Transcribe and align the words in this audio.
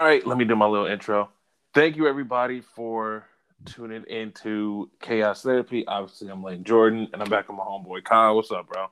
All 0.00 0.06
right, 0.06 0.26
let 0.26 0.38
me 0.38 0.46
do 0.46 0.56
my 0.56 0.64
little 0.64 0.86
intro. 0.86 1.28
Thank 1.74 1.94
you, 1.94 2.08
everybody, 2.08 2.62
for 2.62 3.26
tuning 3.66 4.02
into 4.08 4.88
Chaos 4.98 5.42
Therapy. 5.42 5.86
Obviously, 5.86 6.30
I'm 6.30 6.42
Lane 6.42 6.64
Jordan, 6.64 7.08
and 7.12 7.20
I'm 7.20 7.28
back 7.28 7.50
with 7.50 7.58
my 7.58 7.64
homeboy 7.64 8.02
Kyle. 8.02 8.34
What's 8.34 8.50
up, 8.50 8.66
bro? 8.66 8.86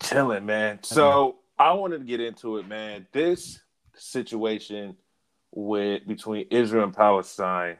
Chilling, 0.00 0.46
man. 0.46 0.82
So 0.82 1.40
I 1.58 1.74
wanted 1.74 1.98
to 1.98 2.04
get 2.04 2.20
into 2.20 2.56
it, 2.56 2.66
man. 2.66 3.06
This 3.12 3.60
situation 3.94 4.96
with 5.52 6.06
between 6.06 6.46
Israel 6.50 6.84
and 6.84 6.96
Palestine. 6.96 7.76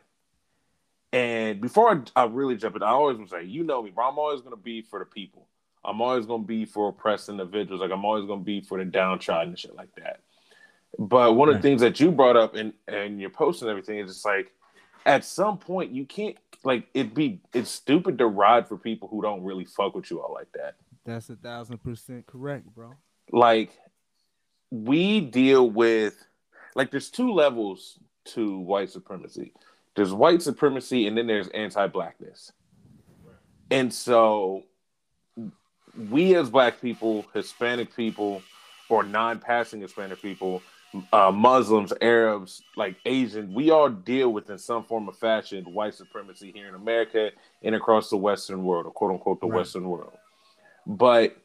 And 1.14 1.62
before 1.62 1.90
I, 2.14 2.24
I 2.24 2.26
really 2.26 2.56
jump 2.58 2.76
in, 2.76 2.82
I 2.82 2.88
always 2.88 3.16
say, 3.30 3.44
you 3.44 3.64
know 3.64 3.82
me, 3.82 3.88
bro. 3.88 4.10
I'm 4.10 4.18
always 4.18 4.42
gonna 4.42 4.56
be 4.56 4.82
for 4.82 4.98
the 4.98 5.06
people. 5.06 5.46
I'm 5.88 6.02
always 6.02 6.26
gonna 6.26 6.42
be 6.42 6.64
for 6.64 6.88
oppressed 6.90 7.28
individuals. 7.28 7.80
Like 7.80 7.90
I'm 7.90 8.04
always 8.04 8.26
gonna 8.26 8.42
be 8.42 8.60
for 8.60 8.78
the 8.78 8.84
downtrodden 8.84 9.50
and 9.50 9.58
shit 9.58 9.74
like 9.74 9.94
that. 9.96 10.20
But 10.98 11.34
one 11.34 11.48
of 11.48 11.56
the 11.56 11.62
things 11.62 11.80
that 11.80 11.98
you 11.98 12.10
brought 12.10 12.36
up 12.36 12.56
in 12.56 12.74
and 12.86 13.20
your 13.20 13.30
post 13.30 13.62
and 13.62 13.70
everything 13.70 13.98
is 13.98 14.12
just 14.12 14.24
like 14.24 14.52
at 15.06 15.24
some 15.24 15.58
point 15.58 15.92
you 15.92 16.04
can't 16.04 16.36
like 16.64 16.86
it 16.92 17.14
be 17.14 17.40
it's 17.54 17.70
stupid 17.70 18.18
to 18.18 18.26
ride 18.26 18.68
for 18.68 18.76
people 18.76 19.08
who 19.08 19.22
don't 19.22 19.42
really 19.42 19.64
fuck 19.64 19.94
with 19.94 20.10
you 20.10 20.20
all 20.20 20.34
like 20.34 20.52
that. 20.52 20.76
That's 21.04 21.30
a 21.30 21.36
thousand 21.36 21.78
percent 21.82 22.26
correct, 22.26 22.66
bro. 22.74 22.94
Like 23.32 23.70
we 24.70 25.20
deal 25.20 25.70
with 25.70 26.14
like 26.74 26.90
there's 26.90 27.10
two 27.10 27.32
levels 27.32 27.98
to 28.26 28.58
white 28.58 28.90
supremacy. 28.90 29.52
There's 29.96 30.12
white 30.12 30.42
supremacy 30.42 31.06
and 31.06 31.16
then 31.16 31.26
there's 31.26 31.48
anti-blackness. 31.48 32.52
And 33.70 33.92
so 33.92 34.64
we 36.10 36.34
as 36.36 36.48
black 36.50 36.80
people, 36.80 37.26
Hispanic 37.34 37.94
people, 37.94 38.42
or 38.88 39.02
non-passing 39.02 39.80
Hispanic 39.80 40.22
people, 40.22 40.62
uh, 41.12 41.30
Muslims, 41.30 41.92
Arabs, 42.00 42.62
like 42.76 42.96
Asian, 43.04 43.52
we 43.52 43.70
all 43.70 43.90
deal 43.90 44.32
with 44.32 44.48
in 44.48 44.58
some 44.58 44.84
form 44.84 45.08
of 45.08 45.18
fashion 45.18 45.64
white 45.64 45.94
supremacy 45.94 46.52
here 46.52 46.68
in 46.68 46.74
America 46.74 47.30
and 47.62 47.74
across 47.74 48.08
the 48.08 48.16
Western 48.16 48.64
world, 48.64 48.86
or 48.86 48.92
quote 48.92 49.10
unquote 49.10 49.40
the 49.40 49.46
Right. 49.46 49.58
Western 49.58 49.88
world. 49.88 50.12
But 50.86 51.36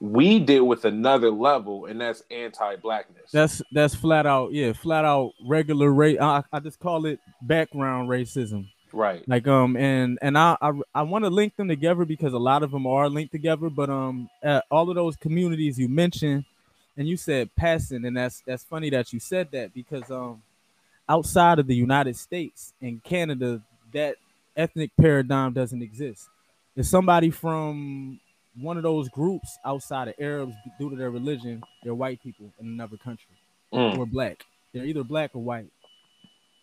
we 0.00 0.38
deal 0.38 0.66
with 0.66 0.84
another 0.84 1.30
level, 1.30 1.86
and 1.86 2.00
that's 2.00 2.22
anti-blackness. 2.30 3.30
That's 3.32 3.62
that's 3.72 3.94
flat 3.94 4.26
out, 4.26 4.52
yeah, 4.52 4.72
flat 4.72 5.04
out 5.04 5.32
regular 5.44 5.92
race. 5.92 6.18
I, 6.20 6.42
I 6.52 6.60
just 6.60 6.78
call 6.78 7.06
it 7.06 7.18
background 7.42 8.08
racism. 8.08 8.68
Right. 8.94 9.26
Like 9.28 9.46
um 9.46 9.76
and 9.76 10.18
and 10.22 10.38
I 10.38 10.56
I, 10.60 10.72
I 10.94 11.02
want 11.02 11.24
to 11.24 11.30
link 11.30 11.56
them 11.56 11.68
together 11.68 12.04
because 12.04 12.32
a 12.32 12.38
lot 12.38 12.62
of 12.62 12.70
them 12.70 12.86
are 12.86 13.08
linked 13.08 13.32
together. 13.32 13.68
But 13.70 13.90
um 13.90 14.28
all 14.70 14.88
of 14.88 14.94
those 14.96 15.16
communities 15.16 15.78
you 15.78 15.88
mentioned, 15.88 16.44
and 16.96 17.08
you 17.08 17.16
said 17.16 17.50
passing, 17.56 18.04
and 18.04 18.16
that's 18.16 18.42
that's 18.46 18.64
funny 18.64 18.90
that 18.90 19.12
you 19.12 19.20
said 19.20 19.50
that 19.52 19.74
because 19.74 20.10
um 20.10 20.42
outside 21.08 21.58
of 21.58 21.66
the 21.66 21.74
United 21.74 22.16
States 22.16 22.72
and 22.80 23.02
Canada, 23.02 23.60
that 23.92 24.16
ethnic 24.56 24.90
paradigm 25.00 25.52
doesn't 25.52 25.82
exist. 25.82 26.28
If 26.76 26.86
somebody 26.86 27.30
from 27.30 28.20
one 28.60 28.76
of 28.76 28.82
those 28.84 29.08
groups 29.08 29.58
outside 29.64 30.08
of 30.08 30.14
Arabs 30.18 30.54
due 30.78 30.90
to 30.90 30.96
their 30.96 31.10
religion, 31.10 31.62
they're 31.82 31.94
white 31.94 32.22
people 32.22 32.52
in 32.60 32.66
another 32.66 32.96
country 32.96 33.34
Mm. 33.72 33.98
or 33.98 34.06
black. 34.06 34.44
They're 34.72 34.84
either 34.84 35.02
black 35.02 35.30
or 35.34 35.42
white. 35.42 35.66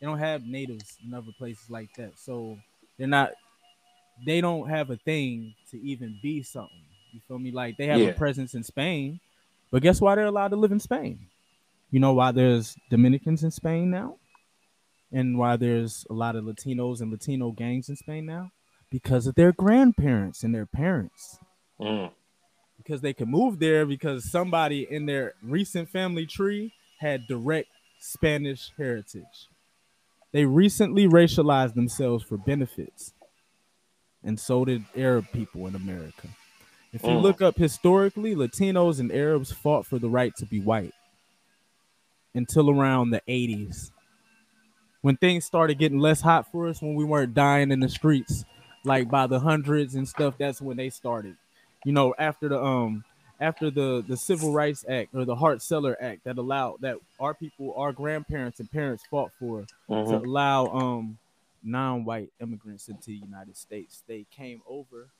They 0.01 0.07
don't 0.07 0.17
have 0.17 0.43
natives 0.43 0.97
in 1.05 1.13
other 1.13 1.31
places 1.37 1.69
like 1.69 1.93
that. 1.95 2.17
So 2.17 2.57
they're 2.97 3.07
not 3.07 3.31
they 4.25 4.41
don't 4.41 4.69
have 4.69 4.89
a 4.89 4.97
thing 4.97 5.55
to 5.71 5.79
even 5.81 6.19
be 6.21 6.43
something. 6.43 6.83
You 7.11 7.21
feel 7.27 7.39
me? 7.39 7.51
Like 7.51 7.77
they 7.77 7.87
have 7.87 7.99
Yeah. 7.99 8.07
a 8.09 8.13
presence 8.13 8.53
in 8.55 8.63
Spain, 8.63 9.19
but 9.71 9.81
guess 9.81 10.01
why 10.01 10.15
they're 10.15 10.25
allowed 10.25 10.49
to 10.49 10.57
live 10.57 10.71
in 10.71 10.79
Spain? 10.79 11.27
You 11.91 11.99
know 11.99 12.13
why 12.13 12.31
there's 12.31 12.75
Dominicans 12.89 13.43
in 13.43 13.51
Spain 13.51 13.89
now? 13.89 14.17
And 15.11 15.37
why 15.37 15.55
there's 15.57 16.05
a 16.09 16.13
lot 16.13 16.35
of 16.35 16.45
Latinos 16.45 17.01
and 17.01 17.11
Latino 17.11 17.51
gangs 17.51 17.89
in 17.89 17.95
Spain 17.95 18.25
now? 18.25 18.51
Because 18.89 19.27
of 19.27 19.35
their 19.35 19.51
grandparents 19.51 20.43
and 20.43 20.53
their 20.53 20.65
parents 20.65 21.37
Mm. 21.79 22.11
because 22.77 23.01
they 23.01 23.13
could 23.13 23.27
move 23.27 23.59
there 23.59 23.85
because 23.85 24.29
somebody 24.29 24.87
in 24.89 25.05
their 25.05 25.33
recent 25.41 25.89
family 25.89 26.25
tree 26.25 26.73
had 26.99 27.27
direct 27.27 27.69
Spanish 27.99 28.71
heritage. 28.77 29.47
They 30.31 30.45
recently 30.45 31.07
racialized 31.07 31.73
themselves 31.73 32.23
for 32.23 32.37
benefits, 32.37 33.13
and 34.23 34.39
so 34.39 34.65
did 34.65 34.83
Arab 34.95 35.25
people 35.33 35.67
in 35.67 35.75
America. 35.75 36.29
If 36.93 37.03
you 37.03 37.09
Mm. 37.09 37.21
look 37.21 37.41
up 37.41 37.57
historically, 37.57 38.35
Latinos 38.35 38.99
and 38.99 39.11
Arabs 39.11 39.51
fought 39.51 39.85
for 39.85 39.99
the 39.99 40.09
right 40.09 40.35
to 40.37 40.45
be 40.45 40.59
white 40.59 40.93
until 42.33 42.69
around 42.69 43.09
the 43.11 43.21
80s. 43.27 43.91
When 45.01 45.17
things 45.17 45.45
started 45.45 45.79
getting 45.79 45.99
less 45.99 46.21
hot 46.21 46.51
for 46.51 46.67
us, 46.67 46.81
when 46.81 46.95
we 46.95 47.03
weren't 47.03 47.33
dying 47.33 47.71
in 47.71 47.79
the 47.79 47.89
streets 47.89 48.45
like 48.85 49.09
by 49.09 49.27
the 49.27 49.39
hundreds 49.39 49.95
and 49.95 50.07
stuff, 50.07 50.35
that's 50.37 50.61
when 50.61 50.77
they 50.77 50.89
started 50.89 51.37
you 51.83 51.91
know, 51.91 52.13
after 52.19 52.47
the 52.47 52.63
um 52.63 53.03
after 53.41 53.69
the 53.71 54.03
the 54.07 54.15
Civil 54.15 54.53
Rights 54.53 54.85
Act 54.87 55.13
or 55.13 55.25
the 55.25 55.35
Hart 55.35 55.61
Celler 55.61 55.97
Act 56.01 56.23
that 56.23 56.37
allowed 56.37 56.79
that 56.81 56.97
our 57.19 57.33
people, 57.33 57.73
our 57.75 57.91
grandparents 57.91 58.59
and 58.61 58.71
parents 58.71 59.03
fought 59.09 59.31
for 59.39 59.63
to 59.63 59.67
Mhm. 59.89 60.23
allow 60.25 60.67
um 60.67 61.17
non-white 61.63 62.31
immigrants 62.39 62.87
into 62.87 63.07
the 63.07 63.17
United 63.17 63.55
States. 63.57 64.03
They 64.07 64.23
came 64.31 64.61
over 64.65 65.11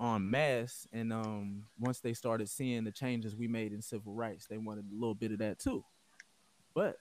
on 0.00 0.30
mass, 0.30 0.88
and 0.92 1.12
um 1.12 1.66
once 1.78 2.00
they 2.00 2.14
started 2.14 2.48
seeing 2.48 2.84
the 2.84 2.92
changes 2.92 3.36
we 3.36 3.46
made 3.46 3.72
in 3.72 3.82
civil 3.82 4.14
rights, 4.14 4.46
they 4.46 4.58
wanted 4.58 4.86
a 4.90 4.94
little 4.94 5.14
bit 5.14 5.32
of 5.32 5.38
that 5.38 5.58
too. 5.58 5.84
But 6.74 6.96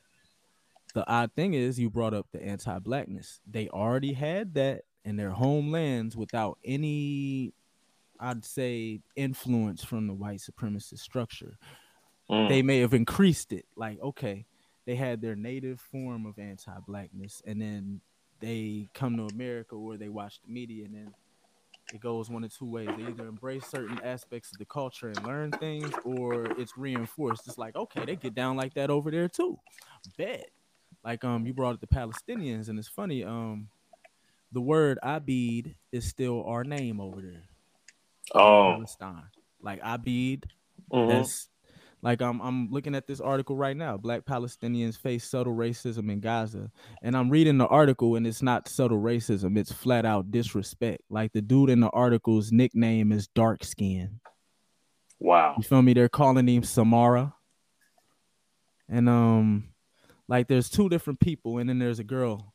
the 0.94 1.08
odd 1.08 1.32
thing 1.34 1.54
is 1.54 1.80
you 1.80 1.90
brought 1.90 2.14
up 2.14 2.28
the 2.32 2.44
anti-blackness. 2.44 3.40
They 3.50 3.70
already 3.70 4.14
had 4.14 4.54
that 4.56 4.84
in 5.06 5.16
their 5.16 5.32
homelands 5.32 6.18
without 6.18 6.58
any 6.66 7.54
I'd 8.20 8.44
say 8.44 9.00
influence 9.16 9.84
from 9.84 10.08
the 10.08 10.14
white 10.14 10.40
supremacist 10.40 11.00
structure. 11.00 11.58
Mm. 12.30 12.50
They 12.50 12.62
may 12.62 12.80
have 12.80 12.94
increased 12.94 13.54
it. 13.54 13.66
Like, 13.76 14.02
okay, 14.02 14.46
they 14.86 14.96
had 14.96 15.22
their 15.22 15.36
native 15.36 15.80
form 15.80 16.26
of 16.26 16.38
anti-blackness, 16.38 17.42
and 17.46 17.62
then 17.62 18.02
they 18.40 18.88
come 18.94 19.18
to 19.18 19.28
America 19.34 19.78
where 19.78 19.98
they 19.98 20.10
watch 20.10 20.40
the 20.42 20.52
media, 20.52 20.86
and 20.86 20.96
then 20.96 21.14
it 21.94 22.02
goes 22.02 22.30
one 22.30 22.44
of 22.44 22.56
two 22.56 22.70
ways. 22.70 22.90
They 22.98 23.04
either 23.04 23.28
embrace 23.28 23.66
certain 23.66 24.00
aspects 24.04 24.52
of 24.52 24.60
the 24.60 24.66
culture 24.66 25.08
and 25.08 25.26
learn 25.26 25.52
things, 25.52 25.92
or 26.04 26.46
it's 26.60 26.78
reinforced. 26.78 27.48
It's 27.48 27.58
like, 27.58 27.76
okay, 27.76 28.06
they 28.06 28.16
get 28.16 28.36
down 28.36 28.58
like 28.58 28.74
that 28.76 28.90
over 28.90 29.10
there 29.10 29.28
too. 29.28 29.58
Bet. 30.18 30.50
Like 31.04 31.24
um, 31.24 31.48
you 31.48 31.54
brought 31.54 31.76
up 31.76 31.82
the 31.82 31.88
Palestinians, 31.88 32.70
and 32.70 32.78
it's 32.78 32.88
funny. 32.88 33.24
Um, 33.24 33.70
the 34.52 34.62
word 34.62 35.00
Abid 35.04 35.76
is 35.92 36.06
still 36.06 36.44
our 36.46 36.64
name 36.64 37.00
over 37.00 37.22
there. 37.22 37.44
Oh. 38.36 38.74
Palestine. 38.76 39.24
Like 39.62 39.82
Abid, 39.82 40.44
Mhm. 40.92 41.10
that's 41.10 41.50
like 42.02 42.22
I'm 42.22 42.40
I'm 42.42 42.70
looking 42.72 42.96
at 42.96 43.08
this 43.08 43.20
article 43.20 43.58
right 43.58 43.76
now. 43.76 43.98
Black 43.98 44.26
Palestinians 44.26 44.98
face 44.98 45.30
subtle 45.30 45.54
racism 45.54 46.10
in 46.10 46.22
Gaza. 46.22 46.72
And 47.04 47.18
I'm 47.18 47.30
reading 47.30 47.58
the 47.58 47.68
article 47.68 48.16
and 48.16 48.26
it's 48.26 48.42
not 48.42 48.70
subtle 48.70 49.00
racism, 49.02 49.58
it's 49.58 49.72
flat 49.72 50.06
out 50.06 50.32
disrespect. 50.32 51.02
Like 51.10 51.34
the 51.34 51.42
dude 51.42 51.70
in 51.70 51.82
the 51.82 51.90
article's 51.90 52.52
nickname 52.54 53.12
is 53.12 53.28
dark 53.28 53.64
skin. 53.66 54.20
Wow. 55.20 55.56
You 55.58 55.64
feel 55.64 55.82
me? 55.82 55.94
They're 55.94 56.08
calling 56.08 56.48
him 56.48 56.64
Samara. 56.64 57.36
And 58.88 59.10
um 59.10 59.70
like 60.30 60.48
there's 60.48 60.70
two 60.70 60.88
different 60.90 61.20
people 61.20 61.58
and 61.58 61.70
then 61.70 61.80
there's 61.80 62.00
a 62.00 62.04
girl 62.06 62.54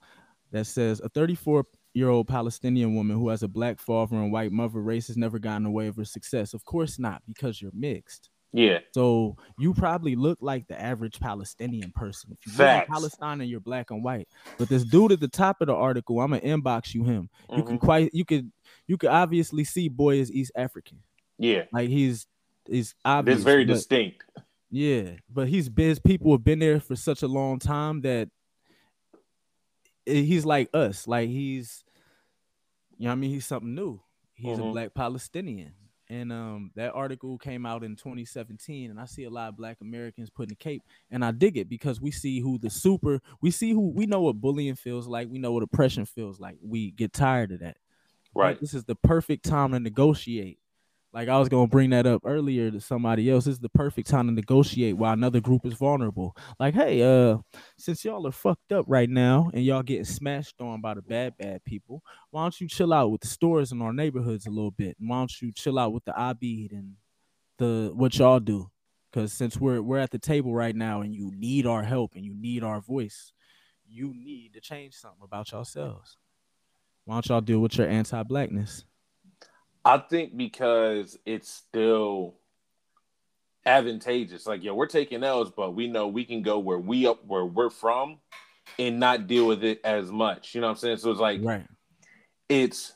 that 0.52 0.64
says 0.66 1.00
a 1.00 1.08
34 1.10 1.66
year 1.94 2.09
old 2.10 2.27
Palestinian 2.28 2.94
woman 2.94 3.16
who 3.16 3.28
has 3.31 3.43
a 3.43 3.49
black 3.49 3.81
father 3.81 4.16
and 4.16 4.32
white 4.32 4.53
mother 4.53 4.81
race 4.81 5.06
has 5.06 5.16
never 5.16 5.38
gotten 5.38 5.65
away 5.65 5.87
with 5.88 5.97
her 5.97 6.05
success. 6.05 6.53
Of 6.53 6.65
course 6.65 6.99
not, 6.99 7.22
because 7.27 7.62
you're 7.62 7.71
mixed. 7.75 8.31
Yeah. 8.53 8.78
So 8.93 9.37
you 9.59 9.75
probably 9.75 10.15
look 10.15 10.38
like 10.41 10.66
the 10.69 10.81
average 10.81 11.19
Palestinian 11.19 11.91
person. 11.92 12.30
If 12.33 12.47
you 12.47 12.53
live 12.53 12.60
in 12.60 12.66
Facts. 12.66 12.89
Palestine 12.91 13.41
and 13.41 13.51
you're 13.51 13.59
black 13.60 13.91
and 13.91 14.03
white. 14.04 14.28
But 14.59 14.68
this 14.68 14.84
dude 14.84 15.10
at 15.13 15.18
the 15.21 15.27
top 15.28 15.60
of 15.60 15.66
the 15.68 15.74
article, 15.74 16.21
I'm 16.21 16.30
gonna 16.30 16.42
inbox 16.42 16.95
you 16.95 17.03
him. 17.04 17.30
You 17.57 17.63
can 17.65 17.78
Mhm. 17.78 17.80
quite 17.80 18.10
you 18.15 18.24
could 18.24 18.53
you 18.86 18.97
could 18.97 19.10
obviously 19.10 19.65
see 19.65 19.89
boy 19.89 20.18
is 20.18 20.30
East 20.33 20.53
African. 20.57 20.98
Yeah. 21.39 21.65
Like 21.72 21.89
he's 21.89 22.27
he's 22.68 22.95
obvious. 23.04 23.39
It's 23.39 23.45
very 23.45 23.65
but- 23.65 23.74
distinct. 23.74 24.24
yeah, 24.71 25.10
but 25.33 25.48
he's 25.48 25.68
been 25.68 25.97
people 26.04 26.30
have 26.33 26.45
been 26.45 26.60
there 26.60 26.78
for 26.80 26.95
such 26.95 27.22
a 27.22 27.28
long 27.28 27.59
time 27.59 28.03
that 28.03 28.28
he's 30.07 30.45
like 30.45 30.68
us. 30.74 31.09
Like 31.09 31.28
he's 31.28 31.83
you 32.98 33.04
know 33.04 33.10
what 33.10 33.12
I 33.12 33.16
mean 33.16 33.30
he's 33.30 33.46
something 33.46 33.74
new. 33.74 34.00
He's 34.34 34.58
a 34.58 34.62
Mhm. 34.62 34.72
black 34.72 34.94
Palestinian. 34.94 35.74
And 36.08 36.32
um 36.32 36.70
that 36.74 36.92
article 36.94 37.38
came 37.38 37.64
out 37.64 37.82
in 37.82 37.96
2017 37.96 38.91
and 38.91 39.00
I 39.00 39.06
see 39.06 39.24
a 39.24 39.30
lot 39.30 39.48
of 39.48 39.56
black 39.56 39.78
Americans 39.80 40.28
putting 40.30 40.50
the 40.50 40.56
cape 40.56 40.82
and 41.10 41.24
I 41.24 41.30
dig 41.30 41.56
it 41.56 41.68
because 41.68 42.00
we 42.00 42.10
see 42.10 42.41
who 42.41 42.58
the 42.58 42.68
super 42.70 43.20
we 43.41 43.50
see 43.50 43.72
who 43.72 43.88
we 43.91 44.04
know 44.06 44.20
what 44.20 44.41
bullying 44.41 44.74
feels 44.74 45.06
like, 45.06 45.28
we 45.30 45.38
know 45.38 45.52
what 45.52 45.62
oppression 45.62 46.04
feels 46.04 46.38
like. 46.38 46.58
We 46.62 46.91
get 46.91 47.12
tired 47.14 47.52
of 47.52 47.60
that. 47.60 47.78
Right. 48.34 48.60
This 48.60 48.74
is 48.74 48.84
the 48.84 48.96
perfect 48.96 49.44
time 49.44 49.72
to 49.72 49.80
negotiate 49.80 50.58
like 51.15 51.28
I 51.28 51.39
was 51.39 51.49
gonna 51.49 51.69
bring 51.69 51.91
that 51.91 52.07
up 52.07 52.22
earlier 52.25 52.72
to 52.72 52.81
somebody 52.81 53.31
else. 53.31 53.45
This 53.45 53.55
is 53.55 53.61
the 53.61 53.69
perfect 53.69 54.11
time 54.11 54.27
to 54.27 54.33
negotiate 54.33 54.97
while 54.97 55.13
another 55.13 55.41
group 55.41 55.65
is 55.65 55.75
vulnerable. 55.75 56.37
Like, 56.59 56.75
hey, 56.75 57.03
uh, 57.03 57.39
since 57.78 58.05
y'all 58.05 58.27
are 58.27 58.33
fucked 58.33 58.72
up 58.72 58.84
right 58.89 59.09
now 59.09 59.49
and 59.55 59.65
y'all 59.65 59.84
getting 59.84 60.05
smashed 60.05 60.61
on 60.61 60.81
by 60.81 60.95
the 60.95 61.03
bad, 61.03 61.39
bad 61.39 61.65
people, 61.65 62.03
why 62.33 62.43
don't 62.43 62.61
you 62.61 62.66
chill 62.66 62.93
out 62.93 63.13
with 63.13 63.21
the 63.21 63.28
stores 63.28 63.71
in 63.71 63.81
our 63.81 63.93
neighborhoods 63.93 64.47
a 64.47 64.51
little 64.51 64.72
bit? 64.72 64.97
And 64.99 65.09
why 65.09 65.19
don't 65.19 65.41
you 65.41 65.53
chill 65.53 65.78
out 65.78 65.93
with 65.93 66.05
the 66.05 66.13
Abid 66.13 66.72
and 66.72 66.95
the 67.59 67.93
what 67.95 68.19
y'all 68.19 68.41
do? 68.41 68.69
Because 69.13 69.33
since 69.33 69.57
we're 69.57 69.81
we're 69.81 69.99
at 69.99 70.11
the 70.11 70.19
table 70.19 70.53
right 70.53 70.75
now 70.75 71.03
and 71.03 71.15
you 71.15 71.31
need 71.37 71.65
our 71.65 71.84
help 71.84 72.16
and 72.16 72.25
you 72.25 72.34
need 72.34 72.65
our 72.65 72.81
voice, 72.81 73.33
you 73.89 74.13
need 74.13 74.55
to 74.55 74.61
change 74.61 74.95
something 74.95 75.22
about 75.22 75.53
yourselves. 75.53 76.19
Why 77.05 77.15
don't 77.15 77.28
y'all 77.28 77.41
deal 77.41 77.61
with 77.61 77.78
your 77.78 77.87
anti-blackness? 77.87 78.84
I 79.84 79.98
think 79.98 80.36
because 80.36 81.19
it's 81.27 81.51
still 81.51 82.34
advantageous. 83.66 84.47
Like, 84.47 84.63
yo, 84.63 84.75
we're 84.75 84.86
taking 84.86 85.22
L's, 85.22 85.51
but 85.51 85.75
we 85.75 85.89
know 85.89 86.09
we 86.09 86.25
can 86.25 86.42
go 86.42 86.59
where 86.59 86.78
we 86.78 87.07
up 87.07 87.25
where 87.27 87.45
we're 87.45 87.71
from 87.71 88.19
and 88.78 88.98
not 88.98 89.27
deal 89.27 89.47
with 89.47 89.63
it 89.65 89.81
as 89.84 90.10
much. 90.10 90.54
You 90.54 90.60
know 90.60 90.69
what 90.69 90.72
I'm 90.72 90.78
saying? 90.78 90.97
So 90.98 91.10
it's 91.10 91.21
like 91.21 91.41
Right. 91.42 91.66
it's 92.48 92.95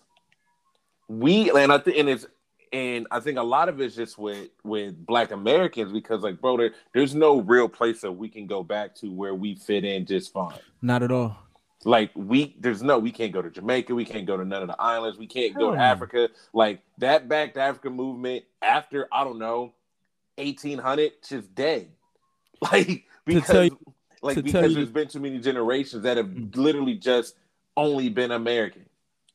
we 1.09 1.51
and 1.51 1.73
I 1.73 1.79
think 1.79 1.99
and 1.99 2.09
it's 2.09 2.27
and 2.73 3.07
I 3.11 3.21
think 3.21 3.39
a 3.39 3.43
lot 3.43 3.69
of 3.69 3.81
it's 3.81 3.97
just 3.97 4.19
with 4.19 4.49
with 4.63 5.07
Black 5.07 5.31
Americans 5.31 5.93
because 5.93 6.23
like 6.23 6.41
bro, 6.41 6.57
there, 6.57 6.73
there's 6.93 7.15
no 7.15 7.41
real 7.41 7.69
place 7.69 8.01
that 8.03 8.13
we 8.13 8.29
can 8.29 8.47
go 8.47 8.63
back 8.63 8.95
to 8.97 9.11
where 9.11 9.35
we 9.35 9.55
fit 9.55 9.85
in 9.85 10.07
just 10.07 10.33
fine. 10.33 10.59
Not 10.83 11.03
at 11.03 11.11
all. 11.11 11.37
Like 11.85 12.11
we, 12.15 12.57
there's 12.59 12.83
no, 12.83 12.99
we 12.99 13.13
can't 13.13 13.33
go 13.33 13.41
to 13.41 13.51
Jamaica, 13.51 13.95
we 13.95 14.05
can't 14.05 14.27
go 14.27 14.37
to 14.37 14.45
none 14.45 14.63
of 14.63 14.69
the 14.69 14.81
islands, 14.81 15.19
we 15.19 15.27
can't 15.27 15.55
go 15.57 15.71
to. 15.73 15.79
Africa. 15.79 16.29
Like 16.53 16.83
that 16.99 17.29
Back 17.29 17.55
to 17.55 17.61
Africa 17.61 17.91
movement 17.91 18.45
after 18.63 19.07
I 19.13 19.23
don't 19.25 19.39
know, 19.39 19.75
1800, 20.37 21.13
just 21.29 21.55
dead. 21.55 21.89
Like 22.61 23.05
because, 23.25 23.71
you- 23.71 23.95
like 24.21 24.43
because 24.43 24.75
there's 24.75 24.91
been 24.91 25.07
too 25.07 25.21
many 25.21 25.39
generations 25.39 26.03
that 26.03 26.17
have 26.17 26.27
Mm. 26.27 26.57
literally 26.57 26.95
just 26.95 27.37
only 27.77 28.09
been 28.09 28.33
American. 28.33 28.85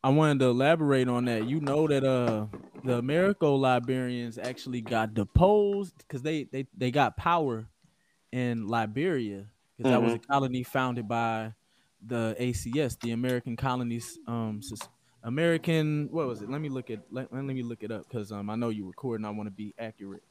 I 0.03 0.09
wanted 0.09 0.39
to 0.39 0.47
elaborate 0.47 1.07
on 1.07 1.23
that. 1.25 1.45
You 1.45 1.61
know 1.61 1.87
that 1.87 2.03
uh 2.03 2.47
the 2.83 2.97
Americo 2.97 3.55
Liberians 3.55 4.37
actually 4.37 4.81
got 4.81 5.13
deposed 5.13 5.97
because 5.99 6.21
they, 6.21 6.43
they 6.51 6.67
they 6.77 6.91
got 6.91 7.15
power 7.15 7.65
in 8.33 8.67
Liberia 8.67 9.45
because 9.77 9.89
that 9.89 10.01
was 10.03 10.15
a 10.15 10.19
colony 10.19 10.63
founded 10.63 11.07
by 11.07 11.53
the 12.07 12.35
ACS, 12.39 12.99
the 12.99 13.11
American 13.11 13.55
Colonies 13.55 14.17
um 14.27 14.61
American 15.23 16.09
what 16.11 16.27
was 16.27 16.41
it? 16.41 16.49
Let 16.49 16.61
me 16.61 16.69
look 16.69 16.89
at 16.89 16.99
let, 17.11 17.31
let 17.33 17.43
me 17.43 17.63
look 17.63 17.83
it 17.83 17.91
up 17.91 18.03
because 18.07 18.31
um 18.31 18.49
I 18.49 18.55
know 18.55 18.69
you 18.69 18.85
recording. 18.85 19.25
I 19.25 19.29
want 19.29 19.47
to 19.47 19.51
be 19.51 19.73
accurate. 19.79 20.23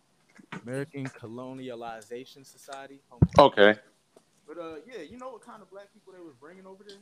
American 0.63 1.07
Colonialization 1.07 2.47
Society. 2.47 3.01
Okay. 3.39 3.75
But 4.47 4.59
uh 4.59 4.75
yeah, 4.87 5.03
you 5.03 5.19
know 5.19 5.31
what 5.31 5.43
kind 5.45 5.63
of 5.63 5.71
black 5.71 5.93
people 5.93 6.13
they 6.13 6.21
was 6.21 6.35
bringing 6.41 6.67
over 6.67 6.85
there? 6.87 6.99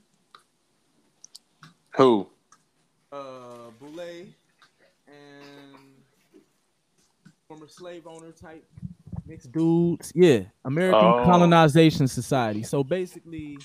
Who? 1.96 2.28
uh 3.12 3.70
Boulay 3.80 4.32
and 5.08 5.76
former 7.48 7.66
slave 7.66 8.06
owner 8.06 8.30
type 8.30 8.64
mixed 9.26 9.50
dudes. 9.50 10.12
Yeah, 10.14 10.42
American 10.64 11.00
Oh. 11.04 11.24
Colonization 11.24 12.06
Society. 12.06 12.62
So 12.62 12.84
basically, 12.84 13.58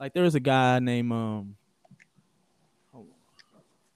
like 0.00 0.14
there 0.14 0.24
was 0.24 0.34
a 0.34 0.40
guy 0.40 0.78
named 0.80 1.12
um 1.12 1.56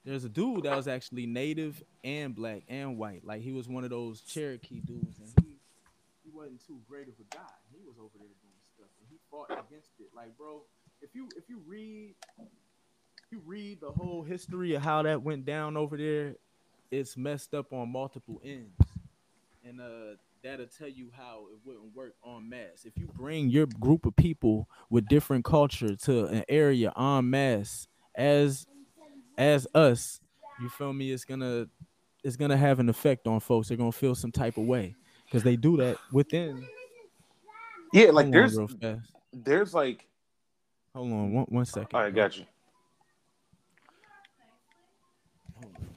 there's 0.05 0.25
a 0.25 0.29
dude 0.29 0.65
that 0.65 0.77
was 0.77 0.87
actually 0.87 1.25
native 1.25 1.83
and 2.05 2.35
black 2.35 2.63
and 2.69 2.99
white. 2.99 3.25
Like 3.25 3.41
he 3.41 3.53
was 3.53 3.67
one 3.69 3.85
of 3.85 3.91
those 3.91 4.21
Cherokee 4.21 4.81
dudes 4.81 5.19
and 5.19 5.33
he 5.41 5.57
he 6.23 6.31
wasn't 6.31 6.65
too 6.67 6.79
great 6.87 7.09
of 7.09 7.15
a 7.19 7.35
guy. 7.35 7.41
He 7.73 7.81
was 7.87 7.97
over 7.99 8.13
there 8.19 8.29
doing 8.29 8.61
stuff 8.75 8.89
and 9.01 9.09
he 9.09 9.17
fought 9.31 9.51
against 9.51 9.93
it. 9.99 10.09
Like, 10.15 10.37
bro, 10.37 10.61
if 11.01 11.15
you 11.15 11.29
if 11.37 11.49
you 11.49 11.63
read 11.67 12.15
you 13.31 13.41
read 13.47 13.81
the 13.81 13.91
whole 13.91 14.23
history 14.23 14.75
of 14.75 14.83
how 14.83 15.03
that 15.03 15.23
went 15.23 15.47
down 15.47 15.77
over 15.77 15.97
there, 15.97 16.37
it's 16.91 17.17
messed 17.17 17.55
up 17.55 17.73
on 17.73 17.91
multiple 17.91 18.43
ends. 18.45 18.79
And 19.67 19.81
uh 19.81 20.17
that'll 20.45 20.67
tell 20.67 20.89
you 20.89 21.11
how 21.17 21.47
it 21.51 21.59
wouldn't 21.65 21.95
work 21.97 22.15
en 22.25 22.49
masse. 22.49 22.85
If 22.85 22.97
you 22.97 23.09
bring 23.17 23.49
your 23.49 23.67
group 23.67 24.07
of 24.07 24.15
people 24.15 24.69
with 24.91 25.09
different 25.09 25.45
culture 25.45 25.97
to 25.97 26.27
an 26.27 26.45
area 26.49 26.93
en 26.97 27.31
masse 27.31 27.89
as 28.15 28.67
as 29.37 29.67
us, 29.75 30.21
you 30.61 30.69
feel 30.69 30.93
me, 30.93 31.11
it's 31.11 31.25
gonna 31.25 31.67
it's 32.23 32.37
gonna 32.37 32.57
have 32.57 32.79
an 32.79 32.89
effect 32.89 33.27
on 33.27 33.41
folks. 33.41 33.69
They're 33.69 33.77
gonna 33.77 33.91
feel 33.91 34.15
some 34.15 34.31
type 34.31 34.57
of 34.57 34.65
way. 34.65 34.95
Because 35.25 35.43
they 35.43 35.57
do 35.57 35.77
that 35.79 35.97
within 36.13 36.65
Yeah, 37.93 38.11
like 38.11 38.31
there's 38.31 38.57
there's 39.33 39.75
like 39.75 40.07
Hold 40.95 41.13
on 41.13 41.33
one 41.33 41.47
one 41.47 41.65
second. 41.65 41.89
all 41.93 42.03
right, 42.03 42.15
got 42.15 42.37
you. 42.37 42.45
Hold 45.61 45.75
on. 45.75 45.89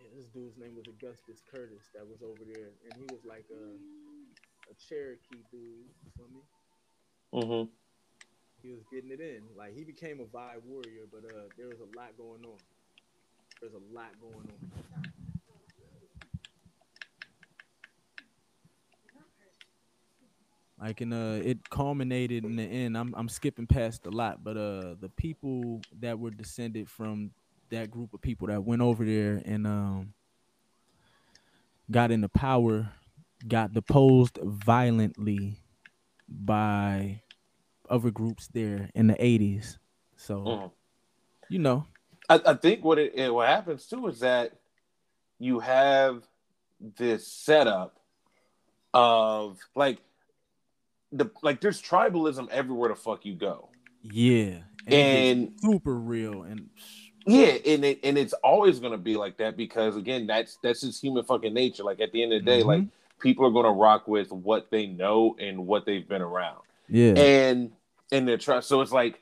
Yeah, 0.00 0.08
this 0.16 0.17
dude's 0.32 0.56
name 0.58 0.76
was 0.76 0.86
Augustus 0.88 1.42
Curtis 1.50 1.84
that 1.94 2.06
was 2.06 2.22
over 2.22 2.44
there, 2.44 2.70
and 2.84 2.92
he 2.96 3.04
was 3.10 3.24
like 3.24 3.46
a 3.50 3.76
a 4.70 4.74
Cherokee 4.88 5.42
dude. 5.50 5.88
You 6.04 6.10
feel 6.16 6.28
me? 6.32 6.42
Mm-hmm. 7.34 7.70
He 8.62 8.70
was 8.70 8.82
getting 8.92 9.10
it 9.10 9.20
in. 9.20 9.42
Like 9.56 9.74
he 9.74 9.84
became 9.84 10.20
a 10.20 10.24
vibe 10.24 10.62
warrior, 10.64 11.06
but 11.10 11.24
uh, 11.24 11.48
there 11.56 11.68
was 11.68 11.78
a 11.80 11.96
lot 11.96 12.16
going 12.16 12.44
on. 12.44 12.58
There's 13.60 13.74
a 13.74 13.94
lot 13.94 14.10
going 14.20 14.34
on. 14.34 14.70
Like 20.80 21.00
in 21.00 21.12
uh, 21.12 21.40
it 21.44 21.68
culminated 21.70 22.44
in 22.44 22.54
the 22.56 22.62
end. 22.62 22.96
I'm 22.96 23.12
I'm 23.16 23.28
skipping 23.28 23.66
past 23.66 24.06
a 24.06 24.10
lot, 24.10 24.44
but 24.44 24.56
uh, 24.56 24.94
the 25.00 25.10
people 25.16 25.80
that 26.00 26.18
were 26.18 26.30
descended 26.30 26.88
from 26.88 27.32
that 27.70 27.90
group 27.90 28.14
of 28.14 28.20
people 28.20 28.46
that 28.48 28.62
went 28.64 28.80
over 28.80 29.04
there 29.04 29.42
and 29.44 29.66
um 29.66 30.14
got 31.90 32.10
into 32.10 32.28
power 32.28 32.90
got 33.46 33.72
deposed 33.72 34.38
violently 34.42 35.62
by 36.28 37.22
other 37.88 38.10
groups 38.10 38.48
there 38.48 38.90
in 38.94 39.06
the 39.06 39.14
80s 39.14 39.78
so 40.16 40.34
Mhm. 40.44 40.70
you 41.48 41.58
know 41.58 41.86
I, 42.28 42.40
I 42.44 42.54
think 42.54 42.84
what 42.84 42.98
it, 42.98 43.14
it 43.14 43.32
what 43.32 43.48
happens 43.48 43.86
too 43.86 44.06
is 44.08 44.20
that 44.20 44.52
you 45.38 45.60
have 45.60 46.26
this 46.96 47.26
setup 47.26 47.98
of 48.92 49.58
like 49.74 49.98
the 51.12 51.30
like 51.42 51.60
there's 51.60 51.80
tribalism 51.80 52.48
everywhere 52.50 52.90
the 52.90 52.96
fuck 52.96 53.24
you 53.24 53.34
go. 53.34 53.70
yeah 54.02 54.58
and, 54.86 54.96
And 55.26 55.52
super 55.62 55.94
real 55.98 56.42
and 56.42 56.68
yeah, 57.26 57.56
and 57.66 57.84
it 57.84 58.00
and 58.04 58.16
it's 58.18 58.32
always 58.34 58.78
gonna 58.80 58.98
be 58.98 59.16
like 59.16 59.36
that 59.38 59.56
because 59.56 59.96
again, 59.96 60.26
that's 60.26 60.56
that's 60.62 60.80
just 60.82 61.02
human 61.02 61.24
fucking 61.24 61.52
nature. 61.54 61.84
Like 61.84 62.00
at 62.00 62.12
the 62.12 62.22
end 62.22 62.32
of 62.32 62.44
the 62.44 62.50
day, 62.50 62.62
Mhm. 62.62 62.66
like 62.66 62.84
people 63.20 63.46
are 63.46 63.50
gonna 63.50 63.72
rock 63.72 64.06
with 64.08 64.30
what 64.32 64.70
they 64.70 64.86
know 64.86 65.36
and 65.38 65.66
what 65.66 65.84
they've 65.86 66.06
been 66.08 66.22
around. 66.22 66.60
yeah 66.88 67.12
and 67.14 67.72
and 68.12 68.26
they're 68.26 68.38
trying. 68.38 68.62
So 68.62 68.80
it's 68.80 68.92
like 68.92 69.20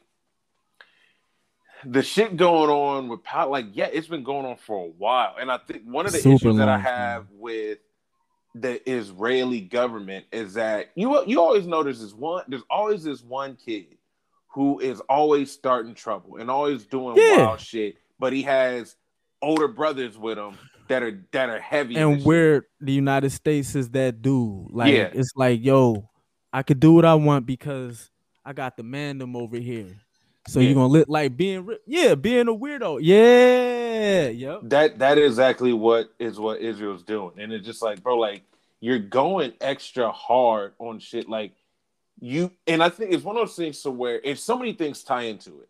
the 1.84 2.02
shit 2.02 2.36
going 2.36 2.70
on 2.70 3.08
with 3.08 3.22
power. 3.22 3.50
Like, 3.50 3.66
yeah, 3.72 3.88
it's 3.92 4.06
been 4.08 4.22
going 4.24 4.46
on 4.46 4.56
for 4.56 4.86
a 4.86 4.88
while, 4.90 5.36
and 5.40 5.50
I 5.50 5.58
think 5.58 5.82
one 5.84 6.06
of 6.06 6.12
the 6.12 6.18
Super 6.18 6.34
issues 6.48 6.56
that 6.56 6.68
I 6.68 6.72
long 6.74 6.80
have 6.82 7.26
with 7.32 7.78
the 8.54 8.88
Israeli 8.90 9.60
government 9.60 10.24
is 10.32 10.54
that 10.54 10.90
you 10.94 11.22
you 11.26 11.40
always 11.40 11.66
know 11.66 11.82
there's 11.82 12.00
this 12.00 12.14
one. 12.14 12.44
There's 12.48 12.62
always 12.70 13.04
this 13.04 13.22
one 13.22 13.56
kid 13.56 13.98
who 14.56 14.80
is 14.80 15.00
always 15.00 15.52
starting 15.52 15.94
trouble 15.94 16.38
and 16.38 16.50
always 16.50 16.86
doing 16.86 17.14
Yeah. 17.18 17.44
wild 17.48 17.60
shit, 17.60 17.96
but 18.18 18.32
he 18.32 18.40
has 18.44 18.96
older 19.42 19.68
brothers 19.68 20.16
with 20.16 20.38
him 20.38 20.56
that 20.88 21.02
are 21.02 21.22
that 21.32 21.50
are 21.50 21.60
heavy. 21.60 21.94
and 21.96 22.14
this 22.14 22.18
shit. 22.20 22.26
where 22.26 22.66
the 22.80 22.92
United 22.92 23.30
States 23.30 23.74
is 23.74 23.90
that 23.90 24.22
dude. 24.22 24.68
Like 24.70 24.94
Yeah. 24.94 25.10
it's 25.12 25.32
like, 25.36 25.62
yo, 25.62 26.08
I 26.54 26.62
could 26.62 26.80
do 26.80 26.94
what 26.94 27.04
I 27.04 27.14
want 27.16 27.44
because 27.44 28.10
I 28.46 28.54
got 28.54 28.78
the 28.78 28.82
mandem 28.82 29.36
over 29.36 29.58
here. 29.58 29.94
So 30.48 30.58
Yeah. 30.58 30.66
you're 30.68 30.74
gonna 30.76 30.86
look 30.92 31.08
like 31.08 31.36
being 31.36 31.68
yeah, 31.86 32.14
being 32.14 32.48
a 32.48 32.54
weirdo. 32.54 33.00
Yeah, 33.02 34.28
yep. 34.28 34.60
that 34.62 34.98
that 35.00 35.18
is 35.18 35.32
exactly 35.32 35.74
what 35.74 36.08
is 36.18 36.40
what 36.40 36.60
Israel's 36.62 37.02
doing, 37.02 37.32
and 37.38 37.52
it's 37.52 37.66
just 37.66 37.82
like, 37.82 38.02
bro, 38.02 38.16
like 38.16 38.42
you're 38.80 38.98
going 39.00 39.52
extra 39.60 40.10
hard 40.10 40.72
on 40.78 40.98
shit, 40.98 41.28
like 41.28 41.52
you. 42.20 42.50
And 42.66 42.82
I 42.82 42.88
think 42.88 43.12
it's 43.12 43.24
one 43.24 43.36
of 43.36 43.42
those 43.42 43.56
things 43.56 43.82
to 43.82 43.90
where 43.90 44.20
if 44.24 44.38
so 44.38 44.58
many 44.58 44.72
things 44.72 45.02
tie 45.02 45.22
into 45.22 45.60
it, 45.60 45.68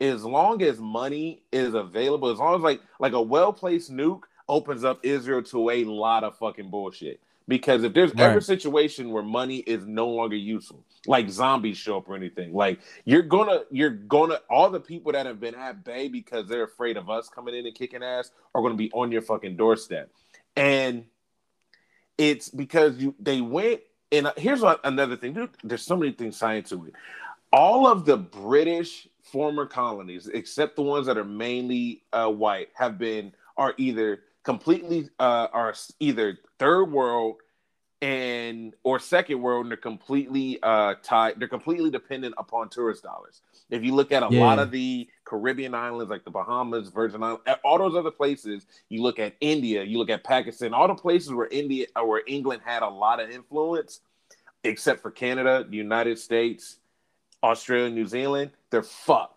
as 0.00 0.24
long 0.24 0.62
as 0.62 0.78
money 0.78 1.42
is 1.52 1.74
available, 1.74 2.30
as 2.30 2.38
long 2.38 2.54
as 2.54 2.62
like 2.62 2.80
like 3.00 3.12
a 3.12 3.20
well 3.20 3.52
placed 3.52 3.92
nuke 3.92 4.22
opens 4.48 4.84
up 4.84 5.00
Israel 5.02 5.42
to 5.42 5.70
a 5.70 5.84
lot 5.84 6.24
of 6.24 6.36
fucking 6.38 6.70
bullshit. 6.70 7.20
Because 7.48 7.82
if 7.82 7.94
there's 7.94 8.12
ever 8.18 8.38
a 8.38 8.42
situation 8.42 9.10
where 9.10 9.22
money 9.22 9.58
is 9.58 9.86
no 9.86 10.06
longer 10.08 10.36
useful, 10.36 10.84
like 11.06 11.30
zombies 11.30 11.78
show 11.78 11.96
up 11.96 12.08
or 12.08 12.14
anything, 12.14 12.52
like 12.52 12.78
you're 13.06 13.22
gonna 13.22 13.62
you're 13.70 13.88
gonna 13.88 14.38
all 14.50 14.68
the 14.68 14.80
people 14.80 15.12
that 15.12 15.24
have 15.24 15.40
been 15.40 15.54
at 15.54 15.82
bay 15.82 16.08
because 16.08 16.46
they're 16.46 16.64
afraid 16.64 16.98
of 16.98 17.08
us 17.08 17.30
coming 17.30 17.54
in 17.54 17.64
and 17.64 17.74
kicking 17.74 18.02
ass 18.02 18.30
are 18.54 18.60
gonna 18.60 18.74
be 18.74 18.92
on 18.92 19.10
your 19.10 19.22
fucking 19.22 19.56
doorstep. 19.56 20.10
and 20.56 21.04
it's 22.18 22.48
because 22.50 22.98
you 22.98 23.14
they 23.18 23.40
went 23.40 23.80
and 24.12 24.26
uh, 24.28 24.32
here's 24.36 24.60
what, 24.60 24.80
another 24.84 25.16
thing. 25.16 25.32
Dude, 25.32 25.50
there's 25.62 25.82
so 25.82 25.96
many 25.96 26.12
things 26.12 26.36
it. 26.86 26.94
All 27.52 27.86
of 27.86 28.04
the 28.04 28.16
British 28.16 29.08
former 29.22 29.66
colonies, 29.66 30.28
except 30.28 30.76
the 30.76 30.82
ones 30.82 31.06
that 31.06 31.18
are 31.18 31.24
mainly 31.24 32.02
uh, 32.12 32.28
white, 32.28 32.68
have 32.74 32.98
been 32.98 33.32
are 33.56 33.74
either 33.76 34.20
completely 34.44 35.08
uh, 35.18 35.48
are 35.52 35.74
either 36.00 36.38
third 36.58 36.90
world 36.90 37.36
and 38.00 38.74
or 38.84 38.98
second 38.98 39.42
world 39.42 39.64
and 39.64 39.70
they're 39.72 39.76
completely 39.76 40.58
uh 40.62 40.94
tied 41.02 41.34
they're 41.38 41.48
completely 41.48 41.90
dependent 41.90 42.34
upon 42.38 42.68
tourist 42.68 43.02
dollars. 43.02 43.42
If 43.70 43.84
you 43.84 43.94
look 43.94 44.12
at 44.12 44.22
a 44.22 44.28
yeah. 44.30 44.40
lot 44.40 44.58
of 44.58 44.70
the 44.70 45.08
caribbean 45.24 45.74
islands 45.74 46.10
like 46.10 46.24
the 46.24 46.30
bahamas 46.30 46.90
virgin 46.90 47.22
islands 47.22 47.42
all 47.64 47.78
those 47.78 47.96
other 47.96 48.10
places 48.10 48.66
you 48.88 49.02
look 49.02 49.18
at 49.18 49.34
india 49.40 49.82
you 49.82 49.98
look 49.98 50.08
at 50.08 50.24
pakistan 50.24 50.72
all 50.72 50.88
the 50.88 50.94
places 50.94 51.34
where 51.34 51.48
india 51.48 51.86
or 51.96 52.02
uh, 52.02 52.06
where 52.06 52.22
england 52.26 52.62
had 52.64 52.82
a 52.82 52.88
lot 52.88 53.20
of 53.20 53.28
influence 53.28 54.00
except 54.64 55.02
for 55.02 55.10
canada 55.10 55.66
the 55.68 55.76
united 55.76 56.18
states 56.18 56.78
australia 57.42 57.90
new 57.90 58.06
zealand 58.06 58.50
they're 58.70 58.82
fucked. 58.82 59.34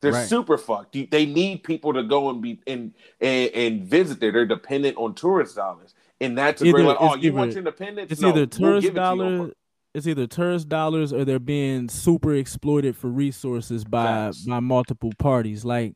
They're 0.00 0.12
right. 0.12 0.26
super 0.26 0.56
fucked. 0.56 0.96
They 1.10 1.26
need 1.26 1.62
people 1.62 1.92
to 1.92 2.02
go 2.02 2.30
and 2.30 2.40
be 2.40 2.60
and, 2.66 2.94
and 3.20 3.50
and 3.50 3.84
visit 3.84 4.18
there. 4.18 4.32
They're 4.32 4.46
dependent 4.46 4.96
on 4.96 5.14
tourist 5.14 5.56
dollars 5.56 5.94
and 6.20 6.36
that's 6.36 6.60
a 6.62 6.70
great 6.70 6.84
like, 6.84 6.96
oh, 7.00 7.16
you 7.16 7.32
want 7.32 7.52
your 7.52 7.58
independence? 7.58 8.12
It's 8.12 8.20
no, 8.20 8.28
either 8.28 8.46
tourist 8.46 8.86
we'll 8.86 8.94
dollars. 8.94 9.52
It's 9.94 10.06
either 10.06 10.26
tourist 10.26 10.68
dollars 10.68 11.12
or 11.12 11.24
they're 11.24 11.38
being 11.38 11.88
super 11.88 12.34
exploited 12.34 12.96
for 12.96 13.08
resources 13.08 13.84
by 13.84 14.30
by 14.46 14.60
multiple 14.60 15.12
parties. 15.18 15.64
Like 15.64 15.94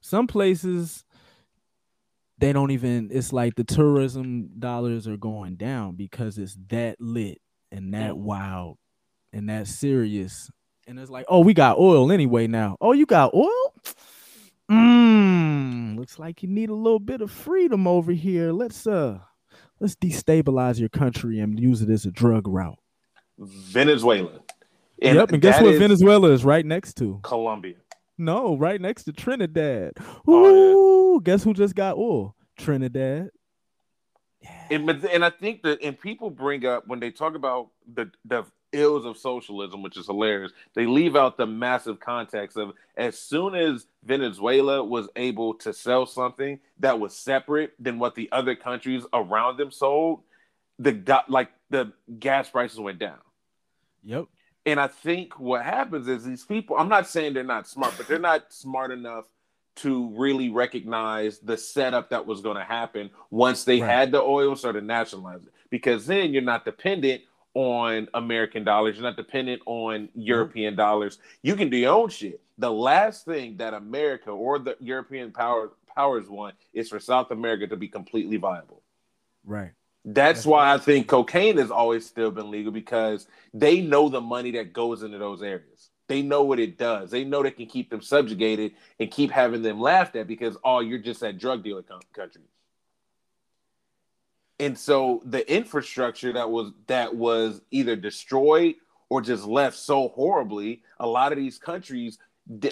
some 0.00 0.26
places, 0.26 1.04
they 2.38 2.52
don't 2.52 2.70
even. 2.72 3.08
It's 3.12 3.32
like 3.32 3.54
the 3.54 3.64
tourism 3.64 4.50
dollars 4.58 5.06
are 5.08 5.16
going 5.16 5.56
down 5.56 5.94
because 5.94 6.36
it's 6.36 6.56
that 6.68 7.00
lit 7.00 7.40
and 7.70 7.94
that 7.94 8.12
mm. 8.12 8.18
wild 8.18 8.76
and 9.32 9.48
that 9.48 9.68
serious. 9.68 10.50
And 10.86 10.98
it's 10.98 11.10
like, 11.10 11.26
oh, 11.28 11.40
we 11.40 11.54
got 11.54 11.78
oil 11.78 12.10
anyway 12.10 12.48
now. 12.48 12.76
Oh, 12.80 12.92
you 12.92 13.06
got 13.06 13.32
oil? 13.32 13.74
Mmm. 14.70 15.96
Looks 15.96 16.18
like 16.18 16.42
you 16.42 16.48
need 16.48 16.68
a 16.68 16.74
little 16.74 16.98
bit 16.98 17.20
of 17.20 17.30
freedom 17.30 17.86
over 17.86 18.12
here. 18.12 18.52
Let's 18.52 18.86
uh 18.86 19.20
let's 19.80 19.96
destabilize 19.96 20.78
your 20.78 20.88
country 20.88 21.40
and 21.40 21.58
use 21.58 21.82
it 21.82 21.90
as 21.90 22.04
a 22.04 22.10
drug 22.10 22.46
route. 22.46 22.78
Venezuela. 23.38 24.40
And 25.02 25.16
yep, 25.16 25.32
and 25.32 25.40
guess 25.40 25.60
what 25.62 25.76
Venezuela 25.76 26.30
is 26.30 26.44
right 26.44 26.64
next 26.64 26.94
to? 26.98 27.20
Colombia. 27.22 27.76
No, 28.18 28.56
right 28.56 28.78
next 28.80 29.04
to 29.04 29.12
Trinidad. 29.12 29.92
Ooh, 29.98 30.04
oh, 30.28 31.14
yeah. 31.14 31.24
guess 31.24 31.42
who 31.42 31.54
just 31.54 31.74
got 31.74 31.96
oil? 31.96 32.36
Trinidad. 32.58 33.30
Yeah. 34.42 34.66
And, 34.70 34.90
and 34.90 35.24
I 35.24 35.30
think 35.30 35.62
that 35.62 35.82
and 35.82 35.98
people 35.98 36.28
bring 36.28 36.66
up 36.66 36.86
when 36.86 37.00
they 37.00 37.10
talk 37.10 37.34
about 37.34 37.70
the 37.90 38.10
the 38.26 38.44
ills 38.72 39.04
of 39.04 39.18
socialism, 39.18 39.82
which 39.82 39.96
is 39.96 40.06
hilarious. 40.06 40.52
They 40.74 40.86
leave 40.86 41.16
out 41.16 41.36
the 41.36 41.46
massive 41.46 42.00
context 42.00 42.56
of 42.56 42.72
as 42.96 43.18
soon 43.18 43.54
as 43.54 43.86
Venezuela 44.04 44.82
was 44.84 45.08
able 45.16 45.54
to 45.54 45.72
sell 45.72 46.06
something 46.06 46.60
that 46.78 46.98
was 46.98 47.16
separate 47.16 47.72
than 47.78 47.98
what 47.98 48.14
the 48.14 48.28
other 48.32 48.54
countries 48.54 49.04
around 49.12 49.56
them 49.56 49.70
sold, 49.70 50.22
the 50.78 51.22
like 51.28 51.50
the 51.70 51.92
gas 52.18 52.48
prices 52.48 52.78
went 52.78 52.98
down. 52.98 53.18
Yep. 54.04 54.26
And 54.66 54.78
I 54.78 54.88
think 54.88 55.38
what 55.38 55.64
happens 55.64 56.06
is 56.08 56.24
these 56.24 56.44
people, 56.44 56.76
I'm 56.76 56.88
not 56.88 57.08
saying 57.08 57.34
they're 57.34 57.44
not 57.44 57.66
smart, 57.66 57.94
but 57.96 58.06
they're 58.06 58.18
not 58.18 58.52
smart 58.52 58.90
enough 58.90 59.24
to 59.76 60.14
really 60.16 60.50
recognize 60.50 61.38
the 61.38 61.56
setup 61.56 62.10
that 62.10 62.26
was 62.26 62.40
going 62.40 62.56
to 62.56 62.64
happen 62.64 63.10
once 63.30 63.64
they 63.64 63.80
right. 63.80 63.90
had 63.90 64.12
the 64.12 64.20
oil 64.20 64.54
started 64.56 64.84
nationalizing 64.84 65.46
it. 65.46 65.52
Because 65.70 66.06
then 66.06 66.32
you're 66.32 66.42
not 66.42 66.64
dependent 66.64 67.22
on 67.54 68.08
American 68.14 68.64
dollars. 68.64 68.96
You're 68.96 69.04
not 69.04 69.16
dependent 69.16 69.62
on 69.66 70.08
European 70.14 70.72
mm-hmm. 70.72 70.78
dollars. 70.78 71.18
You 71.42 71.56
can 71.56 71.70
do 71.70 71.76
your 71.76 71.94
own 71.94 72.08
shit. 72.08 72.40
The 72.58 72.70
last 72.70 73.24
thing 73.24 73.56
that 73.56 73.74
America 73.74 74.30
or 74.30 74.58
the 74.58 74.76
European 74.80 75.32
power 75.32 75.72
powers 75.94 76.28
want 76.28 76.54
is 76.72 76.88
for 76.88 77.00
South 77.00 77.30
America 77.30 77.66
to 77.66 77.76
be 77.76 77.88
completely 77.88 78.36
viable. 78.36 78.82
Right. 79.44 79.72
That's, 80.04 80.40
That's 80.40 80.46
why. 80.46 80.72
I 80.72 80.78
think 80.78 81.08
cocaine 81.08 81.58
has 81.58 81.70
always 81.70 82.06
still 82.06 82.30
been 82.30 82.50
legal 82.50 82.72
because 82.72 83.26
they 83.52 83.80
know 83.80 84.08
the 84.08 84.20
money 84.20 84.52
that 84.52 84.72
goes 84.72 85.02
into 85.02 85.18
those 85.18 85.42
areas. 85.42 85.90
They 86.08 86.22
know 86.22 86.42
what 86.42 86.58
it 86.58 86.76
does. 86.78 87.10
They 87.10 87.24
know 87.24 87.42
they 87.42 87.50
can 87.50 87.66
keep 87.66 87.90
them 87.90 88.02
subjugated 88.02 88.72
and 88.98 89.10
keep 89.10 89.30
having 89.30 89.62
them 89.62 89.80
laughed 89.80 90.16
at 90.16 90.26
because 90.26 90.56
oh, 90.64 90.80
you're 90.80 90.98
just 90.98 91.20
that 91.20 91.38
drug 91.38 91.62
dealer 91.62 91.84
country 92.12 92.42
and 94.60 94.78
so 94.78 95.22
the 95.24 95.50
infrastructure 95.52 96.32
that 96.32 96.48
was 96.48 96.72
that 96.86 97.16
was 97.16 97.62
either 97.70 97.96
destroyed 97.96 98.74
or 99.08 99.20
just 99.20 99.44
left 99.44 99.76
so 99.76 100.08
horribly 100.08 100.82
a 101.00 101.06
lot 101.06 101.32
of 101.32 101.38
these 101.38 101.58
countries 101.58 102.18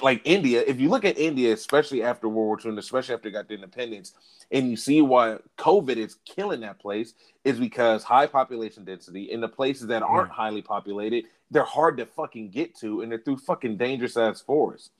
like 0.02 0.20
india 0.24 0.62
if 0.66 0.80
you 0.80 0.88
look 0.88 1.04
at 1.04 1.18
india 1.18 1.52
especially 1.52 2.02
after 2.02 2.28
world 2.28 2.46
war 2.46 2.58
ii 2.64 2.68
and 2.70 2.78
especially 2.78 3.14
after 3.14 3.28
it 3.28 3.32
got 3.32 3.48
the 3.48 3.54
independence 3.54 4.12
and 4.50 4.70
you 4.70 4.76
see 4.76 5.00
why 5.00 5.36
covid 5.56 5.96
is 5.96 6.16
killing 6.24 6.60
that 6.60 6.78
place 6.78 7.14
is 7.44 7.58
because 7.58 8.04
high 8.04 8.26
population 8.26 8.84
density 8.84 9.30
in 9.30 9.40
the 9.40 9.48
places 9.48 9.86
that 9.86 10.02
aren't 10.02 10.30
highly 10.30 10.62
populated 10.62 11.24
they're 11.50 11.62
hard 11.64 11.96
to 11.96 12.04
fucking 12.04 12.50
get 12.50 12.74
to 12.74 13.00
and 13.00 13.10
they're 13.10 13.18
through 13.18 13.36
fucking 13.36 13.76
dangerous 13.76 14.16
ass 14.16 14.40
forests 14.40 14.90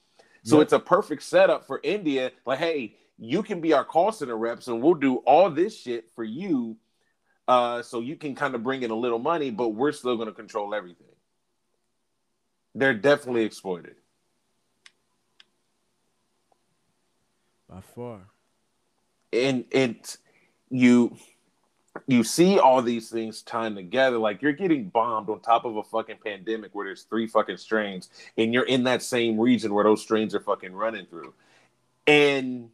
so 0.45 0.57
yep. 0.57 0.65
it's 0.65 0.73
a 0.73 0.79
perfect 0.79 1.23
setup 1.23 1.67
for 1.67 1.81
india 1.83 2.31
like 2.47 2.59
hey 2.59 2.95
you 3.19 3.43
can 3.43 3.61
be 3.61 3.73
our 3.73 3.85
call 3.85 4.13
center 4.13 4.37
reps 4.37 4.69
and 4.69 4.81
we'll 4.81 4.95
do 4.95 5.17
all 5.19 5.51
this 5.51 5.79
shit 5.79 6.11
for 6.15 6.25
you 6.25 6.77
uh, 7.49 7.83
so 7.83 8.01
you 8.01 8.17
can 8.17 8.35
kind 8.35 8.55
of 8.55 8.63
bring 8.63 8.83
in 8.83 8.91
a 8.91 8.95
little 8.95 9.19
money 9.19 9.51
but 9.51 9.71
we're 9.71 9.93
still 9.93 10.17
going 10.17 10.29
to 10.29 10.35
control 10.35 10.75
everything. 10.75 11.07
They're 12.75 12.95
definitely 12.95 13.45
exploited. 13.45 13.97
By 17.69 17.81
far. 17.81 18.21
And 19.33 19.65
it 19.71 20.17
you 20.71 21.17
you 22.07 22.23
see 22.23 22.59
all 22.59 22.81
these 22.81 23.11
things 23.11 23.43
tying 23.43 23.75
together 23.75 24.19
like 24.19 24.41
you're 24.41 24.53
getting 24.53 24.89
bombed 24.89 25.29
on 25.29 25.41
top 25.41 25.65
of 25.65 25.77
a 25.77 25.83
fucking 25.83 26.19
pandemic 26.25 26.75
where 26.75 26.87
there's 26.87 27.03
three 27.03 27.27
fucking 27.27 27.57
strains 27.57 28.09
and 28.37 28.55
you're 28.55 28.67
in 28.67 28.85
that 28.85 29.03
same 29.03 29.39
region 29.39 29.75
where 29.75 29.85
those 29.85 30.01
strains 30.01 30.35
are 30.35 30.41
fucking 30.41 30.73
running 30.73 31.07
through. 31.07 31.35
And 32.07 32.71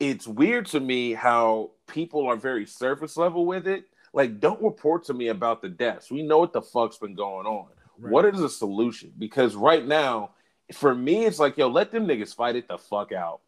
it's 0.00 0.26
weird 0.26 0.66
to 0.66 0.80
me 0.80 1.12
how 1.12 1.70
people 1.86 2.26
are 2.26 2.36
very 2.36 2.66
surface 2.66 3.16
level 3.16 3.46
with 3.46 3.68
it. 3.68 3.84
Like, 4.12 4.40
don't 4.40 4.60
report 4.60 5.04
to 5.04 5.14
me 5.14 5.28
about 5.28 5.62
the 5.62 5.68
deaths. 5.68 6.10
We 6.10 6.22
know 6.22 6.38
what 6.38 6.52
the 6.52 6.62
fuck's 6.62 6.98
been 6.98 7.14
going 7.14 7.46
on. 7.46 7.66
Right. 7.98 8.10
What 8.10 8.24
is 8.24 8.40
the 8.40 8.48
solution? 8.48 9.12
Because 9.18 9.54
right 9.54 9.86
now, 9.86 10.30
for 10.72 10.94
me, 10.94 11.26
it's 11.26 11.38
like, 11.38 11.58
yo, 11.58 11.68
let 11.68 11.92
them 11.92 12.06
niggas 12.06 12.34
fight 12.34 12.56
it 12.56 12.66
the 12.66 12.78
fuck 12.78 13.12
out. 13.12 13.40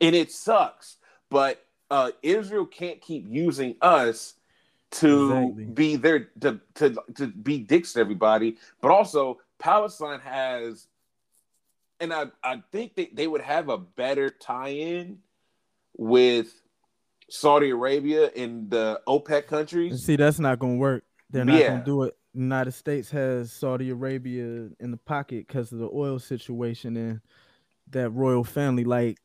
And 0.00 0.14
it 0.14 0.32
sucks. 0.32 0.96
But 1.30 1.62
uh 1.88 2.10
Israel 2.22 2.66
can't 2.66 3.00
keep 3.00 3.26
using 3.28 3.76
us 3.80 4.34
to 4.90 5.32
exactly. 5.32 5.64
be 5.64 5.96
there 5.96 6.28
to, 6.40 6.60
to 6.74 6.96
to 7.14 7.26
be 7.28 7.58
dicks 7.58 7.92
to 7.94 8.00
everybody. 8.00 8.56
But 8.80 8.90
also 8.90 9.38
Palestine 9.58 10.20
has 10.20 10.88
and 12.00 12.12
I, 12.12 12.26
I 12.44 12.62
think 12.72 12.94
they, 12.94 13.06
they 13.12 13.26
would 13.26 13.40
have 13.40 13.70
a 13.70 13.78
better 13.78 14.28
tie-in 14.28 15.18
with 15.96 16.52
Saudi 17.30 17.70
Arabia 17.70 18.30
and 18.36 18.70
the 18.70 19.00
OPEC 19.08 19.46
countries. 19.46 20.04
See, 20.04 20.16
that's 20.16 20.38
not 20.38 20.58
going 20.58 20.74
to 20.74 20.78
work. 20.78 21.04
They're 21.30 21.44
not 21.44 21.58
yeah. 21.58 21.68
going 21.68 21.80
to 21.80 21.84
do 21.84 22.02
it. 22.04 22.16
The 22.34 22.40
United 22.40 22.72
States 22.72 23.10
has 23.10 23.50
Saudi 23.50 23.90
Arabia 23.90 24.68
in 24.78 24.90
the 24.90 24.98
pocket 24.98 25.46
because 25.48 25.72
of 25.72 25.78
the 25.78 25.88
oil 25.92 26.18
situation 26.18 26.96
and 26.96 27.20
that 27.90 28.10
royal 28.10 28.44
family. 28.44 28.84
Like, 28.84 29.18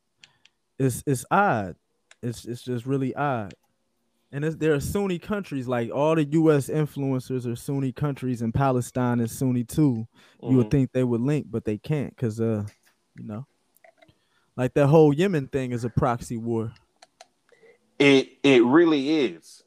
it's 0.79 1.03
it's 1.05 1.25
odd. 1.29 1.75
It's 2.23 2.45
it's 2.45 2.63
just 2.63 2.85
really 2.85 3.13
odd. 3.15 3.53
And 4.33 4.45
there 4.45 4.73
are 4.73 4.79
Sunni 4.79 5.19
countries, 5.19 5.67
like 5.67 5.91
all 5.91 6.15
the 6.15 6.23
U.S. 6.23 6.69
influencers 6.69 7.45
are 7.45 7.55
Sunni 7.55 7.91
countries, 7.91 8.41
and 8.41 8.53
Palestine 8.53 9.19
is 9.19 9.37
Sunni 9.37 9.65
too. 9.65 10.07
Mm-hmm. 10.41 10.49
You 10.49 10.57
would 10.57 10.67
mm-hmm. 10.67 10.69
think 10.69 10.91
they 10.93 11.03
would 11.03 11.19
link, 11.19 11.47
but 11.49 11.65
they 11.65 11.77
can't, 11.77 12.15
cause 12.15 12.39
uh, 12.39 12.63
you 13.17 13.25
know, 13.25 13.45
like 14.57 14.73
that 14.73 14.87
whole 14.87 15.13
Yemen 15.13 15.47
thing 15.47 15.71
is 15.71 15.83
a 15.83 15.89
proxy 15.89 16.37
war. 16.37 16.73
It 17.99 18.29
it 18.43 18.63
really 18.63 19.25
is, 19.25 19.63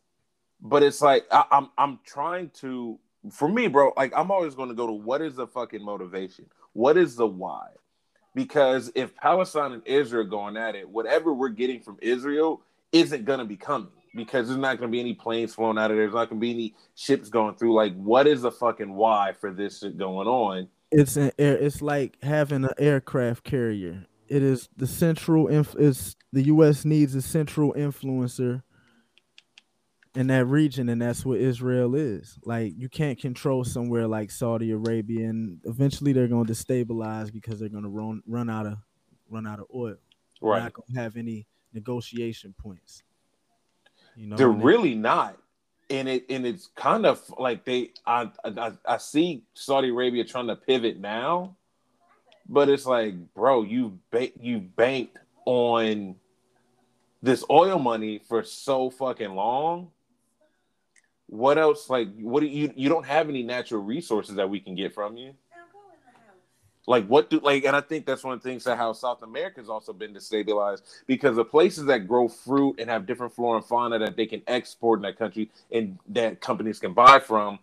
but 0.60 0.82
it's 0.82 1.00
like 1.00 1.26
I, 1.30 1.44
I'm 1.50 1.70
I'm 1.78 2.00
trying 2.04 2.50
to 2.60 2.98
for 3.30 3.48
me, 3.48 3.68
bro. 3.68 3.92
Like 3.96 4.12
I'm 4.16 4.30
always 4.30 4.54
going 4.54 4.68
to 4.68 4.74
go 4.74 4.86
to 4.86 4.92
what 4.92 5.22
is 5.22 5.36
the 5.36 5.46
fucking 5.46 5.84
motivation? 5.84 6.46
What 6.72 6.96
is 6.96 7.16
the 7.16 7.26
why? 7.26 7.68
Because 8.34 8.90
if 8.96 9.14
Palestine 9.14 9.72
and 9.72 9.86
Israel 9.86 10.24
going 10.24 10.56
at 10.56 10.74
it, 10.74 10.88
whatever 10.88 11.32
we're 11.32 11.50
getting 11.50 11.80
from 11.80 11.98
Israel 12.02 12.62
isn't 12.90 13.24
going 13.24 13.38
to 13.38 13.44
be 13.44 13.56
coming 13.56 13.90
because 14.14 14.48
there's 14.48 14.58
not 14.58 14.78
going 14.78 14.90
to 14.90 14.92
be 14.92 15.00
any 15.00 15.14
planes 15.14 15.54
flown 15.54 15.78
out 15.78 15.90
of 15.90 15.96
there. 15.96 16.06
There's 16.06 16.14
not 16.14 16.30
going 16.30 16.40
to 16.40 16.44
be 16.44 16.50
any 16.50 16.74
ships 16.96 17.28
going 17.28 17.54
through. 17.54 17.74
Like, 17.74 17.94
what 17.94 18.26
is 18.26 18.42
the 18.42 18.50
fucking 18.50 18.92
why 18.92 19.34
for 19.40 19.52
this 19.52 19.78
shit 19.78 19.96
going 19.96 20.26
on? 20.26 20.68
It's 20.90 21.16
an 21.16 21.30
air. 21.38 21.56
It's 21.56 21.80
like 21.80 22.16
having 22.22 22.64
an 22.64 22.72
aircraft 22.78 23.44
carrier 23.44 24.06
it 24.28 24.42
is 24.42 24.68
the 24.76 24.86
central 24.86 25.48
inf- 25.48 25.76
is 25.76 26.16
the 26.32 26.44
US 26.44 26.84
needs 26.84 27.14
a 27.14 27.22
central 27.22 27.72
influencer 27.74 28.62
in 30.14 30.28
that 30.28 30.46
region, 30.46 30.88
and 30.88 31.02
that's 31.02 31.24
what 31.24 31.40
Israel 31.40 31.94
is. 31.94 32.38
Like 32.44 32.72
you 32.76 32.88
can't 32.88 33.18
control 33.18 33.64
somewhere 33.64 34.06
like 34.06 34.30
Saudi 34.30 34.70
Arabia, 34.70 35.28
and 35.28 35.60
eventually 35.64 36.12
they're 36.12 36.28
going 36.28 36.46
to 36.46 36.52
destabilize 36.52 37.32
because 37.32 37.58
they're 37.58 37.68
going 37.68 37.84
to 37.84 37.88
run 37.88 38.22
run 38.26 38.48
out 38.48 38.66
of 38.66 38.78
run 39.28 39.46
out 39.46 39.58
of 39.58 39.66
oil. 39.74 39.96
Right. 40.40 40.56
They're 40.56 40.64
not 40.64 40.72
going 40.74 40.94
to 40.94 41.00
have 41.00 41.16
any 41.16 41.46
negotiation 41.72 42.54
points. 42.58 43.02
You 44.16 44.28
know, 44.28 44.36
they're 44.36 44.48
really 44.48 44.94
not. 44.94 45.38
And 45.90 46.08
it 46.08 46.24
and 46.30 46.46
it's 46.46 46.68
kind 46.76 47.04
of 47.04 47.20
like 47.38 47.64
they 47.64 47.90
I, 48.06 48.30
I 48.44 48.72
I 48.86 48.96
see 48.96 49.44
Saudi 49.52 49.90
Arabia 49.90 50.24
trying 50.24 50.46
to 50.46 50.56
pivot 50.56 50.98
now, 50.98 51.56
but 52.48 52.68
it's 52.68 52.86
like, 52.86 53.14
bro, 53.34 53.62
you 53.62 53.98
ba- 54.10 54.38
you 54.40 54.58
banked 54.58 55.18
on 55.46 56.16
this 57.22 57.44
oil 57.50 57.78
money 57.78 58.18
for 58.18 58.42
so 58.44 58.90
fucking 58.90 59.34
long. 59.34 59.88
What 61.26 61.58
else? 61.58 61.88
Like, 61.88 62.08
what 62.20 62.40
do 62.40 62.46
you? 62.46 62.72
You 62.76 62.88
don't 62.88 63.06
have 63.06 63.28
any 63.28 63.42
natural 63.42 63.82
resources 63.82 64.36
that 64.36 64.48
we 64.48 64.60
can 64.60 64.74
get 64.74 64.94
from 64.94 65.16
you. 65.16 65.34
Like, 66.86 67.06
what 67.06 67.30
do 67.30 67.40
like? 67.40 67.64
And 67.64 67.74
I 67.74 67.80
think 67.80 68.04
that's 68.04 68.22
one 68.22 68.34
of 68.34 68.42
the 68.42 68.48
things 68.48 68.64
that 68.64 68.76
how 68.76 68.92
South 68.92 69.22
America 69.22 69.58
has 69.60 69.70
also 69.70 69.94
been 69.94 70.12
destabilized 70.12 70.82
because 71.06 71.34
the 71.36 71.44
places 71.44 71.86
that 71.86 72.06
grow 72.06 72.28
fruit 72.28 72.78
and 72.78 72.90
have 72.90 73.06
different 73.06 73.34
flora 73.34 73.56
and 73.56 73.66
fauna 73.66 73.98
that 73.98 74.16
they 74.16 74.26
can 74.26 74.42
export 74.46 74.98
in 74.98 75.02
that 75.04 75.18
country 75.18 75.50
and 75.72 75.98
that 76.08 76.40
companies 76.40 76.78
can 76.78 76.92
buy 76.92 77.18
from 77.18 77.58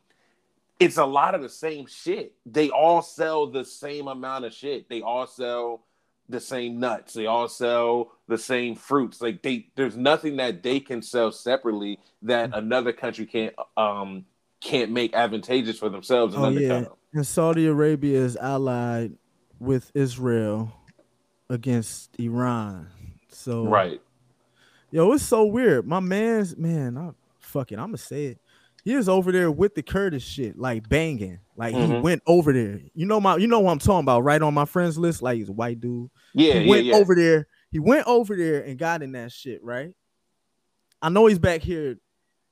it's 0.81 0.97
a 0.97 1.05
lot 1.05 1.35
of 1.35 1.43
the 1.43 1.49
same 1.49 1.85
shit. 1.85 2.33
They 2.45 2.71
all 2.71 3.03
sell 3.03 3.45
the 3.45 3.63
same 3.63 4.07
amount 4.07 4.45
of 4.45 4.53
shit. 4.53 4.89
They 4.89 5.01
all 5.01 5.27
sell 5.27 5.83
the 6.27 6.39
same 6.39 6.79
nuts. 6.79 7.13
They 7.13 7.27
all 7.27 7.47
sell 7.47 8.13
the 8.27 8.37
same 8.39 8.75
fruits. 8.75 9.21
Like 9.21 9.43
they, 9.43 9.67
there's 9.75 9.95
nothing 9.95 10.37
that 10.37 10.63
they 10.63 10.79
can 10.79 11.03
sell 11.03 11.31
separately 11.31 11.99
that 12.23 12.49
mm-hmm. 12.49 12.57
another 12.57 12.93
country 12.93 13.27
can't 13.27 13.53
um 13.77 14.25
can't 14.59 14.91
make 14.91 15.13
advantageous 15.13 15.77
for 15.77 15.89
themselves. 15.89 16.33
Oh 16.35 16.49
yeah, 16.49 16.85
and 17.13 17.27
Saudi 17.27 17.67
Arabia 17.67 18.19
is 18.19 18.35
allied 18.37 19.13
with 19.59 19.91
Israel 19.93 20.73
against 21.47 22.19
Iran. 22.19 22.87
So 23.29 23.65
right, 23.65 24.01
yo, 24.89 25.11
it's 25.11 25.23
so 25.23 25.45
weird. 25.45 25.85
My 25.85 25.99
man's 25.99 26.57
man, 26.57 26.97
I 26.97 27.11
fucking, 27.39 27.77
I'm 27.77 27.87
gonna 27.87 27.97
say 27.97 28.25
it 28.25 28.40
he 28.83 28.95
was 28.95 29.07
over 29.07 29.31
there 29.31 29.51
with 29.51 29.75
the 29.75 29.83
Kurdish 29.83 30.25
shit, 30.25 30.57
like 30.57 30.89
banging. 30.89 31.39
Like 31.55 31.75
mm-hmm. 31.75 31.93
he 31.93 31.99
went 31.99 32.23
over 32.25 32.51
there. 32.51 32.81
You 32.93 33.05
know 33.05 33.21
my, 33.21 33.37
you 33.37 33.47
know 33.47 33.59
what 33.59 33.71
I'm 33.71 33.79
talking 33.79 34.05
about, 34.05 34.23
right? 34.23 34.41
On 34.41 34.53
my 34.53 34.65
friends 34.65 34.97
list, 34.97 35.21
like 35.21 35.37
he's 35.37 35.49
a 35.49 35.53
white 35.53 35.79
dude. 35.79 36.09
Yeah, 36.33 36.59
he 36.59 36.69
went 36.69 36.85
yeah. 36.85 36.95
over 36.95 37.15
there. 37.15 37.47
He 37.69 37.79
went 37.79 38.07
over 38.07 38.35
there 38.35 38.61
and 38.61 38.77
got 38.77 39.03
in 39.03 39.11
that 39.13 39.31
shit, 39.31 39.63
right? 39.63 39.93
I 41.01 41.09
know 41.09 41.27
he's 41.27 41.39
back 41.39 41.61
here 41.61 41.97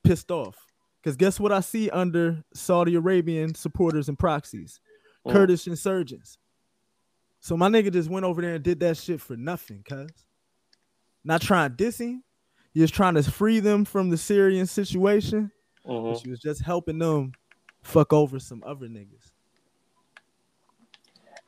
pissed 0.03 0.31
off. 0.31 0.55
Cause 1.03 1.15
guess 1.15 1.39
what 1.39 1.51
I 1.51 1.61
see 1.61 1.89
under 1.89 2.43
Saudi 2.53 2.95
Arabian 2.95 3.55
supporters 3.55 4.09
and 4.09 4.19
proxies? 4.19 4.79
Mm. 5.25 5.31
Kurdish 5.31 5.65
insurgents. 5.65 6.37
So 7.39 7.55
my 7.55 7.69
nigga 7.69 7.91
just 7.91 8.09
went 8.09 8.25
over 8.25 8.41
there 8.41 8.55
and 8.55 8.63
did 8.63 8.81
that 8.81 8.97
shit 8.97 9.21
for 9.21 9.37
nothing, 9.37 9.83
cuz. 9.87 10.11
Not 11.23 11.41
trying 11.41 11.71
to 11.71 11.75
diss 11.75 11.99
him. 11.99 12.23
He 12.73 12.81
was 12.81 12.91
trying 12.91 13.15
to 13.15 13.23
free 13.23 13.59
them 13.59 13.85
from 13.85 14.09
the 14.09 14.17
Syrian 14.17 14.67
situation 14.67 15.51
Mm-hmm. 15.89 16.21
She 16.21 16.29
was 16.29 16.39
just 16.39 16.61
helping 16.61 16.99
them 16.99 17.33
fuck 17.81 18.13
over 18.13 18.39
some 18.39 18.63
other 18.65 18.87
niggas. 18.87 19.31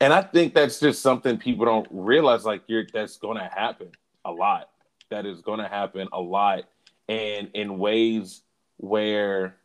And 0.00 0.12
I 0.12 0.22
think 0.22 0.52
that's 0.52 0.80
just 0.80 1.00
something 1.00 1.38
people 1.38 1.64
don't 1.64 1.86
realize. 1.90 2.44
Like 2.44 2.62
you're 2.66 2.84
that's 2.92 3.18
gonna 3.18 3.48
happen 3.54 3.88
a 4.24 4.32
lot. 4.32 4.68
That 5.10 5.26
is 5.26 5.40
gonna 5.42 5.68
happen 5.68 6.08
a 6.12 6.20
lot, 6.20 6.64
and 7.08 7.48
in 7.54 7.78
ways 7.78 8.42
where, 8.78 9.58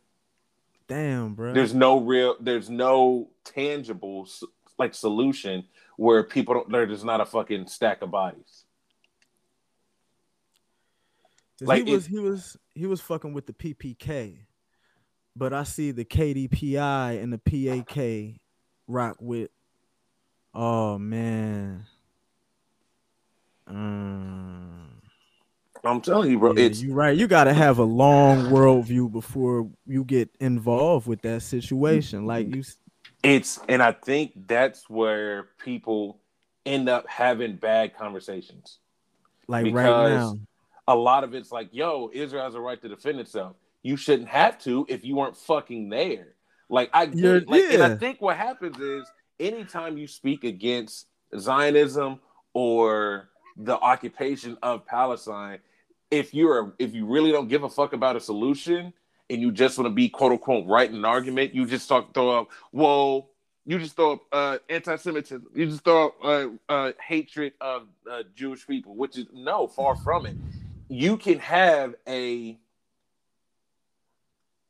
damn, 0.86 1.34
bro, 1.34 1.54
there's 1.54 1.74
no 1.74 1.98
real, 1.98 2.36
there's 2.38 2.70
no 2.70 3.30
tangible 3.44 4.28
like 4.78 4.94
solution 4.94 5.64
where 5.96 6.22
people 6.22 6.54
don't. 6.54 6.70
There's 6.70 7.02
not 7.02 7.20
a 7.20 7.26
fucking 7.26 7.66
stack 7.66 8.02
of 8.02 8.12
bodies. 8.12 8.64
Like 11.60 11.84
he 11.84 11.92
was, 11.92 12.06
it, 12.06 12.10
he 12.10 12.18
was, 12.20 12.56
he 12.74 12.86
was 12.86 13.00
fucking 13.00 13.32
with 13.32 13.46
the 13.46 13.52
PKK 13.52 14.36
but 15.38 15.52
I 15.52 15.62
see 15.62 15.92
the 15.92 16.04
KDPI 16.04 17.22
and 17.22 17.32
the 17.32 17.38
PAK 17.38 18.40
rock 18.88 19.16
with. 19.20 19.50
Oh 20.52 20.98
man. 20.98 21.86
Um, 23.66 25.00
I'm 25.84 26.00
telling 26.00 26.30
you, 26.30 26.38
bro. 26.38 26.54
Yeah, 26.56 26.64
it's 26.64 26.82
you 26.82 26.92
right. 26.92 27.16
You 27.16 27.28
got 27.28 27.44
to 27.44 27.54
have 27.54 27.78
a 27.78 27.84
long 27.84 28.46
worldview 28.46 29.12
before 29.12 29.70
you 29.86 30.04
get 30.04 30.30
involved 30.40 31.06
with 31.06 31.22
that 31.22 31.42
situation. 31.42 32.26
Like 32.26 32.54
you, 32.54 32.64
it's 33.22 33.60
and 33.68 33.82
I 33.82 33.92
think 33.92 34.32
that's 34.48 34.88
where 34.90 35.50
people 35.62 36.18
end 36.66 36.88
up 36.88 37.08
having 37.08 37.56
bad 37.56 37.96
conversations. 37.96 38.78
Like 39.46 39.64
because 39.64 39.84
right 39.84 40.08
now, 40.08 40.38
a 40.88 40.96
lot 40.96 41.24
of 41.24 41.34
it's 41.34 41.52
like, 41.52 41.68
"Yo, 41.72 42.10
Israel 42.12 42.42
has 42.44 42.54
a 42.54 42.60
right 42.60 42.80
to 42.80 42.88
defend 42.88 43.20
itself." 43.20 43.56
You 43.82 43.96
shouldn't 43.96 44.28
have 44.28 44.58
to 44.60 44.86
if 44.88 45.04
you 45.04 45.16
weren't 45.16 45.36
fucking 45.36 45.88
there. 45.88 46.34
Like 46.68 46.90
I 46.92 47.04
like, 47.04 47.46
yeah. 47.48 47.72
and 47.72 47.82
I 47.82 47.96
think 47.96 48.20
what 48.20 48.36
happens 48.36 48.78
is 48.78 49.10
anytime 49.40 49.96
you 49.96 50.06
speak 50.06 50.44
against 50.44 51.06
Zionism 51.38 52.20
or 52.52 53.30
the 53.56 53.78
occupation 53.78 54.58
of 54.62 54.86
Palestine, 54.86 55.60
if 56.10 56.34
you're 56.34 56.74
if 56.78 56.94
you 56.94 57.06
really 57.06 57.32
don't 57.32 57.48
give 57.48 57.62
a 57.62 57.70
fuck 57.70 57.92
about 57.92 58.16
a 58.16 58.20
solution 58.20 58.92
and 59.30 59.40
you 59.40 59.52
just 59.52 59.78
want 59.78 59.86
to 59.86 59.94
be 59.94 60.08
quote 60.08 60.32
unquote 60.32 60.66
right 60.66 60.88
in 60.88 60.96
an 60.96 61.04
argument, 61.04 61.54
you 61.54 61.66
just 61.66 61.88
talk 61.88 62.12
throw 62.12 62.40
up, 62.40 62.48
well, 62.72 63.30
you 63.64 63.78
just 63.78 63.96
throw 63.96 64.12
up 64.12 64.22
uh, 64.32 64.58
anti-Semitism, 64.68 65.46
you 65.54 65.66
just 65.66 65.84
throw 65.84 66.08
up 66.08 66.14
uh, 66.24 66.46
uh, 66.68 66.92
hatred 67.06 67.52
of 67.60 67.86
uh, 68.10 68.22
Jewish 68.34 68.66
people, 68.66 68.94
which 68.94 69.18
is 69.18 69.26
no, 69.32 69.66
far 69.66 69.96
from 69.96 70.26
it. 70.26 70.36
You 70.88 71.18
can 71.18 71.38
have 71.40 71.94
a 72.06 72.58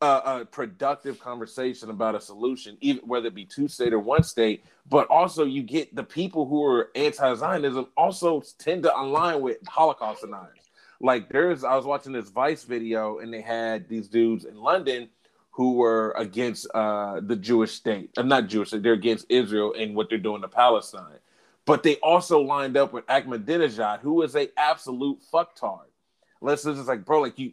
a, 0.00 0.06
a, 0.06 0.44
productive 0.50 1.18
conversation 1.18 1.90
about 1.90 2.14
a 2.14 2.20
solution, 2.20 2.76
even 2.80 3.06
whether 3.06 3.26
it 3.26 3.34
be 3.34 3.44
two 3.44 3.68
state 3.68 3.92
or 3.92 3.98
one 3.98 4.22
state. 4.22 4.64
But 4.88 5.08
also, 5.08 5.44
you 5.44 5.62
get 5.62 5.94
the 5.94 6.04
people 6.04 6.46
who 6.46 6.64
are 6.64 6.90
anti-Zionism 6.94 7.88
also 7.96 8.42
tend 8.58 8.84
to 8.84 8.96
align 8.96 9.40
with 9.40 9.58
Holocaust 9.66 10.22
deniers. 10.22 10.70
Like 11.00 11.28
there's, 11.28 11.64
I 11.64 11.76
was 11.76 11.84
watching 11.84 12.12
this 12.12 12.28
Vice 12.28 12.64
video, 12.64 13.18
and 13.18 13.32
they 13.32 13.40
had 13.40 13.88
these 13.88 14.08
dudes 14.08 14.44
in 14.44 14.56
London 14.56 15.08
who 15.50 15.74
were 15.74 16.12
against 16.16 16.68
uh, 16.74 17.20
the 17.20 17.36
Jewish 17.36 17.72
state. 17.72 18.10
I'm 18.16 18.28
not 18.28 18.46
Jewish; 18.46 18.70
they're 18.70 18.92
against 18.92 19.26
Israel 19.28 19.74
and 19.78 19.94
what 19.94 20.08
they're 20.08 20.18
doing 20.18 20.42
to 20.42 20.48
Palestine. 20.48 21.18
But 21.66 21.82
they 21.82 21.96
also 21.96 22.40
lined 22.40 22.76
up 22.76 22.92
with 22.92 23.06
Ahmadinejad, 23.08 24.00
who 24.00 24.22
is 24.22 24.34
a 24.34 24.48
absolute 24.56 25.18
fucktard. 25.32 25.84
Let's 26.40 26.62
just 26.62 26.86
like, 26.86 27.04
bro, 27.04 27.20
like 27.20 27.38
you 27.38 27.52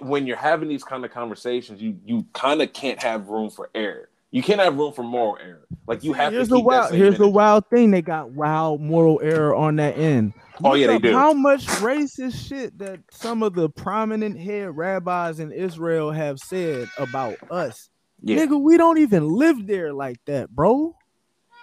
when 0.00 0.26
you're 0.26 0.36
having 0.36 0.68
these 0.68 0.84
kind 0.84 1.04
of 1.04 1.10
conversations, 1.10 1.80
you 1.80 1.98
you 2.04 2.26
kind 2.32 2.60
of 2.62 2.72
can't 2.72 3.02
have 3.02 3.28
room 3.28 3.50
for 3.50 3.70
error. 3.74 4.08
You 4.32 4.42
can't 4.42 4.60
have 4.60 4.76
room 4.76 4.92
for 4.92 5.02
moral 5.02 5.38
error. 5.42 5.66
Like 5.86 6.04
you 6.04 6.12
have 6.12 6.32
here's 6.32 6.48
to. 6.48 6.54
The 6.54 6.60
wild, 6.60 6.94
here's 6.94 7.18
the 7.18 7.28
wild 7.28 7.68
thing: 7.68 7.90
they 7.90 8.02
got 8.02 8.30
wild 8.30 8.80
moral 8.80 9.20
error 9.22 9.54
on 9.54 9.76
that 9.76 9.96
end. 9.96 10.34
Look 10.60 10.72
oh 10.72 10.74
yeah, 10.74 10.86
they 10.88 10.98
do. 10.98 11.12
How 11.12 11.32
much 11.32 11.66
racist 11.66 12.48
shit 12.48 12.78
that 12.78 13.00
some 13.10 13.42
of 13.42 13.54
the 13.54 13.68
prominent 13.68 14.38
head 14.38 14.76
rabbis 14.76 15.40
in 15.40 15.52
Israel 15.52 16.12
have 16.12 16.38
said 16.38 16.88
about 16.98 17.36
us? 17.50 17.88
Yeah. 18.22 18.44
Nigga, 18.44 18.60
we 18.60 18.76
don't 18.76 18.98
even 18.98 19.28
live 19.28 19.66
there 19.66 19.92
like 19.92 20.18
that, 20.26 20.50
bro. 20.50 20.94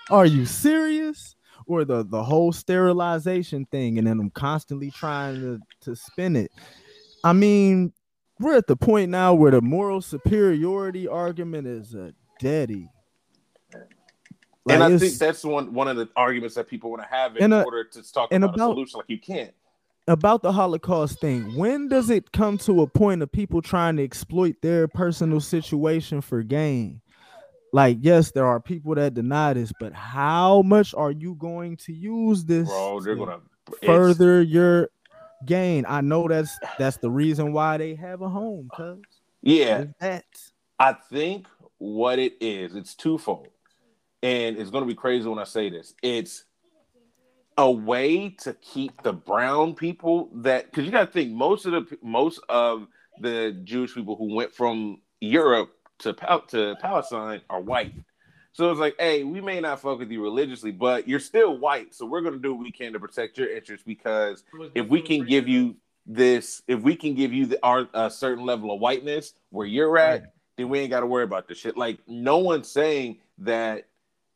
Are 0.10 0.26
you 0.26 0.46
serious? 0.46 1.36
Or 1.68 1.84
the 1.84 2.04
the 2.06 2.24
whole 2.24 2.54
sterilization 2.54 3.66
thing, 3.66 3.98
and 3.98 4.08
then 4.08 4.20
I'm 4.20 4.30
constantly 4.30 4.90
trying 4.90 5.36
to 5.42 5.60
to 5.82 5.96
spin 5.96 6.36
it. 6.36 6.52
I 7.24 7.34
mean, 7.34 7.92
we're 8.40 8.56
at 8.56 8.68
the 8.68 8.76
point 8.76 9.12
now 9.12 9.34
where 9.34 9.52
the 9.52 9.62
moral 9.62 10.02
superiority 10.02 11.08
argument 11.08 11.68
is 11.68 11.94
a 11.96 12.14
daddy. 12.40 12.90
Like 14.66 14.76
and 14.76 14.84
I 14.84 14.98
think 14.98 15.14
that's 15.14 15.44
one 15.44 15.74
one 15.74 15.88
of 15.88 15.96
the 15.96 16.10
arguments 16.16 16.56
that 16.56 16.68
people 16.68 16.90
want 16.90 17.02
to 17.02 17.08
have 17.08 17.38
in 17.38 17.54
a, 17.54 17.60
uh, 17.60 17.64
order 17.64 17.86
to 17.86 18.12
talk 18.12 18.32
about, 18.32 18.54
about 18.54 18.72
a 18.72 18.74
solution. 18.74 18.98
Like 18.98 19.10
you 19.10 19.20
can't 19.20 19.54
about 20.08 20.42
the 20.42 20.52
Holocaust 20.52 21.20
thing. 21.20 21.56
When 21.56 21.90
does 21.90 22.10
it 22.10 22.32
come 22.32 22.58
to 22.60 22.82
a 22.82 22.88
point 22.88 23.22
of 23.22 23.32
people 23.32 23.62
trying 23.62 23.98
to 23.98 24.04
exploit 24.04 24.56
their 24.62 24.88
personal 24.88 25.42
situation 25.42 26.22
for 26.22 26.44
gain? 26.44 27.02
Like, 27.74 27.98
yes, 28.02 28.32
there 28.32 28.46
are 28.46 28.62
people 28.62 28.96
that 28.96 29.14
deny 29.14 29.54
this, 29.54 29.74
but 29.80 29.94
how 29.94 30.62
much 30.62 30.94
are 30.96 31.12
you 31.12 31.36
going 31.36 31.76
to 31.78 31.94
use 31.94 32.46
this? 32.46 32.68
Bro, 32.70 33.02
they're 33.02 33.16
gonna 33.16 33.42
further 33.86 34.42
your 34.42 34.90
gain. 35.46 35.86
I 35.88 36.02
know 36.02 36.28
that's 36.28 36.58
that's 36.78 36.98
the 36.98 37.10
reason 37.10 37.54
why 37.54 37.78
they 37.78 37.96
have 37.96 38.22
a 38.22 38.30
home, 38.30 38.70
cuz. 38.76 39.00
Yeah. 39.42 39.86
That. 40.00 40.26
I 40.80 40.94
think 40.94 41.48
what 41.78 42.20
it 42.20 42.34
is, 42.42 42.76
it's 42.76 42.96
twofold. 42.96 43.50
And 44.24 44.58
it's 44.58 44.70
gonna 44.70 44.86
be 44.86 44.96
crazy 44.96 45.28
when 45.28 45.40
I 45.40 45.44
say 45.44 45.70
this. 45.70 45.94
It's 46.02 46.46
a 47.58 47.70
way 47.70 48.30
to 48.30 48.54
keep 48.56 49.02
the 49.04 49.14
brown 49.14 49.74
people 49.74 50.30
that 50.36 50.66
because 50.66 50.86
you 50.86 50.92
gotta 50.92 51.12
think 51.12 51.32
most 51.32 51.66
of 51.66 51.72
the 51.72 51.98
most 52.02 52.40
of 52.50 52.88
the 53.20 53.60
Jewish 53.64 53.96
people 53.96 54.16
who 54.16 54.34
went 54.36 54.54
from 54.54 55.02
Europe 55.20 55.72
to 56.00 56.14
to 56.50 56.76
Palestine 56.80 57.42
are 57.50 57.62
white. 57.62 57.94
So 58.58 58.72
it's 58.72 58.80
like, 58.80 58.96
hey, 58.98 59.24
we 59.24 59.40
may 59.40 59.62
not 59.62 59.80
fuck 59.82 60.00
with 60.00 60.10
you 60.10 60.24
religiously, 60.24 60.72
but 60.72 61.08
you're 61.08 61.20
still 61.20 61.60
white. 61.60 61.94
So 61.94 62.08
we're 62.08 62.22
gonna 62.22 62.40
do 62.40 62.56
what 62.56 62.64
we 62.64 62.72
can 62.72 62.92
to 62.94 63.00
protect 63.00 63.38
your 63.38 63.56
interests 63.56 63.84
because 63.86 64.44
if 64.74 64.88
we 64.88 65.00
can 65.00 65.28
give 65.28 65.48
you 65.48 65.76
this, 66.08 66.64
if 66.68 66.82
we 66.82 66.96
can 66.96 67.14
give 67.14 67.32
you 67.32 67.46
the, 67.46 67.60
our 67.62 67.88
a 67.94 68.10
certain 68.10 68.48
level 68.48 68.74
of 68.74 68.80
whiteness 68.80 69.36
where 69.52 69.68
you're 69.68 69.96
at, 70.00 70.22
right. 70.22 70.30
then 70.58 70.70
we 70.70 70.80
ain't 70.80 70.90
got 70.90 71.02
to 71.02 71.06
worry 71.06 71.24
about 71.24 71.48
this 71.48 71.60
shit. 71.60 71.78
Like 71.78 72.00
no 72.08 72.40
one's 72.40 72.68
saying 72.68 73.20
that 73.38 73.86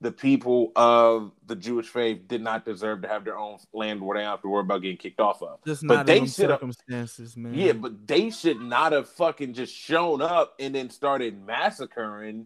the 0.02 0.12
people 0.12 0.72
of 0.76 1.32
the 1.48 1.56
Jewish 1.56 1.88
faith 1.88 2.28
did 2.28 2.44
not 2.44 2.64
deserve 2.64 3.02
to 3.02 3.08
have 3.08 3.26
their 3.26 3.40
own 3.40 3.58
land 3.74 4.02
where 4.02 4.20
they 4.20 4.24
have 4.24 4.44
to 4.44 4.50
worry 4.50 4.62
about 4.62 4.84
getting 4.84 4.98
kicked 4.98 5.20
off 5.20 5.42
of. 5.42 5.58
Just 5.66 5.88
but 5.88 6.06
they 6.06 6.20
should 6.20 6.50
circumstances, 6.50 7.36
man. 7.36 7.56
Yeah, 7.56 7.74
but 7.74 8.08
they 8.08 8.30
should 8.30 8.62
not 8.62 8.92
have 8.92 9.10
fucking 9.10 9.56
just 9.56 9.74
shown 9.76 10.22
up 10.22 10.54
and 10.60 10.76
then 10.76 10.92
started 10.92 11.44
massacring 11.44 12.46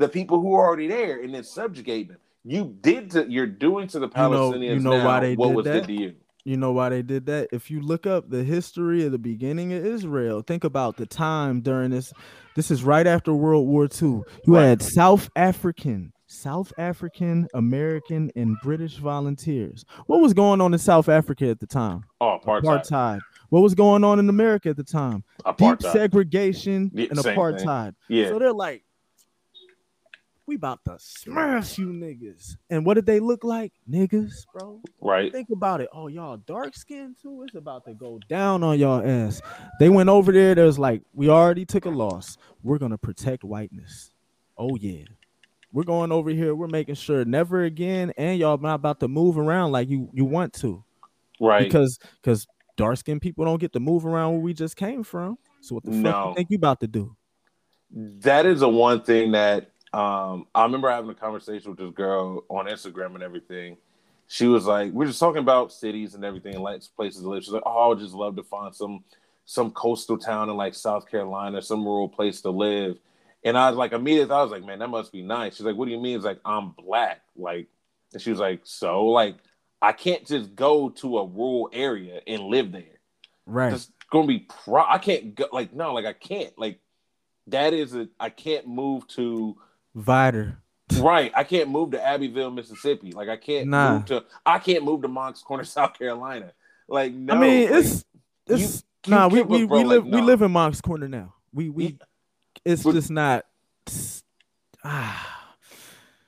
the 0.00 0.08
people 0.08 0.40
who 0.40 0.54
are 0.54 0.66
already 0.66 0.88
there 0.88 1.22
and 1.22 1.32
then 1.32 1.44
subjugate 1.44 2.08
them. 2.08 2.16
You 2.42 2.74
did 2.80 3.10
to 3.12 3.30
you're 3.30 3.46
doing 3.46 3.86
to 3.88 3.98
the 3.98 4.08
Palestinians 4.08 4.62
you 4.62 4.68
know, 4.68 4.74
you 4.74 4.80
know 4.80 4.98
now 4.98 5.06
why 5.06 5.20
they 5.20 5.34
what 5.36 5.48
did 5.48 5.56
was 5.56 5.64
that? 5.66 5.72
did 5.72 5.86
to 5.86 5.92
you. 5.92 6.14
You 6.44 6.56
know 6.56 6.72
why 6.72 6.88
they 6.88 7.02
did 7.02 7.26
that? 7.26 7.48
If 7.52 7.70
you 7.70 7.82
look 7.82 8.06
up 8.06 8.30
the 8.30 8.42
history 8.42 9.04
of 9.04 9.12
the 9.12 9.18
beginning 9.18 9.74
of 9.74 9.84
Israel, 9.84 10.40
think 10.40 10.64
about 10.64 10.96
the 10.96 11.04
time 11.04 11.60
during 11.60 11.90
this. 11.90 12.14
This 12.56 12.70
is 12.70 12.82
right 12.82 13.06
after 13.06 13.34
World 13.34 13.68
War 13.68 13.84
II. 13.84 14.22
You 14.46 14.56
right. 14.56 14.64
had 14.64 14.82
South 14.82 15.28
African 15.36 16.14
South 16.30 16.72
African, 16.78 17.48
American, 17.54 18.30
and 18.36 18.56
British 18.62 18.98
volunteers. 18.98 19.84
What 20.06 20.20
was 20.20 20.32
going 20.32 20.60
on 20.60 20.72
in 20.72 20.78
South 20.78 21.08
Africa 21.08 21.48
at 21.48 21.58
the 21.58 21.66
time? 21.66 22.04
Oh, 22.20 22.38
apartheid. 22.42 22.84
apartheid. 22.84 23.20
What 23.48 23.62
was 23.62 23.74
going 23.74 24.04
on 24.04 24.20
in 24.20 24.28
America 24.28 24.68
at 24.68 24.76
the 24.76 24.84
time? 24.84 25.24
Apartheid. 25.44 25.78
Deep 25.80 25.90
segregation 25.90 26.90
yeah, 26.94 27.08
and 27.10 27.18
apartheid. 27.18 27.94
Thing. 28.06 28.16
Yeah. 28.18 28.28
So 28.28 28.38
they're 28.38 28.52
like, 28.52 28.84
we 30.50 30.56
about 30.56 30.84
to 30.84 30.96
smash 30.98 31.78
you 31.78 31.86
niggas. 31.92 32.56
And 32.70 32.84
what 32.84 32.94
did 32.94 33.06
they 33.06 33.20
look 33.20 33.44
like? 33.44 33.72
Niggas, 33.88 34.32
bro. 34.52 34.80
Right. 35.00 35.30
Think 35.30 35.50
about 35.50 35.80
it. 35.80 35.88
Oh, 35.92 36.08
y'all 36.08 36.38
dark 36.38 36.74
skin 36.74 37.14
too? 37.22 37.44
It's 37.44 37.54
about 37.54 37.84
to 37.84 37.94
go 37.94 38.18
down 38.28 38.64
on 38.64 38.76
y'all 38.76 39.00
ass. 39.00 39.40
They 39.78 39.88
went 39.88 40.08
over 40.08 40.32
there. 40.32 40.56
There's 40.56 40.76
like, 40.76 41.02
we 41.14 41.28
already 41.28 41.64
took 41.64 41.84
a 41.84 41.90
loss. 41.90 42.36
We're 42.64 42.78
gonna 42.78 42.98
protect 42.98 43.44
whiteness. 43.44 44.10
Oh 44.58 44.74
yeah. 44.74 45.04
We're 45.72 45.84
going 45.84 46.10
over 46.10 46.30
here. 46.30 46.56
We're 46.56 46.66
making 46.66 46.96
sure 46.96 47.24
never 47.24 47.62
again, 47.62 48.12
and 48.18 48.36
y'all 48.36 48.58
not 48.58 48.74
about 48.74 48.98
to 49.00 49.08
move 49.08 49.38
around 49.38 49.70
like 49.70 49.88
you 49.88 50.10
you 50.12 50.24
want 50.24 50.52
to, 50.54 50.82
right? 51.40 51.62
Because 51.62 52.00
because 52.20 52.48
dark 52.76 52.96
skinned 52.96 53.22
people 53.22 53.44
don't 53.44 53.60
get 53.60 53.72
to 53.74 53.80
move 53.80 54.04
around 54.04 54.32
where 54.32 54.40
we 54.40 54.52
just 54.52 54.74
came 54.74 55.04
from. 55.04 55.38
So 55.60 55.76
what 55.76 55.84
the 55.84 55.92
no. 55.92 56.10
fuck 56.10 56.26
you 56.26 56.34
think 56.34 56.50
you 56.50 56.56
about 56.56 56.80
to 56.80 56.88
do? 56.88 57.16
That 57.92 58.46
is 58.46 58.60
the 58.60 58.68
one 58.68 59.02
thing 59.02 59.30
that 59.30 59.70
um 59.92 60.46
I 60.54 60.62
remember 60.64 60.90
having 60.90 61.10
a 61.10 61.14
conversation 61.14 61.70
with 61.70 61.78
this 61.78 61.92
girl 61.92 62.44
on 62.48 62.66
Instagram 62.66 63.14
and 63.14 63.22
everything. 63.22 63.76
She 64.28 64.46
was 64.46 64.64
like, 64.64 64.92
we're 64.92 65.06
just 65.06 65.18
talking 65.18 65.40
about 65.40 65.72
cities 65.72 66.14
and 66.14 66.24
everything, 66.24 66.54
and 66.54 66.62
like 66.62 66.82
places 66.96 67.22
to 67.22 67.28
live. 67.28 67.42
She's 67.42 67.52
like, 67.52 67.64
oh, 67.66 67.84
I 67.84 67.88
would 67.88 67.98
just 67.98 68.14
love 68.14 68.36
to 68.36 68.44
find 68.44 68.74
some 68.74 69.04
some 69.44 69.72
coastal 69.72 70.16
town 70.16 70.48
in 70.48 70.56
like 70.56 70.74
South 70.74 71.10
Carolina, 71.10 71.60
some 71.60 71.84
rural 71.84 72.08
place 72.08 72.40
to 72.42 72.50
live. 72.50 72.98
And 73.42 73.58
I 73.58 73.68
was 73.68 73.76
like, 73.76 73.92
immediately, 73.92 74.32
I 74.34 74.42
was 74.42 74.52
like, 74.52 74.64
man, 74.64 74.78
that 74.80 74.88
must 74.88 75.10
be 75.10 75.22
nice. 75.22 75.56
She's 75.56 75.66
like, 75.66 75.74
what 75.74 75.86
do 75.86 75.92
you 75.92 76.00
mean? 76.00 76.14
It's 76.14 76.24
like, 76.24 76.40
I'm 76.44 76.70
black. 76.70 77.22
Like, 77.34 77.68
and 78.12 78.20
she 78.20 78.30
was 78.30 78.38
like, 78.38 78.60
so, 78.64 79.06
like, 79.06 79.36
I 79.82 79.92
can't 79.92 80.26
just 80.26 80.54
go 80.54 80.90
to 80.90 81.18
a 81.18 81.26
rural 81.26 81.70
area 81.72 82.20
and 82.26 82.44
live 82.44 82.70
there. 82.70 83.00
Right. 83.46 83.72
It's 83.72 83.90
gonna 84.12 84.26
be 84.26 84.40
pro. 84.40 84.84
I 84.84 84.98
can't 84.98 85.34
go. 85.34 85.46
Like, 85.52 85.72
no, 85.72 85.94
like, 85.94 86.04
I 86.04 86.12
can't. 86.12 86.56
Like, 86.58 86.80
that 87.48 87.72
is 87.72 87.94
a. 87.94 88.08
I 88.20 88.28
can't 88.28 88.68
move 88.68 89.08
to 89.08 89.56
Vidor. 89.96 90.56
Right. 90.98 91.32
I 91.34 91.44
can't 91.44 91.68
move 91.68 91.92
to 91.92 92.04
Abbeville, 92.04 92.50
Mississippi. 92.50 93.12
Like, 93.12 93.28
I 93.28 93.36
can't 93.36 93.68
nah. 93.68 93.94
move 93.94 94.04
to. 94.06 94.24
I 94.44 94.58
can't 94.58 94.84
move 94.84 95.02
to 95.02 95.08
Moncks 95.08 95.42
Corner, 95.42 95.64
South 95.64 95.98
Carolina. 95.98 96.52
Like, 96.88 97.12
no. 97.12 97.34
I 97.34 97.38
mean, 97.38 97.70
like, 97.70 97.84
it's 97.84 98.04
it's. 98.46 98.84
You, 99.06 99.10
nah, 99.12 99.28
we 99.28 99.42
we, 99.42 99.64
we 99.64 99.84
live 99.84 100.04
like, 100.04 100.12
no. 100.12 100.18
we 100.18 100.22
live 100.22 100.42
in 100.42 100.50
Moncks 100.50 100.80
Corner 100.80 101.08
now. 101.08 101.34
We 101.52 101.68
we 101.70 101.98
it's 102.64 102.82
but, 102.82 102.94
just 102.94 103.10
not. 103.10 103.46
Ah, 104.84 105.54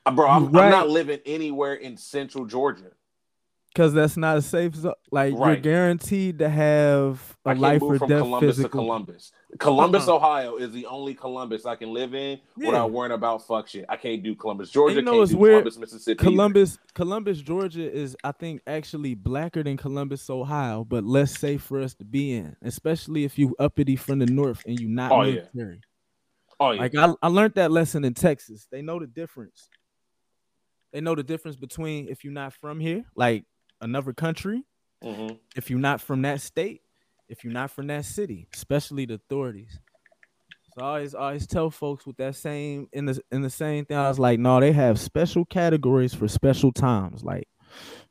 bro, 0.13 0.29
I'm, 0.29 0.51
right. 0.53 0.65
I'm, 0.65 0.71
not 0.71 0.89
living 0.89 1.21
anywhere 1.27 1.75
in 1.75 1.97
Central 1.97 2.47
Georgia. 2.47 2.93
Cause 3.75 3.95
that's 3.95 4.19
not 4.19 4.37
a 4.37 4.43
safe 4.43 4.75
zone. 4.75 4.93
Like 5.11 5.35
right. 5.35 5.53
you're 5.53 5.57
guaranteed 5.57 6.41
to 6.41 6.49
have 6.51 7.39
a 7.47 7.55
life 7.55 7.81
or 7.81 7.97
death 7.99 8.09
Columbus 8.21 8.57
physical. 8.57 8.69
to 8.69 8.69
Columbus. 8.69 9.33
Columbus, 9.59 10.09
uh-uh. 10.09 10.17
Ohio 10.17 10.57
is 10.57 10.73
the 10.73 10.85
only 10.85 11.15
Columbus 11.15 11.65
I 11.65 11.77
can 11.77 11.91
live 11.95 12.15
in 12.15 12.39
yeah. 12.59 12.67
without 12.67 12.91
worrying 12.91 13.13
about 13.13 13.47
fuck 13.47 13.69
shit. 13.69 13.87
I 13.89 13.97
can't 13.97 14.23
do 14.23 14.35
Columbus, 14.35 14.71
Georgia. 14.71 14.97
You 14.97 15.03
know, 15.03 15.21
can't 15.21 15.31
do 15.31 15.37
weird. 15.39 15.53
Columbus, 15.63 15.79
Mississippi. 15.79 16.23
Columbus, 16.23 16.73
either. 16.73 16.93
Columbus, 16.95 17.41
Georgia 17.41 17.91
is 17.91 18.15
I 18.23 18.33
think 18.33 18.61
actually 18.67 19.15
blacker 19.15 19.63
than 19.63 19.79
Columbus, 19.79 20.29
Ohio, 20.29 20.85
but 20.85 21.05
less 21.05 21.39
safe 21.39 21.63
for 21.63 21.81
us 21.81 21.95
to 21.95 22.05
be 22.05 22.35
in, 22.35 22.55
especially 22.63 23.25
if 23.25 23.39
you 23.39 23.57
uppity 23.59 23.97
from 23.97 24.19
the 24.19 24.27
north 24.27 24.63
and 24.67 24.79
you 24.79 24.89
not 24.89 25.13
oh, 25.13 25.23
military. 25.23 25.51
Yeah. 25.55 25.75
Oh, 26.61 26.71
yeah. 26.73 26.81
Like 26.81 26.95
I, 26.95 27.15
I 27.23 27.29
learned 27.29 27.55
that 27.55 27.71
lesson 27.71 28.05
in 28.05 28.13
Texas. 28.13 28.69
They 28.71 28.83
know 28.83 28.99
the 28.99 29.07
difference. 29.07 29.71
They 30.93 31.01
know 31.01 31.15
the 31.15 31.23
difference 31.23 31.57
between 31.57 32.09
if 32.09 32.23
you're 32.23 32.35
not 32.35 32.53
from 32.53 32.79
here, 32.79 33.05
like 33.17 33.45
another 33.83 34.13
country, 34.13 34.65
mm-hmm. 35.03 35.35
if 35.57 35.69
you're 35.69 35.79
not 35.79 36.01
from 36.01 36.23
that 36.23 36.41
state, 36.41 36.81
if 37.29 37.45
you're 37.45 37.53
not 37.53 37.71
from 37.71 37.89
that 37.89 38.05
city, 38.05 38.49
especially 38.55 39.05
the 39.07 39.15
authorities. 39.15 39.79
So 40.75 40.85
I 40.85 40.89
always 40.89 41.15
always 41.15 41.47
tell 41.47 41.71
folks 41.71 42.07
with 42.07 42.17
that 42.17 42.35
same 42.35 42.89
in 42.93 43.05
the 43.05 43.21
in 43.31 43.43
the 43.43 43.51
same 43.51 43.85
thing. 43.85 43.97
I 43.97 44.09
was 44.09 44.19
like, 44.19 44.39
no, 44.39 44.59
they 44.59 44.73
have 44.73 44.99
special 44.99 45.45
categories 45.45 46.15
for 46.15 46.29
special 46.29 46.73
times, 46.73 47.23
like, 47.23 47.47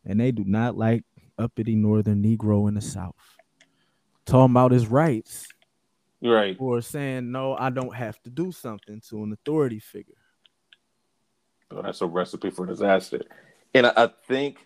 and 0.05 0.19
they 0.19 0.31
do 0.31 0.43
not 0.45 0.77
like 0.77 1.03
uppity 1.39 1.75
northern 1.75 2.21
Negro 2.21 2.67
in 2.67 2.75
the 2.75 2.81
South. 2.81 3.15
Talking 4.25 4.51
about 4.51 4.71
his 4.71 4.87
rights 4.87 5.47
right 6.23 6.55
or 6.59 6.81
saying 6.81 7.31
no 7.31 7.55
i 7.57 7.71
don't 7.71 7.95
have 7.95 8.21
to 8.21 8.29
do 8.29 8.51
something 8.51 9.01
to 9.01 9.23
an 9.23 9.33
authority 9.33 9.79
figure 9.79 10.13
oh, 11.71 11.81
that's 11.81 12.01
a 12.01 12.05
recipe 12.05 12.51
for 12.51 12.67
disaster 12.67 13.23
and 13.73 13.85
I 13.87 14.09
think 14.27 14.65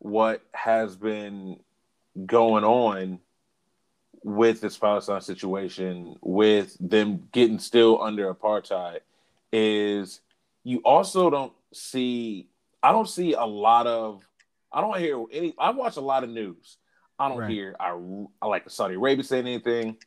what 0.00 0.42
has 0.52 0.96
been 0.96 1.58
going 2.26 2.64
on 2.64 3.20
with 4.22 4.60
this 4.60 4.76
palestine 4.76 5.20
situation 5.20 6.16
with 6.20 6.76
them 6.80 7.28
getting 7.32 7.58
still 7.58 8.02
under 8.02 8.32
apartheid 8.34 8.98
is 9.52 10.20
you 10.64 10.78
also 10.84 11.30
don't 11.30 11.52
see 11.72 12.48
i 12.82 12.92
don't 12.92 13.08
see 13.08 13.32
a 13.32 13.44
lot 13.44 13.86
of 13.86 14.22
i 14.72 14.80
don't 14.80 14.98
hear 14.98 15.24
any 15.32 15.54
i 15.58 15.70
watch 15.70 15.96
a 15.96 16.00
lot 16.00 16.24
of 16.24 16.28
news 16.28 16.76
I 17.20 17.28
don't 17.28 17.38
right. 17.38 17.50
hear 17.50 17.76
I, 17.78 17.90
I 18.40 18.46
like 18.46 18.68
Saudi 18.70 18.94
Arabia 18.94 19.22
saying 19.22 19.46
anything. 19.46 19.98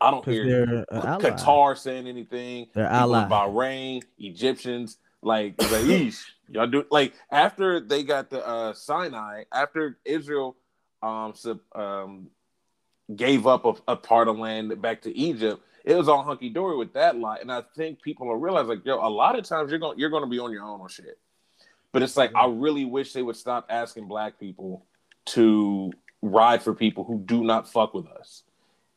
I 0.00 0.10
don't 0.10 0.24
hear 0.24 0.84
Qatar 0.90 1.76
saying 1.76 2.06
anything. 2.06 2.68
They're 2.74 2.86
allies. 2.86 3.30
Bahrain, 3.30 4.02
Egyptians, 4.18 4.96
like, 5.26 5.60
like 5.72 6.14
y'all 6.48 6.68
do 6.68 6.84
like 6.90 7.12
after 7.32 7.80
they 7.80 8.04
got 8.04 8.30
the 8.30 8.46
uh, 8.46 8.72
Sinai, 8.72 9.42
after 9.52 9.98
Israel 10.04 10.56
um, 11.02 11.34
sub, 11.34 11.58
um 11.74 12.28
gave 13.14 13.46
up 13.46 13.64
a, 13.64 13.74
a, 13.88 13.96
part 13.96 14.28
of 14.28 14.38
land 14.38 14.80
back 14.80 15.02
to 15.02 15.16
Egypt, 15.16 15.62
it 15.84 15.96
was 15.96 16.08
all 16.08 16.22
hunky 16.22 16.48
dory 16.48 16.76
with 16.76 16.92
that 16.94 17.16
lot. 17.16 17.40
And 17.40 17.52
I 17.52 17.62
think 17.76 18.02
people 18.02 18.30
are 18.30 18.38
realize 18.38 18.66
like, 18.68 18.84
yo, 18.84 18.96
a 18.96 19.10
lot 19.10 19.38
of 19.38 19.44
times 19.44 19.70
you're 19.70 19.80
gonna 19.80 19.98
you're 19.98 20.10
going 20.10 20.22
to 20.22 20.30
be 20.30 20.38
on 20.38 20.52
your 20.52 20.62
own 20.62 20.80
on 20.80 20.88
shit. 20.88 21.18
But 21.92 22.02
it's 22.02 22.16
like 22.16 22.32
I 22.36 22.46
really 22.46 22.84
wish 22.84 23.12
they 23.12 23.22
would 23.22 23.36
stop 23.36 23.66
asking 23.68 24.06
black 24.06 24.38
people 24.38 24.86
to 25.26 25.92
ride 26.22 26.62
for 26.62 26.72
people 26.72 27.02
who 27.02 27.18
do 27.18 27.42
not 27.42 27.68
fuck 27.68 27.94
with 27.94 28.06
us. 28.06 28.44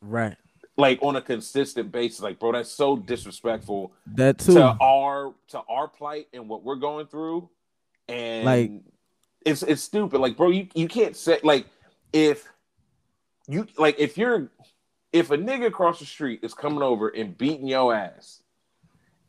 Right 0.02 0.38
like 0.80 1.00
on 1.02 1.16
a 1.18 1.22
consistent 1.22 1.92
basis. 1.92 2.22
Like, 2.22 2.40
bro, 2.40 2.54
that's 2.54 2.72
so 2.72 2.96
disrespectful. 2.96 3.92
That 4.16 4.40
too 4.40 4.56
to 4.56 4.78
our 4.82 5.34
to 5.50 5.60
our 5.70 5.88
plight 5.88 6.28
and 6.34 6.48
what 6.48 6.64
we're 6.64 6.76
going 6.76 7.08
through, 7.08 7.50
and 8.08 8.46
like 8.46 8.72
it's 9.46 9.62
it's 9.64 9.84
stupid. 9.84 10.20
Like, 10.20 10.38
bro, 10.38 10.50
you 10.50 10.68
you 10.74 10.88
can't 10.88 11.16
say 11.16 11.40
like 11.44 11.68
if 12.14 12.48
you 13.48 13.68
like 13.78 14.00
if 14.00 14.18
you're 14.18 14.50
if 15.12 15.32
a 15.32 15.38
nigga 15.38 15.68
across 15.68 16.00
the 16.00 16.06
street 16.06 16.40
is 16.44 16.54
coming 16.54 16.82
over 16.82 17.10
and 17.10 17.38
beating 17.38 17.68
your 17.68 17.94
ass, 17.94 18.42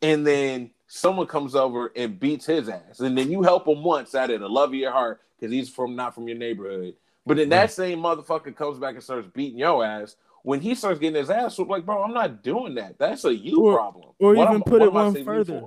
and 0.00 0.26
then 0.26 0.70
someone 0.86 1.26
comes 1.26 1.54
over 1.54 1.92
and 1.96 2.18
beats 2.18 2.46
his 2.46 2.68
ass, 2.68 3.00
and 3.00 3.18
then 3.18 3.30
you 3.30 3.42
help 3.42 3.66
him 3.66 3.82
once 3.82 4.14
out 4.14 4.30
of 4.30 4.40
the 4.40 4.48
love 4.48 4.70
of 4.70 4.74
your 4.76 4.92
heart 4.92 5.20
because 5.38 5.52
he's 5.52 5.68
from 5.68 5.96
not 5.96 6.14
from 6.14 6.28
your 6.28 6.38
neighborhood. 6.38 6.94
But 7.26 7.36
then 7.36 7.50
that 7.50 7.70
same 7.70 7.98
motherfucker 8.00 8.54
comes 8.56 8.78
back 8.78 8.94
and 8.94 9.02
starts 9.02 9.28
beating 9.34 9.58
your 9.58 9.84
ass 9.84 10.16
when 10.42 10.61
he 10.61 10.74
starts 10.74 10.98
getting 10.98 11.18
his 11.18 11.31
ass 11.31 11.59
whooped, 11.59 11.70
like, 11.70 11.85
bro, 11.85 12.03
I'm 12.03 12.14
not 12.14 12.42
doing 12.42 12.74
that. 12.76 12.98
That's 12.98 13.24
a 13.24 13.35
you 13.35 13.62
or, 13.62 13.74
problem. 13.74 14.11
Or 14.18 14.35
what 14.35 14.44
even 14.44 14.57
I'm, 14.57 14.62
put 14.62 14.83
it 14.83 14.92
one 14.92 15.24
further. 15.24 15.62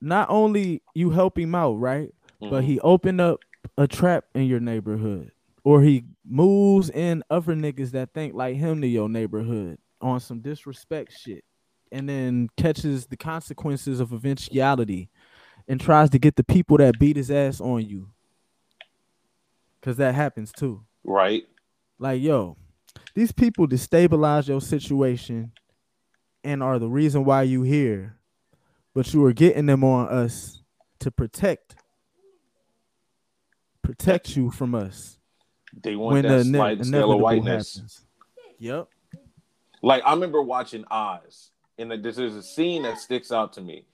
Not 0.00 0.28
only 0.30 0.82
you 0.94 1.10
help 1.10 1.38
him 1.38 1.54
out, 1.54 1.74
right? 1.74 2.12
Mm-hmm. 2.42 2.50
But 2.50 2.64
he 2.64 2.78
opened 2.80 3.20
up 3.20 3.40
a 3.78 3.86
trap 3.86 4.24
in 4.34 4.44
your 4.44 4.60
neighborhood. 4.60 5.32
Or 5.64 5.82
he 5.82 6.04
moves 6.24 6.90
in 6.90 7.24
other 7.30 7.54
niggas 7.54 7.90
that 7.92 8.12
think 8.14 8.34
like 8.34 8.56
him 8.56 8.80
to 8.82 8.86
your 8.86 9.08
neighborhood. 9.08 9.78
on 10.00 10.20
some 10.20 10.40
disrespect 10.40 11.12
shit 11.12 11.44
and 11.92 12.08
then 12.08 12.48
catches 12.56 13.06
the 13.06 13.16
consequences 13.16 14.00
of 14.00 14.12
eventuality 14.12 15.08
and 15.68 15.80
tries 15.80 16.10
to 16.10 16.18
get 16.18 16.36
the 16.36 16.44
people 16.44 16.76
that 16.78 16.98
beat 16.98 17.16
his 17.16 17.30
ass 17.30 17.60
on 17.60 17.84
you. 17.86 18.08
Cause 19.82 19.96
that 19.98 20.14
happens 20.14 20.52
too. 20.52 20.84
Right. 21.04 21.46
Like, 21.98 22.20
yo, 22.20 22.56
these 23.16 23.32
people 23.32 23.66
destabilize 23.66 24.46
your 24.46 24.60
situation 24.60 25.50
and 26.44 26.62
are 26.62 26.78
the 26.78 26.86
reason 26.88 27.24
why 27.24 27.42
you 27.42 27.62
here. 27.62 28.18
But 28.94 29.12
you 29.14 29.24
are 29.24 29.32
getting 29.32 29.66
them 29.66 29.82
on 29.82 30.08
us 30.08 30.62
to 31.00 31.10
protect 31.10 31.76
protect 33.82 34.36
you 34.36 34.50
from 34.50 34.74
us. 34.74 35.18
They 35.82 35.96
want 35.96 36.22
that 36.28 36.44
slight 36.44 36.84
scale 36.84 37.12
of 37.12 37.20
whiteness. 37.20 37.76
Happens. 37.76 38.04
Yep. 38.58 38.88
Like 39.82 40.02
I 40.04 40.12
remember 40.12 40.42
watching 40.42 40.84
Oz, 40.90 41.50
and 41.78 41.90
there's 41.90 42.18
a 42.18 42.42
scene 42.42 42.82
that 42.82 42.98
sticks 42.98 43.32
out 43.32 43.54
to 43.54 43.62
me. 43.62 43.86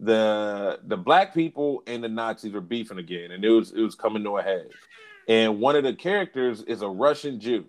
The 0.00 0.78
the 0.84 0.96
black 0.96 1.34
people 1.34 1.82
and 1.88 2.02
the 2.02 2.08
Nazis 2.08 2.52
were 2.52 2.60
beefing 2.60 2.98
again, 2.98 3.32
and 3.32 3.44
it 3.44 3.50
was 3.50 3.72
it 3.72 3.80
was 3.80 3.96
coming 3.96 4.22
to 4.22 4.38
a 4.38 4.42
head. 4.42 4.68
And 5.26 5.58
one 5.60 5.74
of 5.74 5.82
the 5.82 5.94
characters 5.94 6.62
is 6.62 6.82
a 6.82 6.88
Russian 6.88 7.40
Jew, 7.40 7.66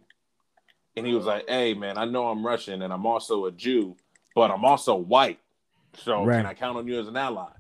and 0.96 1.06
he 1.06 1.14
was 1.14 1.26
like, 1.26 1.50
"Hey 1.50 1.74
man, 1.74 1.98
I 1.98 2.06
know 2.06 2.28
I'm 2.28 2.46
Russian 2.46 2.82
and 2.82 2.92
I'm 2.94 3.06
also 3.06 3.46
a 3.46 3.52
Jew, 3.52 3.96
but 4.36 4.52
I'm 4.52 4.66
also 4.66 4.96
white. 4.96 5.40
So 5.96 6.24
right. 6.24 6.38
can 6.38 6.46
I 6.46 6.54
count 6.54 6.78
on 6.78 6.88
you 6.88 7.00
as 7.00 7.08
an 7.08 7.18
ally?" 7.18 7.52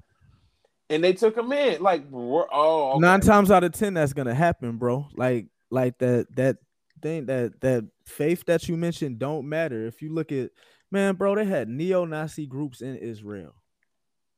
And 0.89 1.03
they 1.03 1.13
took 1.13 1.37
him 1.37 1.51
in. 1.51 1.81
Like, 1.81 2.05
oh, 2.11 2.91
okay. 2.93 2.99
nine 2.99 3.21
times 3.21 3.51
out 3.51 3.63
of 3.63 3.73
ten, 3.73 3.93
that's 3.93 4.13
gonna 4.13 4.33
happen, 4.33 4.77
bro. 4.77 5.07
Like, 5.15 5.47
like 5.69 5.97
that 5.99 6.27
that 6.35 6.57
thing 7.01 7.27
that 7.27 7.61
that 7.61 7.85
faith 8.05 8.43
that 8.45 8.67
you 8.67 8.75
mentioned 8.75 9.19
don't 9.19 9.47
matter. 9.47 9.85
If 9.85 10.01
you 10.01 10.13
look 10.13 10.31
at 10.31 10.51
man, 10.91 11.15
bro, 11.15 11.35
they 11.35 11.45
had 11.45 11.69
neo-Nazi 11.69 12.47
groups 12.47 12.81
in 12.81 12.95
Israel, 12.95 13.53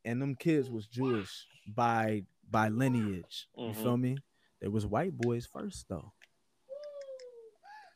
and 0.04 0.20
them 0.20 0.34
kids 0.34 0.70
was 0.70 0.86
Jewish 0.86 1.46
by 1.66 2.24
by 2.50 2.68
lineage. 2.68 3.48
You 3.56 3.64
mm-hmm. 3.68 3.82
feel 3.82 3.96
me? 3.96 4.16
They 4.60 4.68
was 4.68 4.86
white 4.86 5.16
boys 5.16 5.46
first 5.46 5.86
though. 5.88 6.12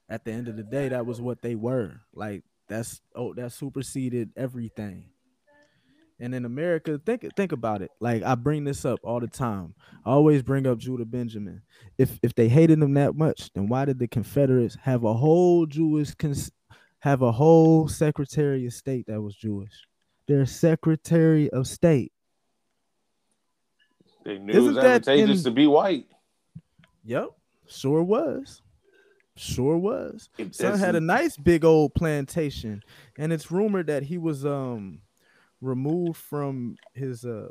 At 0.08 0.24
the 0.24 0.32
end 0.32 0.48
of 0.48 0.56
the 0.56 0.62
day, 0.62 0.88
that 0.88 1.04
was 1.04 1.20
what 1.20 1.42
they 1.42 1.54
were. 1.54 2.00
Like 2.14 2.44
that's 2.68 3.00
oh, 3.14 3.34
that 3.34 3.52
superseded 3.52 4.30
everything. 4.36 5.10
And 6.18 6.34
in 6.34 6.46
America, 6.46 6.98
think 7.04 7.26
think 7.36 7.52
about 7.52 7.82
it. 7.82 7.90
Like 8.00 8.22
I 8.22 8.34
bring 8.36 8.64
this 8.64 8.84
up 8.84 9.00
all 9.02 9.20
the 9.20 9.26
time. 9.26 9.74
I 10.04 10.10
always 10.10 10.42
bring 10.42 10.66
up 10.66 10.78
Judah 10.78 11.04
Benjamin. 11.04 11.62
If 11.98 12.18
if 12.22 12.34
they 12.34 12.48
hated 12.48 12.78
him 12.78 12.94
that 12.94 13.14
much, 13.14 13.52
then 13.52 13.68
why 13.68 13.84
did 13.84 13.98
the 13.98 14.08
Confederates 14.08 14.76
have 14.82 15.04
a 15.04 15.12
whole 15.12 15.66
Jewish 15.66 16.14
cons- 16.14 16.52
have 17.00 17.20
a 17.20 17.32
whole 17.32 17.86
Secretary 17.88 18.64
of 18.66 18.72
State 18.72 19.06
that 19.08 19.20
was 19.20 19.36
Jewish? 19.36 19.86
Their 20.26 20.46
Secretary 20.46 21.50
of 21.50 21.66
State. 21.66 22.12
They 24.24 24.38
knew 24.38 24.52
Isn't 24.52 24.64
it 24.64 24.66
was 24.68 24.78
advantageous 24.78 25.38
in... 25.40 25.44
to 25.44 25.50
be 25.50 25.66
white. 25.66 26.06
Yep, 27.04 27.28
sure 27.68 28.02
was. 28.02 28.62
Sure 29.36 29.76
was. 29.76 30.28
Son 30.50 30.78
had 30.78 30.94
a 30.94 31.00
nice 31.00 31.36
big 31.36 31.64
old 31.64 31.94
plantation, 31.94 32.82
and 33.18 33.32
it's 33.32 33.50
rumored 33.50 33.86
that 33.88 34.04
he 34.04 34.18
was 34.18 34.44
um 34.46 35.00
removed 35.60 36.16
from 36.16 36.76
his 36.94 37.24
uh 37.24 37.48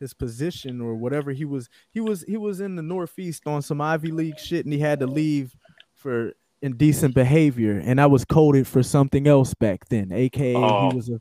his 0.00 0.14
position 0.14 0.80
or 0.80 0.94
whatever. 0.94 1.32
He 1.32 1.44
was 1.44 1.68
he 1.90 2.00
was 2.00 2.22
he 2.22 2.36
was 2.36 2.60
in 2.60 2.76
the 2.76 2.82
northeast 2.82 3.46
on 3.46 3.62
some 3.62 3.80
ivy 3.80 4.10
league 4.10 4.38
shit 4.38 4.64
and 4.64 4.72
he 4.72 4.80
had 4.80 5.00
to 5.00 5.06
leave 5.06 5.56
for 5.94 6.32
indecent 6.62 7.14
behavior 7.14 7.80
and 7.84 8.00
i 8.00 8.06
was 8.06 8.24
coded 8.24 8.66
for 8.66 8.82
something 8.82 9.26
else 9.26 9.52
back 9.52 9.86
then 9.88 10.10
aka 10.10 10.54
oh, 10.54 10.90
he 10.90 10.96
was 10.96 11.10
a 11.10 11.20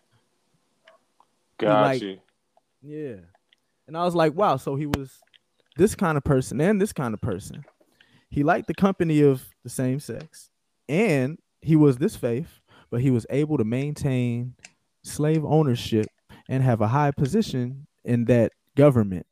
gotcha 1.58 2.06
you. 2.06 2.20
Yeah. 2.82 3.16
And 3.88 3.98
i 3.98 4.06
was 4.06 4.16
like 4.16 4.34
wow 4.34 4.56
so 4.56 4.76
he 4.76 4.86
was 4.86 5.20
this 5.76 5.94
kind 5.94 6.18
of 6.18 6.24
person 6.24 6.62
and 6.62 6.82
this 6.82 6.94
kind 6.94 7.14
of 7.14 7.20
person 7.20 7.66
he 8.36 8.44
liked 8.44 8.68
the 8.68 8.74
company 8.74 9.22
of 9.22 9.46
the 9.64 9.70
same 9.70 10.00
sex 10.00 10.50
and 10.90 11.40
he 11.62 11.76
was 11.76 11.98
this 11.98 12.16
faith 12.18 12.60
but 12.92 13.02
he 13.02 13.10
was 13.10 13.26
able 13.30 13.58
to 13.58 13.64
maintain 13.64 14.54
slave 15.04 15.44
ownership 15.46 16.08
and 16.50 16.64
have 16.64 16.82
a 16.82 16.88
high 16.88 17.12
position 17.12 17.88
in 18.04 18.26
that 18.26 18.52
government. 18.76 19.26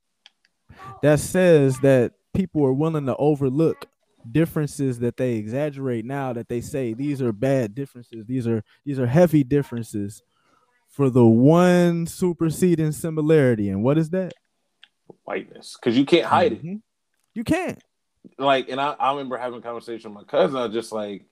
That 1.02 1.20
says 1.20 1.80
that 1.80 2.14
people 2.34 2.66
are 2.66 2.74
willing 2.74 3.06
to 3.06 3.16
overlook 3.18 3.88
differences 4.32 5.00
that 5.00 5.18
they 5.18 5.34
exaggerate 5.34 6.06
now 6.06 6.34
that 6.34 6.48
they 6.48 6.62
say 6.62 6.94
these 6.94 7.22
are 7.22 7.34
bad 7.34 7.76
differences 7.76 8.26
these 8.26 8.48
are 8.48 8.64
these 8.86 8.98
are 8.98 9.06
heavy 9.06 9.44
differences 9.44 10.24
for 10.88 11.10
the 11.10 11.26
one 11.26 12.08
superseding 12.08 12.94
similarity. 12.94 13.68
And 13.68 13.84
what 13.84 13.98
is 13.98 14.12
that? 14.12 14.32
Whiteness. 15.24 15.76
Because 15.78 15.98
you 15.98 16.06
can't 16.06 16.26
hide 16.26 16.54
mm-hmm. 16.54 16.74
it 16.74 16.82
you 17.34 17.44
can't 17.44 17.82
like 18.38 18.70
and 18.70 18.80
I, 18.80 18.96
I 19.00 19.12
remember 19.12 19.38
having 19.38 19.60
a 19.60 19.62
conversation 19.62 20.14
with 20.14 20.24
my 20.24 20.30
cousin 20.30 20.58
i 20.58 20.66
was 20.66 20.74
just 20.74 20.92
like 20.92 21.26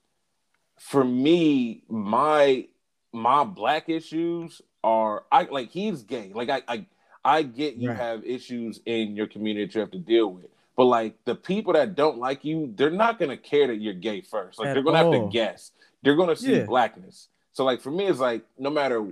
for 0.77 1.03
me 1.03 1.83
my 1.87 2.67
my 3.13 3.43
black 3.43 3.89
issues 3.89 4.61
are 4.83 5.23
I 5.31 5.43
like 5.43 5.69
he's 5.69 6.03
gay. 6.03 6.31
Like 6.33 6.49
I 6.49 6.61
I, 6.67 6.85
I 7.23 7.43
get 7.43 7.75
you 7.75 7.89
right. 7.89 7.97
have 7.97 8.23
issues 8.25 8.79
in 8.85 9.15
your 9.15 9.27
community 9.27 9.65
that 9.65 9.75
you 9.75 9.81
have 9.81 9.91
to 9.91 9.99
deal 9.99 10.31
with. 10.31 10.45
But 10.75 10.85
like 10.85 11.23
the 11.25 11.35
people 11.35 11.73
that 11.73 11.95
don't 11.95 12.17
like 12.17 12.43
you, 12.43 12.73
they're 12.75 12.89
not 12.89 13.19
gonna 13.19 13.37
care 13.37 13.67
that 13.67 13.75
you're 13.75 13.93
gay 13.93 14.21
first. 14.21 14.59
Like 14.59 14.69
At 14.69 14.73
they're 14.73 14.83
gonna 14.83 15.03
all. 15.03 15.13
have 15.13 15.21
to 15.23 15.29
guess. 15.31 15.71
They're 16.01 16.15
gonna 16.15 16.35
see 16.35 16.57
yeah. 16.57 16.63
blackness. 16.63 17.27
So 17.53 17.63
like 17.63 17.81
for 17.81 17.91
me, 17.91 18.07
it's 18.07 18.19
like 18.19 18.43
no 18.57 18.69
matter 18.69 19.05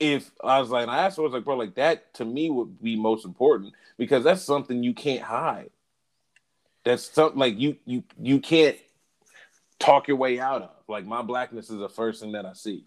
if 0.00 0.30
I 0.42 0.60
was 0.60 0.70
like 0.70 0.88
I 0.88 1.04
asked, 1.04 1.18
I 1.18 1.22
was 1.22 1.32
like, 1.32 1.44
bro, 1.44 1.56
like 1.56 1.74
that 1.76 2.14
to 2.14 2.24
me 2.24 2.50
would 2.50 2.82
be 2.82 2.96
most 2.96 3.24
important 3.24 3.74
because 3.98 4.24
that's 4.24 4.42
something 4.42 4.82
you 4.82 4.94
can't 4.94 5.22
hide. 5.22 5.70
That's 6.88 7.04
something 7.10 7.38
like 7.38 7.58
you 7.58 7.76
you 7.84 8.02
you 8.18 8.40
can't 8.40 8.78
talk 9.78 10.08
your 10.08 10.16
way 10.16 10.40
out 10.40 10.62
of. 10.62 10.70
Like 10.88 11.04
my 11.04 11.20
blackness 11.20 11.68
is 11.68 11.78
the 11.78 11.88
first 11.90 12.22
thing 12.22 12.32
that 12.32 12.46
I 12.46 12.54
see 12.54 12.86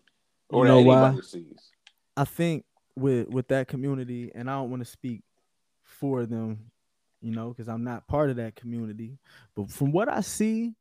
or 0.50 0.66
you 0.66 0.72
know 0.72 0.82
why? 0.82 1.16
Sees. 1.22 1.70
I 2.18 2.26
think 2.26 2.66
with 2.96 3.30
with 3.30 3.48
that 3.50 3.68
community, 3.68 4.32
and 4.34 4.50
I 4.50 4.54
don't 4.54 4.72
want 4.72 4.84
to 4.84 4.90
speak 4.90 5.22
for 5.84 6.26
them, 6.26 6.72
you 7.22 7.32
know, 7.32 7.50
because 7.50 7.68
I'm 7.68 7.84
not 7.84 8.08
part 8.08 8.32
of 8.32 8.38
that 8.38 8.56
community. 8.56 9.20
But 9.56 9.70
from 9.70 9.92
what 9.92 10.10
I 10.10 10.22
see, 10.22 10.74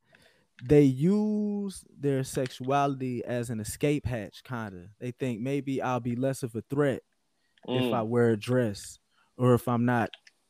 they 0.65 0.85
use 0.85 1.85
their 1.99 2.25
sexuality 2.25 3.23
as 3.23 3.51
an 3.51 3.61
escape 3.61 4.07
hatch, 4.07 4.43
kind 4.45 4.75
of. 4.75 4.83
They 4.99 5.11
think 5.11 5.41
maybe 5.41 5.83
I'll 5.83 6.01
be 6.01 6.17
less 6.17 6.43
of 6.43 6.55
a 6.55 6.63
threat 6.71 7.03
mm. 7.69 7.87
if 7.87 7.93
I 7.93 8.01
wear 8.01 8.31
a 8.31 8.37
dress 8.39 8.99
or 9.37 9.53
if 9.53 9.69
I'm 9.69 9.85
not 9.85 10.09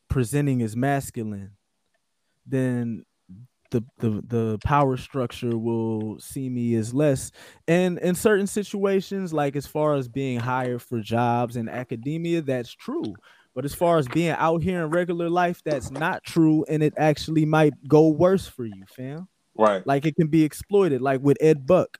presenting 0.09 0.61
as 0.61 0.77
masculine. 0.77 1.51
Then 2.51 3.05
the, 3.71 3.83
the 3.99 4.21
the 4.27 4.59
power 4.63 4.97
structure 4.97 5.57
will 5.57 6.19
see 6.19 6.49
me 6.49 6.75
as 6.75 6.93
less. 6.93 7.31
And 7.67 7.97
in 7.99 8.15
certain 8.15 8.47
situations 8.47 9.33
like 9.33 9.55
as 9.55 9.65
far 9.65 9.95
as 9.95 10.07
being 10.07 10.39
hired 10.39 10.81
for 10.81 10.99
jobs 10.99 11.55
in 11.55 11.67
academia 11.67 12.41
that's 12.41 12.73
true. 12.73 13.15
But 13.55 13.65
as 13.65 13.73
far 13.73 13.97
as 13.97 14.07
being 14.07 14.31
out 14.31 14.61
here 14.61 14.83
in 14.83 14.89
regular 14.89 15.29
life 15.29 15.61
that's 15.63 15.89
not 15.89 16.23
true 16.23 16.65
and 16.67 16.83
it 16.83 16.93
actually 16.97 17.45
might 17.45 17.73
go 17.87 18.09
worse 18.09 18.45
for 18.45 18.65
you 18.65 18.83
fam. 18.87 19.27
Right. 19.57 19.85
Like 19.87 20.05
it 20.05 20.15
can 20.15 20.27
be 20.27 20.43
exploited 20.43 21.01
like 21.01 21.21
with 21.21 21.37
ed 21.41 21.65
buck. 21.65 21.97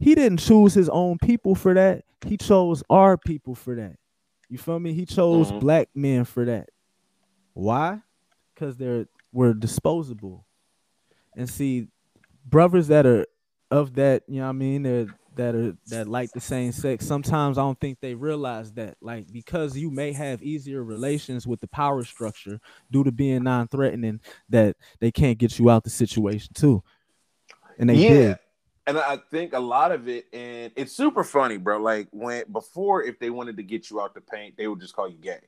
He 0.00 0.14
didn't 0.14 0.38
choose 0.38 0.74
his 0.74 0.88
own 0.88 1.18
people 1.18 1.54
for 1.54 1.72
that. 1.74 2.04
He 2.26 2.36
chose 2.36 2.82
our 2.90 3.16
people 3.16 3.54
for 3.54 3.76
that. 3.76 3.96
You 4.48 4.58
feel 4.58 4.78
me? 4.78 4.92
He 4.92 5.06
chose 5.06 5.48
mm-hmm. 5.48 5.60
black 5.60 5.88
men 5.94 6.24
for 6.24 6.44
that. 6.44 6.68
Why? 7.54 8.00
Because 8.54 8.76
they're 8.76 9.06
were 9.34 9.52
disposable 9.52 10.46
and 11.36 11.50
see 11.50 11.88
brothers 12.46 12.86
that 12.88 13.04
are 13.04 13.26
of 13.70 13.94
that, 13.96 14.22
you 14.28 14.36
know 14.36 14.44
what 14.44 14.50
I 14.50 14.52
mean, 14.52 14.84
that 14.84 15.08
that 15.36 15.54
are 15.56 15.76
that 15.88 16.06
like 16.06 16.30
the 16.30 16.40
same 16.40 16.70
sex. 16.70 17.04
Sometimes 17.04 17.58
I 17.58 17.62
don't 17.62 17.80
think 17.80 17.98
they 18.00 18.14
realize 18.14 18.72
that, 18.74 18.96
like, 19.00 19.32
because 19.32 19.76
you 19.76 19.90
may 19.90 20.12
have 20.12 20.42
easier 20.42 20.84
relations 20.84 21.46
with 21.46 21.60
the 21.60 21.66
power 21.66 22.04
structure 22.04 22.60
due 22.92 23.02
to 23.02 23.10
being 23.10 23.42
non-threatening, 23.42 24.20
that 24.50 24.76
they 25.00 25.10
can't 25.10 25.38
get 25.38 25.58
you 25.58 25.70
out 25.70 25.82
the 25.82 25.90
situation 25.90 26.54
too. 26.54 26.82
And 27.78 27.90
they 27.90 27.94
yeah. 27.94 28.08
did. 28.08 28.38
And 28.86 28.98
I 28.98 29.18
think 29.30 29.54
a 29.54 29.58
lot 29.58 29.92
of 29.92 30.08
it, 30.08 30.26
and 30.32 30.70
it's 30.76 30.92
super 30.92 31.24
funny, 31.24 31.56
bro. 31.56 31.78
Like 31.78 32.06
when 32.12 32.44
before, 32.52 33.02
if 33.02 33.18
they 33.18 33.30
wanted 33.30 33.56
to 33.56 33.62
get 33.62 33.90
you 33.90 34.00
out 34.00 34.14
the 34.14 34.20
paint, 34.20 34.56
they 34.56 34.68
would 34.68 34.80
just 34.80 34.94
call 34.94 35.08
you 35.08 35.16
gay. 35.16 35.40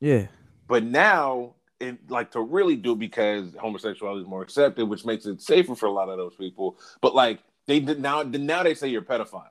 Yeah. 0.00 0.28
But 0.68 0.84
now 0.84 1.56
and 1.82 1.98
like 2.08 2.30
to 2.32 2.40
really 2.40 2.76
do 2.76 2.94
because 2.94 3.54
homosexuality 3.60 4.22
is 4.22 4.28
more 4.28 4.42
accepted, 4.42 4.88
which 4.88 5.04
makes 5.04 5.26
it 5.26 5.42
safer 5.42 5.74
for 5.74 5.86
a 5.86 5.92
lot 5.92 6.08
of 6.08 6.16
those 6.16 6.34
people. 6.34 6.78
But 7.00 7.14
like 7.14 7.40
they 7.66 7.80
did 7.80 8.00
now, 8.00 8.22
now 8.22 8.62
they 8.62 8.74
say 8.74 8.88
you're 8.88 9.02
a 9.02 9.04
pedophile. 9.04 9.48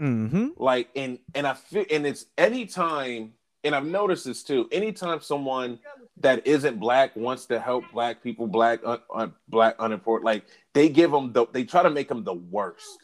Mm-hmm. 0.00 0.48
Like 0.56 0.88
and 0.96 1.18
and 1.34 1.46
I 1.46 1.54
feel 1.54 1.84
and 1.90 2.06
it's 2.06 2.26
anytime, 2.38 3.34
and 3.62 3.74
I've 3.74 3.86
noticed 3.86 4.24
this 4.24 4.42
too. 4.42 4.68
Anytime 4.72 5.20
someone 5.20 5.78
that 6.18 6.46
isn't 6.46 6.78
black 6.78 7.14
wants 7.16 7.46
to 7.46 7.60
help 7.60 7.84
black 7.92 8.22
people, 8.22 8.46
black 8.46 8.80
un, 8.84 9.00
un, 9.14 9.34
black 9.48 9.76
unimportant, 9.78 10.24
like 10.24 10.44
they 10.72 10.88
give 10.88 11.10
them 11.10 11.32
the 11.32 11.46
they 11.52 11.64
try 11.64 11.82
to 11.82 11.90
make 11.90 12.08
them 12.08 12.24
the 12.24 12.34
worst. 12.34 12.98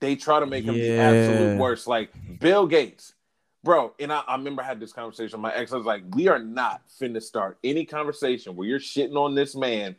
They 0.00 0.16
try 0.16 0.40
to 0.40 0.46
make 0.46 0.66
them 0.66 0.74
the 0.74 0.98
absolute 0.98 1.58
worst. 1.58 1.86
Like 1.86 2.10
Bill 2.40 2.66
Gates, 2.66 3.14
bro. 3.64 3.94
And 3.98 4.12
I, 4.12 4.22
I 4.26 4.36
remember 4.36 4.62
I 4.62 4.66
had 4.66 4.80
this 4.80 4.92
conversation 4.92 5.40
with 5.40 5.42
my 5.42 5.54
ex. 5.54 5.72
I 5.72 5.76
was 5.76 5.86
like, 5.86 6.02
we 6.14 6.28
are 6.28 6.38
not 6.38 6.82
finna 7.00 7.22
start 7.22 7.58
any 7.64 7.84
conversation 7.84 8.56
where 8.56 8.66
you're 8.66 8.78
shitting 8.78 9.16
on 9.16 9.34
this 9.34 9.54
man 9.54 9.96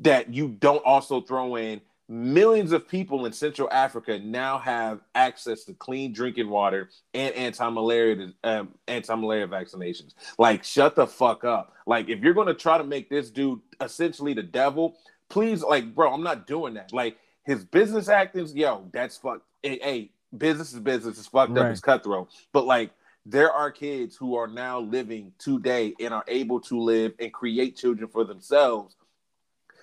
that 0.00 0.32
you 0.32 0.48
don't 0.48 0.84
also 0.84 1.20
throw 1.20 1.56
in 1.56 1.80
millions 2.08 2.72
of 2.72 2.86
people 2.86 3.24
in 3.24 3.32
Central 3.32 3.70
Africa 3.70 4.18
now 4.18 4.58
have 4.58 5.00
access 5.14 5.64
to 5.64 5.74
clean 5.74 6.12
drinking 6.12 6.48
water 6.48 6.90
and 7.14 7.34
anti-malaria 7.34 8.32
um, 8.44 8.68
anti-malaria 8.88 9.46
vaccinations. 9.46 10.14
Like, 10.38 10.64
shut 10.64 10.96
the 10.96 11.06
fuck 11.06 11.44
up. 11.44 11.74
Like, 11.86 12.08
if 12.08 12.20
you're 12.20 12.34
gonna 12.34 12.54
try 12.54 12.76
to 12.76 12.84
make 12.84 13.08
this 13.08 13.30
dude 13.30 13.60
essentially 13.80 14.34
the 14.34 14.42
devil, 14.42 14.96
please, 15.28 15.62
like, 15.62 15.94
bro, 15.94 16.12
I'm 16.12 16.22
not 16.22 16.46
doing 16.46 16.74
that. 16.74 16.92
Like, 16.92 17.16
his 17.44 17.64
business 17.64 18.08
actings, 18.08 18.54
yo, 18.54 18.88
that's 18.92 19.16
fuck. 19.16 19.42
Hey, 19.62 19.78
hey 19.82 20.10
business 20.36 20.72
is 20.72 20.80
business. 20.80 21.18
It's 21.18 21.28
fucked 21.28 21.52
right. 21.52 21.66
up. 21.66 21.72
It's 21.72 21.80
cutthroat. 21.80 22.28
But 22.52 22.66
like, 22.66 22.90
there 23.24 23.52
are 23.52 23.70
kids 23.70 24.16
who 24.16 24.36
are 24.36 24.48
now 24.48 24.80
living 24.80 25.32
today 25.38 25.94
and 26.00 26.12
are 26.12 26.24
able 26.28 26.60
to 26.60 26.80
live 26.80 27.12
and 27.18 27.32
create 27.32 27.76
children 27.76 28.08
for 28.08 28.24
themselves 28.24 28.96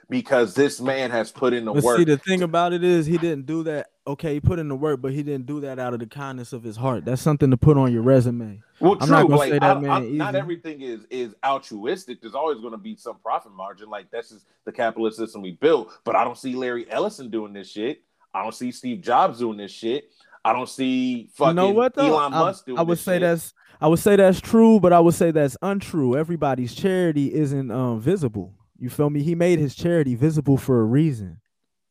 because 0.09 0.55
this 0.55 0.81
man 0.81 1.11
has 1.11 1.31
put 1.31 1.53
in 1.53 1.65
the 1.65 1.73
but 1.73 1.83
work. 1.83 1.97
See, 1.99 2.03
the 2.03 2.17
thing 2.17 2.41
about 2.41 2.73
it 2.73 2.83
is 2.83 3.05
he 3.05 3.17
didn't 3.17 3.45
do 3.45 3.63
that. 3.63 3.91
Okay, 4.07 4.33
he 4.33 4.39
put 4.39 4.57
in 4.57 4.67
the 4.67 4.75
work, 4.75 5.01
but 5.01 5.13
he 5.13 5.21
didn't 5.21 5.45
do 5.45 5.61
that 5.61 5.77
out 5.77 5.93
of 5.93 5.99
the 5.99 6.07
kindness 6.07 6.51
of 6.51 6.63
his 6.63 6.75
heart. 6.75 7.05
That's 7.05 7.21
something 7.21 7.51
to 7.51 7.57
put 7.57 7.77
on 7.77 7.93
your 7.93 8.01
resume. 8.01 8.61
Well, 8.79 8.93
I'm 8.93 9.07
true. 9.07 9.07
Not, 9.09 9.29
like, 9.29 9.61
I, 9.61 9.71
I, 9.71 9.99
not 9.99 10.35
everything 10.35 10.81
is 10.81 11.05
is 11.11 11.35
altruistic. 11.45 12.19
There's 12.19 12.33
always 12.33 12.59
going 12.59 12.71
to 12.71 12.77
be 12.77 12.95
some 12.95 13.19
profit 13.19 13.51
margin. 13.51 13.89
Like 13.89 14.09
that's 14.09 14.29
just 14.29 14.45
the 14.65 14.71
capitalist 14.71 15.17
system 15.17 15.43
we 15.43 15.51
built. 15.51 15.91
But 16.03 16.15
I 16.15 16.23
don't 16.23 16.37
see 16.37 16.55
Larry 16.55 16.89
Ellison 16.89 17.29
doing 17.29 17.53
this 17.53 17.69
shit. 17.69 18.01
I 18.33 18.41
don't 18.41 18.53
see 18.53 18.71
Steve 18.71 19.01
Jobs 19.01 19.39
doing 19.39 19.57
this 19.57 19.71
shit. 19.71 20.11
I 20.49 20.53
don't 20.53 20.67
see 20.67 21.29
fucking 21.35 21.49
you 21.49 21.53
know 21.53 21.69
what, 21.69 21.93
though? 21.93 22.07
Elon 22.07 22.31
Musk 22.31 22.65
doing. 22.65 22.79
I 22.79 22.81
would 22.81 22.97
say 22.97 23.15
shit. 23.15 23.21
that's 23.21 23.53
I 23.79 23.87
would 23.87 23.99
say 23.99 24.15
that's 24.15 24.41
true, 24.41 24.79
but 24.79 24.91
I 24.91 24.99
would 24.99 25.13
say 25.13 25.29
that's 25.29 25.55
untrue. 25.61 26.17
Everybody's 26.17 26.73
charity 26.73 27.31
isn't 27.33 27.69
um, 27.69 28.01
visible. 28.01 28.55
You 28.79 28.89
feel 28.89 29.11
me? 29.11 29.21
He 29.21 29.35
made 29.35 29.59
his 29.59 29.75
charity 29.75 30.15
visible 30.15 30.57
for 30.57 30.81
a 30.81 30.85
reason. 30.85 31.39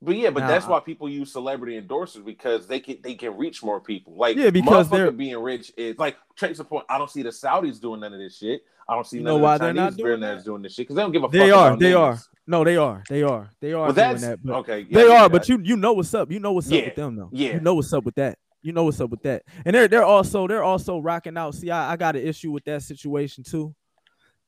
But 0.03 0.17
yeah, 0.17 0.31
but 0.31 0.41
now, 0.41 0.49
that's 0.49 0.67
why 0.67 0.81
people 0.81 1.09
use 1.09 1.33
celebrity 1.33 1.81
endorsers 1.81 2.25
because 2.25 2.67
they 2.67 2.81
can 2.81 2.99
they 3.03 3.15
can 3.15 3.37
reach 3.37 3.63
more 3.63 3.81
people. 3.81 4.17
Like 4.17 4.37
yeah, 4.37 4.51
because 4.51 4.89
they're 4.91 5.13
being 5.13 5.39
rich 5.39 5.73
is 5.77 5.97
like 5.99 6.17
trace 6.37 6.59
the 6.59 6.65
point. 6.65 6.85
I 6.89 6.99
don't 6.99 7.11
see 7.11 7.23
the 7.23 7.31
Saudis 7.31 7.81
doing 7.81 8.01
none 8.01 8.13
of 8.13 8.19
this 8.19 8.39
shit. 8.39 8.63
I 8.89 8.95
don't 8.95 9.07
see 9.07 9.19
none 9.19 9.41
know 9.41 9.47
of 9.47 9.61
the 9.61 9.73
Chinese 9.73 9.97
billionaires 9.97 10.45
doing 10.45 10.63
this 10.63 10.75
shit 10.75 10.87
because 10.87 10.97
they 10.97 11.03
don't 11.03 11.13
give 11.13 11.23
a 11.23 11.27
fuck. 11.27 11.33
they 11.33 11.51
fuck. 11.51 11.73
Are, 11.73 11.77
they 11.77 11.95
are. 11.95 12.19
No, 12.47 12.65
they 12.65 12.77
are. 12.77 13.03
They 13.09 13.23
are. 13.23 13.51
They 13.61 13.73
are. 13.73 13.85
Well, 13.85 13.93
that's 13.93 14.23
that, 14.23 14.39
okay. 14.49 14.87
Yeah, 14.89 15.03
they 15.03 15.09
are. 15.09 15.29
That. 15.29 15.33
But 15.33 15.49
you 15.49 15.61
you 15.63 15.77
know 15.77 15.93
what's 15.93 16.15
up. 16.15 16.31
You 16.31 16.41
know 16.41 16.53
what's 16.53 16.71
yeah, 16.71 16.81
up 16.81 16.85
with 16.87 16.95
them 16.95 17.17
though. 17.17 17.31
Yeah. 17.33 17.55
You 17.55 17.61
know 17.61 17.75
what's 17.75 17.93
up 17.93 18.05
with 18.05 18.15
that. 18.15 18.39
You 18.63 18.73
know 18.73 18.85
what's 18.85 19.01
up 19.01 19.11
with 19.11 19.23
that. 19.23 19.45
And 19.65 19.75
they're 19.75 19.89
they're 19.89 20.05
also 20.05 20.47
they're 20.47 20.65
also 20.65 20.99
rocking 20.99 21.37
out. 21.37 21.55
See, 21.55 21.71
I, 21.71 21.93
I 21.93 21.97
got 21.97 22.17
an 22.17 22.27
issue 22.27 22.51
with 22.51 22.65
that 22.65 22.83
situation 22.83 23.45
too. 23.45 23.75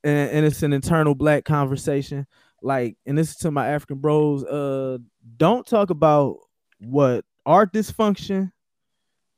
And, 0.02 0.30
and 0.30 0.46
it's 0.46 0.62
an 0.62 0.72
internal 0.72 1.14
black 1.14 1.44
conversation 1.44 2.26
like 2.62 2.96
and 3.06 3.16
this 3.16 3.30
is 3.30 3.36
to 3.36 3.50
my 3.50 3.68
african 3.68 3.98
bros 3.98 4.44
uh 4.44 4.98
don't 5.36 5.66
talk 5.66 5.90
about 5.90 6.36
what 6.78 7.24
our 7.46 7.66
dysfunction 7.66 8.50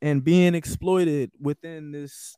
and 0.01 0.23
being 0.23 0.55
exploited 0.55 1.31
within 1.39 1.91
this 1.91 2.35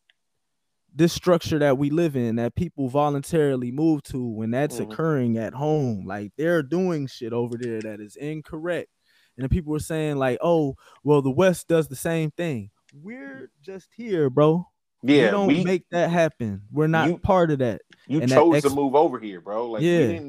this 0.94 1.12
structure 1.12 1.60
that 1.60 1.78
we 1.78 1.90
live 1.90 2.16
in 2.16 2.38
that 2.38 2.56
people 2.56 2.88
voluntarily 2.88 3.72
move 3.72 4.02
to 4.02 4.24
when 4.24 4.52
that's 4.52 4.76
mm-hmm. 4.76 4.92
occurring 4.92 5.38
at 5.38 5.54
home 5.54 6.06
like 6.06 6.32
they're 6.38 6.64
doing 6.64 7.08
shit 7.08 7.34
over 7.34 7.58
there 7.60 7.82
that 7.82 8.00
is 8.00 8.16
incorrect 8.16 8.90
and 9.38 9.46
the 9.46 9.50
people 9.50 9.72
were 9.72 9.80
saying 9.80 10.18
like 10.18 10.38
oh 10.42 10.76
well 11.04 11.22
the 11.22 11.32
west 11.32 11.68
does 11.68 11.88
the 11.88 11.96
same 11.96 12.32
thing. 12.32 12.70
We're 12.94 13.52
just 13.62 13.90
here 13.96 14.30
bro. 14.30 14.68
Yeah 15.04 15.26
we 15.26 15.32
don't 15.32 15.48
we, 15.48 15.64
make 15.64 15.90
that 15.92 16.10
happen. 16.10 16.64
We're 16.72 16.88
not 16.88 17.10
you, 17.10 17.18
part 17.18 17.52
of 17.52 17.60
that. 17.60 17.82
you 18.08 18.22
and 18.22 18.32
chose 18.32 18.56
ex- 18.56 18.68
to 18.68 18.74
move 18.74 18.96
over 18.96 19.20
here 19.20 19.42
bro. 19.42 19.72
Like 19.72 19.84
yeah. 19.84 20.20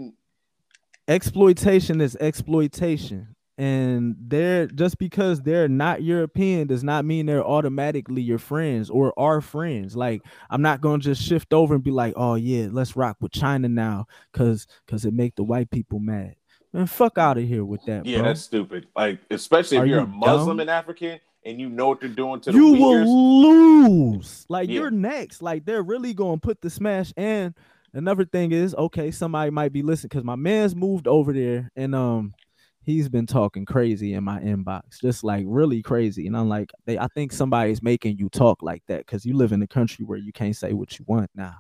exploitation 1.09 2.01
is 2.01 2.17
exploitation. 2.17 3.29
And 3.59 4.17
they're 4.21 4.67
just 4.67 4.99
because 4.99 5.41
they're 5.41 5.67
not 5.67 6.03
european 6.03 6.67
does 6.67 6.85
not 6.85 7.07
mean 7.07 7.25
they're 7.25 7.43
automatically 7.43 8.21
your 8.21 8.39
friends 8.39 8.91
or 8.91 9.19
our 9.19 9.41
friends. 9.41 9.97
Like 9.97 10.23
i'm 10.51 10.63
not 10.63 10.81
gonna 10.81 10.99
just 10.99 11.23
shift 11.23 11.55
over 11.55 11.75
and 11.75 11.85
be 11.85 11.91
like 11.91 12.13
oh 12.17 12.35
yeah 12.35 12.69
let's 12.71 12.97
rock 12.97 13.17
with 13.21 13.33
china 13.33 13.69
now 13.69 14.07
because 14.31 14.67
because 14.85 15.07
it 15.07 15.15
make 15.15 15.37
the 15.37 15.45
white 15.45 15.71
people 15.71 16.01
mad 16.01 16.35
man 16.77 16.87
fuck 16.87 17.19
out 17.19 17.39
of 17.39 17.45
here 17.45 17.65
with 17.65 17.85
that 17.85 18.05
yeah 18.07 18.19
bro. 18.19 18.29
that's 18.29 18.43
stupid 18.43 18.87
like 18.95 19.19
especially 19.31 19.79
if 19.79 19.83
Are 19.83 19.87
you're 19.87 19.99
you 20.01 20.05
a 20.05 20.09
muslim 20.09 20.59
dumb? 20.59 20.61
and 20.61 20.71
african 20.71 21.21
and 21.45 21.61
you 21.61 21.69
know 21.69 21.89
what 21.89 22.01
they're 22.01 22.09
doing 22.09 22.41
to 22.41 22.53
the 22.53 22.59
you 22.59 22.75
Uyghurs. 22.75 23.05
will 23.05 23.43
lose 23.43 24.47
like 24.49 24.69
yeah. 24.69 24.81
you're 24.81 24.91
next 24.91 25.43
like 25.43 25.65
they're 25.65 25.83
really 25.83 26.13
gonna 26.13 26.39
put 26.39 26.61
the 26.61 26.71
smash 26.71 27.13
and 27.17 27.55
another 27.95 28.25
thing 28.25 28.53
is 28.53 28.75
okay 28.75 29.11
somebody 29.11 29.51
might 29.51 29.73
be 29.73 29.83
listening 29.83 30.09
because 30.09 30.25
my 30.25 30.37
man's 30.37 30.75
moved 30.75 31.07
over 31.07 31.33
there 31.33 31.71
and 31.77 31.95
um 31.95 32.35
he's 32.83 33.09
been 33.09 33.27
talking 33.27 33.65
crazy 33.65 34.15
in 34.15 34.23
my 34.23 34.39
inbox 34.41 35.01
just 35.01 35.25
like 35.25 35.45
really 35.49 35.83
crazy 35.83 36.27
and 36.27 36.37
i'm 36.37 36.49
like 36.49 36.71
they 36.85 36.99
i 36.99 37.07
think 37.09 37.33
somebody's 37.33 37.83
making 37.83 38.17
you 38.19 38.29
talk 38.29 38.63
like 38.63 38.83
that 38.87 38.99
because 38.99 39.25
you 39.25 39.35
live 39.35 39.53
in 39.53 39.63
a 39.63 39.67
country 39.67 40.05
where 40.05 40.19
you 40.19 40.33
can't 40.33 40.57
say 40.57 40.73
what 40.73 40.99
you 40.99 41.05
want 41.09 41.31
now 41.35 41.57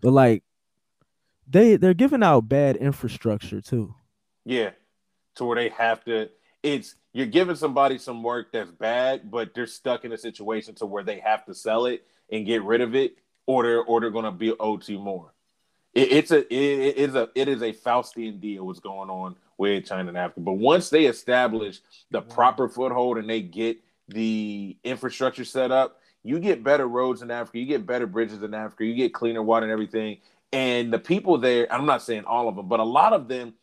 but 0.00 0.12
like 0.12 0.42
they 1.46 1.76
they're 1.76 1.94
giving 1.94 2.22
out 2.22 2.48
bad 2.48 2.76
infrastructure 2.76 3.60
too 3.60 3.94
yeah 4.44 4.70
to 5.34 5.44
where 5.44 5.56
they 5.56 5.68
have 5.70 6.04
to 6.04 6.28
it's 6.62 6.94
you're 7.12 7.26
giving 7.26 7.56
somebody 7.56 7.98
some 7.98 8.22
work 8.22 8.52
that's 8.52 8.70
bad 8.70 9.30
but 9.30 9.54
they're 9.54 9.66
stuck 9.66 10.04
in 10.04 10.12
a 10.12 10.18
situation 10.18 10.74
to 10.74 10.86
where 10.86 11.04
they 11.04 11.18
have 11.18 11.44
to 11.44 11.54
sell 11.54 11.86
it 11.86 12.06
and 12.30 12.46
get 12.46 12.62
rid 12.62 12.80
of 12.80 12.94
it 12.94 13.16
or 13.46 13.62
they're 13.62 13.82
or 13.82 14.00
they're 14.00 14.10
gonna 14.10 14.32
be 14.32 14.52
owed 14.58 14.82
to 14.82 14.98
more 14.98 15.32
it, 15.94 16.12
it's 16.12 16.30
a 16.30 16.40
it 16.54 16.96
is 16.96 17.14
a 17.14 17.28
it 17.34 17.48
is 17.48 17.62
a 17.62 17.72
Faustian 17.72 18.40
deal 18.40 18.66
what's 18.66 18.80
going 18.80 19.10
on 19.10 19.36
with 19.56 19.86
China 19.86 20.08
and 20.08 20.18
Africa. 20.18 20.40
But 20.40 20.54
once 20.54 20.90
they 20.90 21.06
establish 21.06 21.80
the 22.10 22.20
mm-hmm. 22.20 22.30
proper 22.30 22.68
foothold 22.68 23.18
and 23.18 23.28
they 23.28 23.40
get 23.40 23.78
the 24.08 24.76
infrastructure 24.84 25.44
set 25.44 25.70
up, 25.70 26.00
you 26.22 26.40
get 26.40 26.64
better 26.64 26.86
roads 26.86 27.22
in 27.22 27.30
Africa, 27.30 27.58
you 27.58 27.66
get 27.66 27.86
better 27.86 28.06
bridges 28.06 28.42
in 28.42 28.54
Africa, 28.54 28.84
you 28.84 28.94
get 28.94 29.14
cleaner 29.14 29.42
water 29.42 29.64
and 29.64 29.72
everything. 29.72 30.18
And 30.52 30.92
the 30.92 30.98
people 30.98 31.38
there, 31.38 31.72
I'm 31.72 31.86
not 31.86 32.02
saying 32.02 32.24
all 32.24 32.48
of 32.48 32.56
them, 32.56 32.68
but 32.68 32.80
a 32.80 32.84
lot 32.84 33.12
of 33.12 33.28
them 33.28 33.54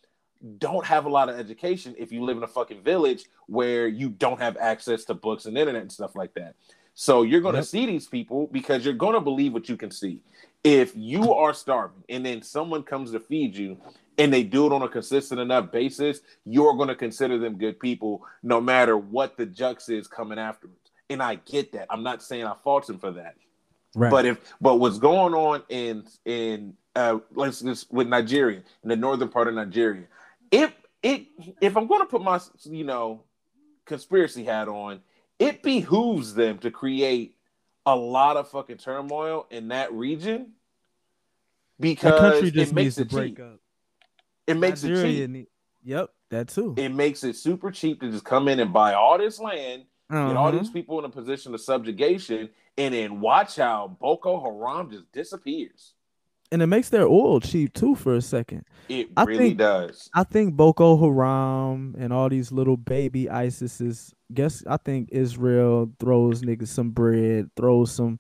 don't 0.58 0.86
have 0.86 1.06
a 1.06 1.10
lot 1.10 1.30
of 1.30 1.40
education 1.40 1.96
if 1.98 2.12
you 2.12 2.24
live 2.24 2.38
in 2.38 2.44
a 2.44 2.48
fucking 2.48 2.82
village 2.82 3.26
where 3.48 3.88
you 3.88 4.10
don't 4.10 4.40
have 4.40 4.58
access 4.58 5.06
to 5.06 5.14
books 5.14 5.46
and 5.46 5.58
internet 5.58 5.82
and 5.82 5.92
stuff 5.92 6.16
like 6.16 6.34
that. 6.34 6.56
So 6.94 7.24
you're 7.24 7.42
going 7.42 7.56
to 7.56 7.60
yep. 7.60 7.68
see 7.68 7.86
these 7.86 8.08
people 8.08 8.48
because 8.52 8.84
you're 8.84 8.94
going 8.94 9.14
to 9.14 9.22
believe 9.22 9.54
what 9.54 9.70
you 9.70 9.78
can 9.78 9.92
see 9.92 10.22
if 10.64 10.94
you 10.96 11.34
are 11.34 11.54
starving 11.54 12.04
and 12.10 12.26
then 12.26 12.42
someone 12.42 12.84
comes 12.84 13.12
to 13.12 13.20
feed 13.20 13.56
you 13.56 13.78
and 14.18 14.32
they 14.32 14.44
do 14.44 14.68
it 14.68 14.74
on 14.74 14.82
a 14.84 14.88
consistent 14.88 15.40
enough 15.40 15.72
basis, 15.72 16.22
you're 16.46 16.76
going 16.76 16.90
to 16.90 16.96
consider 16.96 17.40
them 17.40 17.58
good 17.58 17.80
people 17.80 18.24
no 18.44 18.62
matter 18.62 18.98
what 18.98 19.38
the 19.38 19.46
jux 19.46 19.90
is 19.90 20.08
coming 20.08 20.38
afterwards. 20.38 20.92
And 21.10 21.22
I 21.22 21.36
get 21.36 21.72
that. 21.74 21.88
I'm 21.90 22.04
not 22.04 22.22
saying 22.22 22.46
I 22.46 22.54
fault 22.64 22.88
them 22.88 23.00
for 23.00 23.12
that. 23.12 23.36
Right. 23.96 24.12
But 24.12 24.26
if 24.26 24.54
but 24.62 24.76
what's 24.76 25.00
going 25.00 25.34
on 25.34 25.64
in 25.68 26.06
in 26.24 26.76
uh 26.96 27.20
let's 27.34 27.60
just 27.60 27.92
with 27.92 28.08
Nigeria 28.08 28.62
in 28.84 28.90
the 28.90 28.96
northern 28.96 29.28
part 29.28 29.50
of 29.50 29.56
Nigeria, 29.56 30.06
if 30.52 30.74
it 31.02 31.26
if 31.62 31.76
I'm 31.78 31.88
going 31.88 32.02
to 32.02 32.08
put 32.08 32.22
my 32.22 32.40
you 32.66 32.84
know 32.84 33.24
conspiracy 33.86 34.44
hat 34.44 34.68
on, 34.68 35.00
it 35.40 35.64
behooves 35.64 36.34
them 36.34 36.60
to 36.60 36.72
create 36.72 37.36
a 37.86 37.96
lot 37.96 38.38
of 38.38 38.50
fucking 38.50 38.78
turmoil 38.78 39.48
in 39.50 39.70
that 39.70 39.92
region 39.92 40.52
because 41.80 42.20
country 42.20 42.52
just 42.52 42.72
it 42.72 42.76
makes 42.76 42.98
it 42.98 43.10
break 43.10 43.38
cheap. 43.38 43.46
up. 43.46 43.60
It 44.48 44.56
makes 44.56 44.84
Nigeria 44.84 45.06
it 45.06 45.28
cheap. 45.28 45.30
Need, 45.30 45.48
yep, 45.84 46.10
that 46.30 46.50
too. 46.50 46.76
It 46.78 46.90
makes 46.90 47.24
it 47.24 47.36
super 47.36 47.72
cheap 47.72 48.02
to 48.02 48.12
just 48.12 48.24
come 48.24 48.48
in 48.48 48.60
and 48.60 48.72
buy 48.72 48.94
all 48.94 49.18
this 49.18 49.40
land, 49.40 49.86
uh-huh. 50.10 50.28
get 50.28 50.38
all 50.38 50.52
these 50.52 50.62
uh-huh. 50.62 50.74
people 50.74 51.00
in 51.00 51.06
a 51.06 51.10
position 51.10 51.54
of 51.54 51.62
subjugation, 51.62 52.50
and 52.78 52.94
then 52.94 53.20
watch 53.20 53.56
how 53.56 53.98
Boko 54.00 54.40
Haram 54.40 54.92
just 54.92 55.12
disappears. 55.12 55.94
And 56.52 56.62
it 56.62 56.68
makes 56.68 56.90
their 56.90 57.08
oil 57.08 57.40
cheap 57.40 57.74
too 57.74 57.96
for 57.96 58.16
a 58.16 58.22
second. 58.22 58.66
It 58.90 59.10
I 59.16 59.24
really 59.24 59.50
think, 59.50 59.60
does. 59.60 60.10
I 60.14 60.24
think 60.26 60.56
Boko 60.56 60.98
Haram 60.98 61.96
and 61.98 62.12
all 62.12 62.28
these 62.28 62.52
little 62.52 62.76
baby 62.76 63.26
ISISes. 63.26 64.14
guess 64.34 64.64
I 64.68 64.78
think 64.78 65.10
Israel 65.12 65.92
throws 66.00 66.42
niggas 66.42 66.68
some 66.68 66.92
bread, 66.92 67.50
throws 67.56 67.92
some 67.92 68.20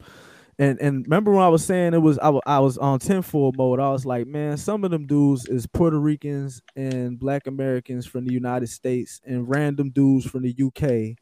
and 0.62 0.80
and 0.80 1.06
remember 1.06 1.32
when 1.32 1.44
I 1.44 1.50
was 1.50 1.66
saying 1.66 1.96
it 1.96 2.02
was 2.02 2.20
I, 2.20 2.32
I 2.46 2.60
was 2.60 2.78
on 2.78 3.00
tenfold 3.00 3.58
mode. 3.58 3.80
I 3.80 3.92
was 3.92 4.06
like, 4.06 4.28
man, 4.28 4.58
some 4.58 4.84
of 4.84 4.92
them 4.92 5.08
dudes 5.08 5.48
is 5.48 5.66
Puerto 5.66 6.00
Ricans 6.00 6.62
and 6.76 7.18
Black 7.18 7.48
Americans 7.48 8.06
from 8.06 8.26
the 8.26 8.34
United 8.34 8.68
States 8.68 9.20
and 9.26 9.50
random 9.50 9.90
dudes 9.90 10.26
from 10.26 10.44
the 10.44 10.56
UK 10.56 11.18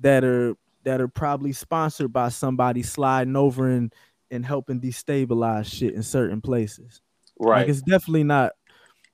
that 0.00 0.24
are 0.24 0.56
that 0.82 1.00
are 1.00 1.08
probably 1.08 1.52
sponsored 1.52 2.12
by 2.12 2.28
somebody 2.28 2.82
sliding 2.82 3.36
over 3.36 3.68
and 3.68 3.94
and 4.30 4.44
helping 4.44 4.80
destabilize 4.80 5.66
shit 5.66 5.94
in 5.94 6.02
certain 6.02 6.40
places. 6.40 7.00
Right. 7.38 7.60
Like 7.60 7.68
it's 7.68 7.82
definitely 7.82 8.24
not. 8.24 8.52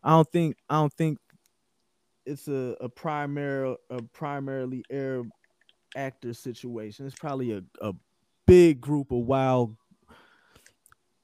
I 0.03 0.11
don't 0.11 0.31
think 0.31 0.57
I 0.69 0.77
don't 0.77 0.93
think 0.93 1.19
it's 2.25 2.49
a, 2.49 2.77
a 2.81 2.89
primary 2.89 3.77
a 3.91 4.03
primarily 4.03 4.85
Arab 4.91 5.29
actor 5.97 6.35
situation. 6.35 7.07
It's 7.07 7.19
probably 7.19 7.53
a, 7.53 7.63
a 7.81 7.93
big 8.47 8.81
group 8.81 9.11
of 9.13 9.19
wild 9.19 9.77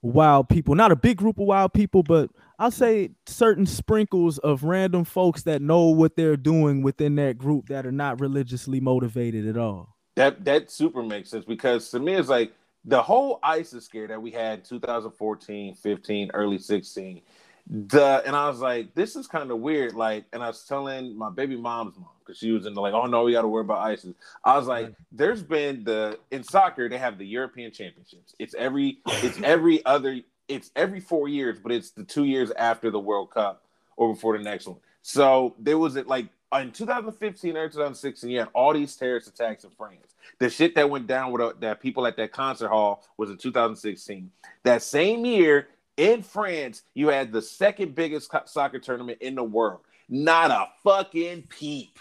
wild 0.01 0.49
people. 0.49 0.74
Not 0.74 0.93
a 0.93 0.97
big 0.97 1.16
group 1.16 1.38
of 1.38 1.47
wild 1.47 1.72
people, 1.72 2.03
but 2.03 2.30
I'll 2.59 2.70
say 2.70 3.11
certain 3.26 3.66
sprinkles 3.66 4.38
of 4.38 4.64
random 4.64 5.05
folks 5.05 5.43
that 5.43 5.62
know 5.62 5.86
what 5.86 6.16
they're 6.16 6.36
doing 6.36 6.82
within 6.82 7.16
that 7.16 7.38
group 7.38 7.68
that 7.68 7.86
are 7.86 7.93
not 7.93 8.20
religiously 8.20 8.80
motivated 8.80 9.47
at 9.47 9.57
all. 9.57 9.97
That 10.16 10.45
that 10.45 10.70
super 10.70 11.03
makes 11.03 11.30
sense 11.30 11.45
because 11.45 11.90
to 11.90 11.99
me 11.99 12.14
it's 12.14 12.28
like 12.28 12.53
the 12.85 13.03
whole 13.03 13.39
ISIS 13.43 13.85
scare 13.85 14.09
that 14.09 14.20
we 14.20 14.30
had 14.30 14.64
2014, 14.64 15.74
15, 15.74 16.30
early 16.35 16.59
16 16.59 17.22
the 17.68 18.22
and 18.26 18.35
I 18.35 18.49
was 18.49 18.61
like, 18.61 18.95
this 18.95 19.16
is 19.16 19.26
kind 19.26 19.51
of 19.51 19.59
weird. 19.59 19.95
Like, 19.95 20.24
and 20.33 20.43
I 20.43 20.49
was 20.49 20.64
telling 20.64 21.16
my 21.16 21.30
baby 21.30 21.57
mom's 21.57 21.97
mom 21.97 22.09
because 22.20 22.39
she 22.39 22.51
was 22.51 22.66
in 22.66 22.74
the 22.74 22.80
like, 22.80 22.93
oh 22.95 23.07
no, 23.07 23.24
we 23.24 23.33
got 23.33 23.43
to 23.43 23.49
worry 23.49 23.62
about 23.62 23.78
ISIS. 23.78 24.14
I 24.45 24.57
was 24.57 24.66
like, 24.66 24.93
there's 25.11 25.43
been 25.43 25.85
the 25.85 26.18
in 26.30 26.43
soccer 26.43 26.89
they 26.89 26.99
have 26.99 27.18
the 27.18 27.26
European 27.26 27.70
Championships. 27.70 28.35
It's 28.39 28.55
every 28.55 28.99
it's 29.07 29.41
every 29.45 29.85
other 29.87 30.20
it's 30.49 30.70
every 30.74 31.01
four 31.01 31.28
years, 31.28 31.59
but 31.62 31.72
it's 31.72 31.91
the 31.91 32.05
two 32.05 32.24
years 32.24 32.51
after 32.53 32.91
the 32.91 33.01
World 33.01 33.30
Cup 33.30 33.64
or 33.97 34.12
before 34.12 34.37
the 34.37 34.45
next 34.45 34.66
one. 34.66 34.78
So 35.03 35.55
there 35.59 35.78
was 35.78 35.97
it 35.97 36.07
like 36.07 36.26
in 36.61 36.70
2015 36.70 37.57
or 37.57 37.68
2016, 37.68 38.28
you 38.30 38.40
had 38.40 38.48
all 38.53 38.74
these 38.74 38.94
terrorist 38.94 39.28
attacks 39.28 39.64
in 39.64 39.70
France. 39.70 40.14
The 40.38 40.50
shit 40.50 40.74
that 40.74 40.88
went 40.90 41.07
down 41.07 41.32
with 41.32 41.40
uh, 41.40 41.53
that 41.61 41.80
people 41.80 42.07
at 42.07 42.16
that 42.16 42.32
concert 42.32 42.68
hall 42.68 43.05
was 43.16 43.30
in 43.30 43.38
2016. 43.38 44.30
That 44.62 44.82
same 44.82 45.24
year, 45.24 45.68
in 45.96 46.22
France, 46.22 46.82
you 46.94 47.09
had 47.09 47.32
the 47.32 47.42
second 47.42 47.94
biggest 47.94 48.30
soccer 48.46 48.78
tournament 48.78 49.18
in 49.20 49.34
the 49.34 49.44
world. 49.44 49.80
Not 50.09 50.50
a 50.50 50.68
fucking 50.82 51.44
peep. 51.48 51.98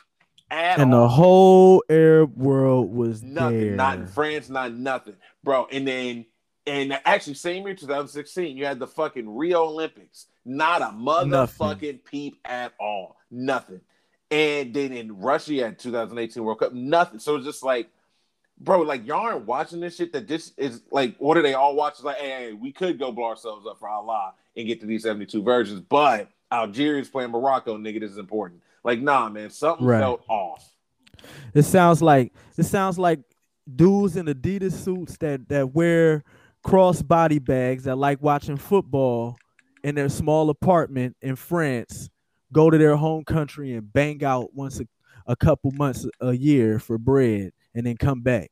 and 0.49 0.81
all. 0.81 0.83
And 0.83 0.93
the 0.93 1.07
whole 1.07 1.83
Arab 1.89 2.35
world 2.35 2.93
was 2.93 3.23
nothing. 3.23 3.59
There. 3.59 3.75
Not 3.75 3.99
in 3.99 4.07
France, 4.07 4.49
not 4.49 4.73
nothing, 4.73 5.15
bro. 5.43 5.67
And 5.71 5.87
then, 5.87 6.25
and 6.67 6.99
actually, 7.05 7.35
same 7.35 7.65
year, 7.65 7.75
2016, 7.75 8.57
you 8.57 8.65
had 8.65 8.79
the 8.79 8.87
fucking 8.87 9.33
Rio 9.35 9.63
Olympics. 9.63 10.27
Not 10.45 10.81
a 10.81 10.85
motherfucking 10.85 11.29
nothing. 11.29 11.99
peep 11.99 12.37
at 12.45 12.73
all. 12.79 13.17
Nothing. 13.29 13.81
And 14.31 14.73
then 14.73 14.93
in 14.93 15.19
Russia, 15.19 15.53
you 15.53 15.63
had 15.63 15.77
2018 15.77 16.43
World 16.43 16.59
Cup. 16.59 16.73
Nothing. 16.73 17.19
So 17.19 17.35
it's 17.35 17.45
just 17.45 17.63
like 17.63 17.89
bro, 18.61 18.81
like 18.81 19.05
y'all 19.05 19.21
aren't 19.21 19.45
watching 19.45 19.79
this 19.79 19.95
shit. 19.95 20.13
That 20.13 20.27
this 20.27 20.53
is 20.57 20.81
like, 20.91 21.15
what 21.17 21.37
are 21.37 21.41
they 21.41 21.53
all 21.53 21.75
watching? 21.75 22.05
Like, 22.05 22.17
hey, 22.17 22.29
hey, 22.29 22.53
we 22.53 22.71
could 22.71 22.99
go 22.99 23.11
blow 23.11 23.25
ourselves 23.25 23.65
up 23.67 23.79
for 23.79 23.89
Allah 23.89 24.33
and 24.55 24.67
get 24.67 24.79
to 24.81 24.85
these 24.85 25.03
seventy 25.03 25.25
two 25.25 25.43
versions, 25.43 25.81
but 25.81 26.29
Algeria's 26.51 27.09
playing 27.09 27.31
Morocco, 27.31 27.77
nigga. 27.77 27.99
This 27.99 28.11
is 28.11 28.17
important. 28.17 28.61
Like, 28.83 28.99
nah, 29.01 29.29
man, 29.29 29.49
something 29.49 29.85
right. 29.85 29.99
felt 29.99 30.23
off. 30.27 30.73
It 31.53 31.63
sounds 31.63 32.01
like 32.01 32.33
it 32.57 32.63
sounds 32.63 32.97
like 32.97 33.19
dudes 33.73 34.15
in 34.15 34.25
Adidas 34.25 34.73
suits 34.73 35.17
that 35.17 35.49
that 35.49 35.73
wear 35.73 36.23
cross 36.63 37.01
body 37.01 37.39
bags 37.39 37.85
that 37.85 37.97
like 37.97 38.21
watching 38.21 38.57
football 38.57 39.37
in 39.83 39.95
their 39.95 40.09
small 40.09 40.49
apartment 40.49 41.15
in 41.21 41.35
France 41.35 42.09
go 42.51 42.69
to 42.69 42.77
their 42.77 42.95
home 42.95 43.23
country 43.23 43.73
and 43.73 43.91
bang 43.91 44.23
out 44.23 44.53
once 44.53 44.79
a, 44.79 44.87
a 45.25 45.35
couple 45.35 45.71
months 45.71 46.05
a 46.19 46.33
year 46.33 46.79
for 46.79 46.97
bread 46.97 47.51
and 47.73 47.85
then 47.85 47.97
come 47.97 48.21
back 48.21 48.51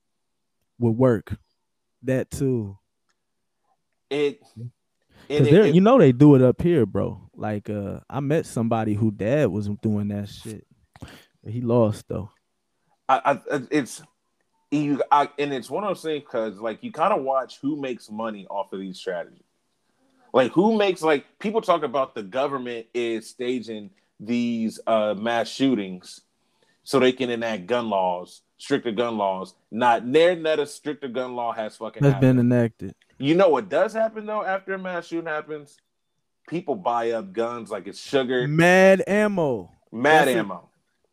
with 0.78 0.96
work. 0.96 1.36
That 2.04 2.32
too. 2.32 2.78
It, 4.10 4.42
it, 5.28 5.48
it 5.48 5.76
you 5.76 5.82
know 5.82 6.00
they 6.00 6.12
do 6.12 6.36
it 6.36 6.42
up 6.42 6.62
here, 6.62 6.86
bro. 6.86 7.30
Like 7.36 7.70
uh 7.70 8.00
I 8.10 8.20
met 8.22 8.46
somebody 8.46 8.94
who 8.94 9.12
dad 9.12 9.50
was 9.50 9.70
doing 9.82 10.08
that 10.10 10.30
shit. 10.30 10.66
He 11.46 11.62
lost 11.62 12.06
though. 12.08 12.32
I, 13.08 13.40
I 13.52 13.62
it's 13.72 14.02
you 14.72 15.04
I, 15.12 15.30
and 15.38 15.54
it's 15.54 15.70
one 15.70 15.84
of 15.84 15.90
those 15.90 16.04
things 16.04 16.24
because 16.24 16.60
like 16.60 16.84
you 16.84 16.92
kind 16.92 17.14
of 17.14 17.24
watch 17.24 17.60
who 17.62 17.80
makes 17.80 18.10
money 18.10 18.48
off 18.50 18.72
of 18.72 18.80
these 18.80 18.98
strategies. 18.98 19.44
Like 20.34 20.52
who 20.52 20.78
makes 20.78 21.02
like 21.02 21.26
people 21.40 21.62
talk 21.62 21.84
about 21.84 22.16
the 22.16 22.24
government 22.24 22.88
is 22.94 23.30
staging 23.30 23.90
these 24.20 24.80
uh 24.86 25.16
mass 25.18 25.48
shootings 25.48 26.22
so 26.84 27.00
they 27.00 27.12
can 27.12 27.30
enact 27.30 27.66
gun 27.68 27.90
laws 27.90 28.42
stricter 28.60 28.92
gun 28.92 29.18
laws. 29.18 29.56
Not 29.72 30.06
near 30.06 30.36
not 30.36 30.60
a 30.60 30.68
stricter 30.68 31.08
gun 31.08 31.36
law 31.36 31.52
has 31.54 31.78
fucking 31.78 32.04
has 32.04 32.14
happened. 32.14 32.38
been 32.38 32.52
enacted. 32.52 32.96
You 33.18 33.34
know 33.34 33.50
what 33.50 33.70
does 33.70 33.94
happen 33.94 34.28
though 34.28 34.44
after 34.44 34.76
a 34.76 34.78
mass 34.78 35.08
shooting 35.08 35.26
happens? 35.26 35.78
People 36.48 36.76
buy 36.76 37.12
up 37.12 37.34
guns 37.34 37.72
like 37.72 37.88
it's 37.88 38.00
sugar. 38.00 38.48
Mad 38.48 39.04
ammo. 39.08 39.72
Mad 39.92 40.28
that's 40.28 40.38
ammo. 40.38 40.69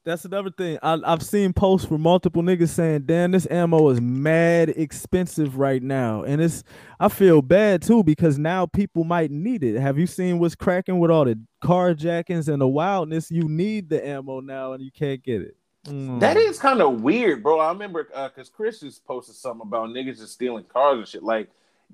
A, 0.07 0.11
that's 0.11 0.24
another 0.24 0.50
thing. 0.50 0.78
I, 0.82 0.98
I've 1.04 1.22
seen 1.22 1.52
posts 1.52 1.86
for 1.86 1.98
multiple 1.98 2.42
niggas 2.42 2.68
saying, 2.68 3.02
"Damn, 3.07 3.32
this 3.32 3.46
ammo 3.50 3.88
is 3.90 4.00
mad 4.00 4.70
expensive 4.70 5.59
right 5.59 5.82
now," 5.82 6.22
and 6.22 6.40
it's. 6.40 6.64
I 6.98 7.09
feel 7.09 7.42
bad 7.42 7.82
too 7.82 8.02
because 8.02 8.38
now 8.38 8.66
people 8.66 9.04
might 9.04 9.30
need 9.30 9.62
it. 9.62 9.78
Have 9.80 9.98
you 9.98 10.07
seen 10.07 10.38
what's 10.38 10.54
cracking 10.54 10.98
with 10.98 11.11
all 11.11 11.24
the 11.24 11.38
carjackings 11.62 12.48
and 12.48 12.61
the 12.61 12.68
wildness? 12.68 13.30
You 13.30 13.48
need 13.48 13.88
the 13.88 14.07
ammo 14.07 14.40
now, 14.40 14.72
and 14.72 14.82
you 14.82 14.90
can't 14.90 15.22
get 15.22 15.42
it. 15.42 15.57
Mm. 15.86 16.20
That 16.20 16.36
is 16.36 16.59
kind 16.59 16.80
of 16.80 17.02
weird, 17.02 17.42
bro. 17.42 17.61
I 17.61 17.68
remember 17.68 18.04
because 18.04 18.48
uh, 18.48 18.57
Chris 18.57 18.80
just 18.80 19.04
posted 19.04 19.36
something 19.36 19.66
about 19.66 19.90
niggas 19.90 20.18
just 20.18 20.32
stealing 20.32 20.64
cars 20.64 20.98
and 20.98 21.09
shit. 21.09 21.22
Like, 21.22 21.48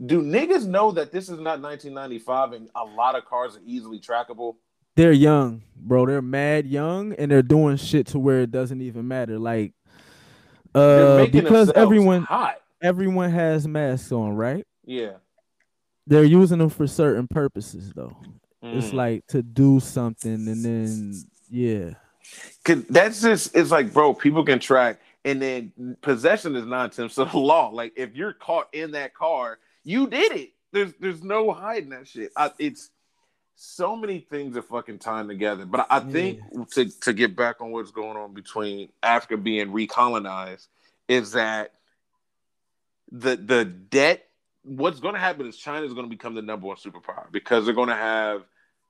do 0.07 0.23
niggas 0.23 0.67
know 0.67 0.93
that 0.93 1.13
this 1.13 1.25
is 1.25 1.39
not 1.39 1.61
1995 1.61 2.53
and 2.53 2.69
a 2.75 2.85
lot 2.85 3.15
of 3.15 3.25
cars 3.25 3.57
are 3.57 3.63
easily 3.67 4.01
trackable? 4.01 4.57
They're 4.95 5.13
young, 5.13 5.63
bro. 5.77 6.07
They're 6.07 6.23
mad 6.23 6.67
young 6.67 7.15
and 7.15 7.31
they're 7.31 7.43
doing 7.43 7.77
shit 7.77 8.09
to 8.09 8.19
where 8.19 8.41
it 8.41 8.51
doesn't 8.51 8.81
even 8.81 9.09
matter. 9.09 9.39
Like, 9.39 9.73
uh, 10.75 11.27
because 11.27 11.71
everyone 11.71 12.23
hot. 12.23 12.61
everyone 12.83 13.31
has 13.31 13.67
masks 13.67 14.13
on, 14.13 14.35
right? 14.35 14.67
Yeah. 14.85 15.15
They're 16.07 16.25
using 16.25 16.59
them 16.59 16.69
for 16.69 16.87
certain 16.87 17.29
purposes, 17.29 17.93
though. 17.95 18.17
Mm. 18.63 18.77
It's 18.77 18.93
like 18.93 19.27
to 19.29 19.43
do 19.43 19.81
something 19.81 20.49
and 20.49 20.65
then 20.65 21.15
yeah. 21.51 21.91
Cause 22.65 22.85
that's 22.89 23.21
just 23.21 23.55
it's 23.57 23.71
like, 23.71 23.93
bro, 23.93 24.15
people 24.15 24.45
can 24.45 24.59
track, 24.59 25.01
and 25.25 25.43
then 25.43 25.97
possession 26.01 26.55
is 26.57 26.65
nonsense 26.65 27.19
of 27.19 27.33
the 27.33 27.39
law. 27.39 27.69
Like 27.69 27.93
if 27.97 28.15
you're 28.15 28.33
caught 28.33 28.69
in 28.73 28.93
that 28.93 29.15
car, 29.15 29.59
you 29.85 30.07
did 30.07 30.33
it. 30.33 30.51
There's 30.73 30.93
there's 31.01 31.23
no 31.23 31.53
hiding 31.53 31.91
that 31.91 32.09
shit. 32.09 32.33
I, 32.37 32.51
it's 32.59 32.91
so 33.55 33.97
many 33.97 34.21
things 34.21 34.57
are 34.57 34.63
fucking 34.63 34.99
tying 34.99 35.29
together. 35.29 35.67
But 35.67 35.87
I, 35.91 35.99
I 35.99 36.01
think 36.01 36.41
yeah. 36.53 36.65
to 36.73 37.01
to 37.01 37.13
get 37.13 37.37
back 37.37 37.61
on 37.61 37.71
what's 37.71 37.91
going 37.91 38.17
on 38.17 38.35
between 38.35 38.91
Africa 39.03 39.37
being 39.37 39.69
recolonized 39.69 40.69
is 41.09 41.33
that 41.33 41.75
the 43.11 43.37
the 43.37 43.65
debt. 43.65 44.27
What's 44.65 45.01
going 45.01 45.15
to 45.15 45.21
happen 45.21 45.47
is 45.47 45.57
China 45.57 45.85
is 45.85 45.93
going 45.93 46.07
to 46.07 46.11
become 46.11 46.37
the 46.37 46.43
number 46.43 46.69
one 46.69 46.77
superpower 46.77 47.31
because 47.33 47.65
they're 47.65 47.75
going 47.75 47.89
to 47.89 47.97
have 47.97 48.45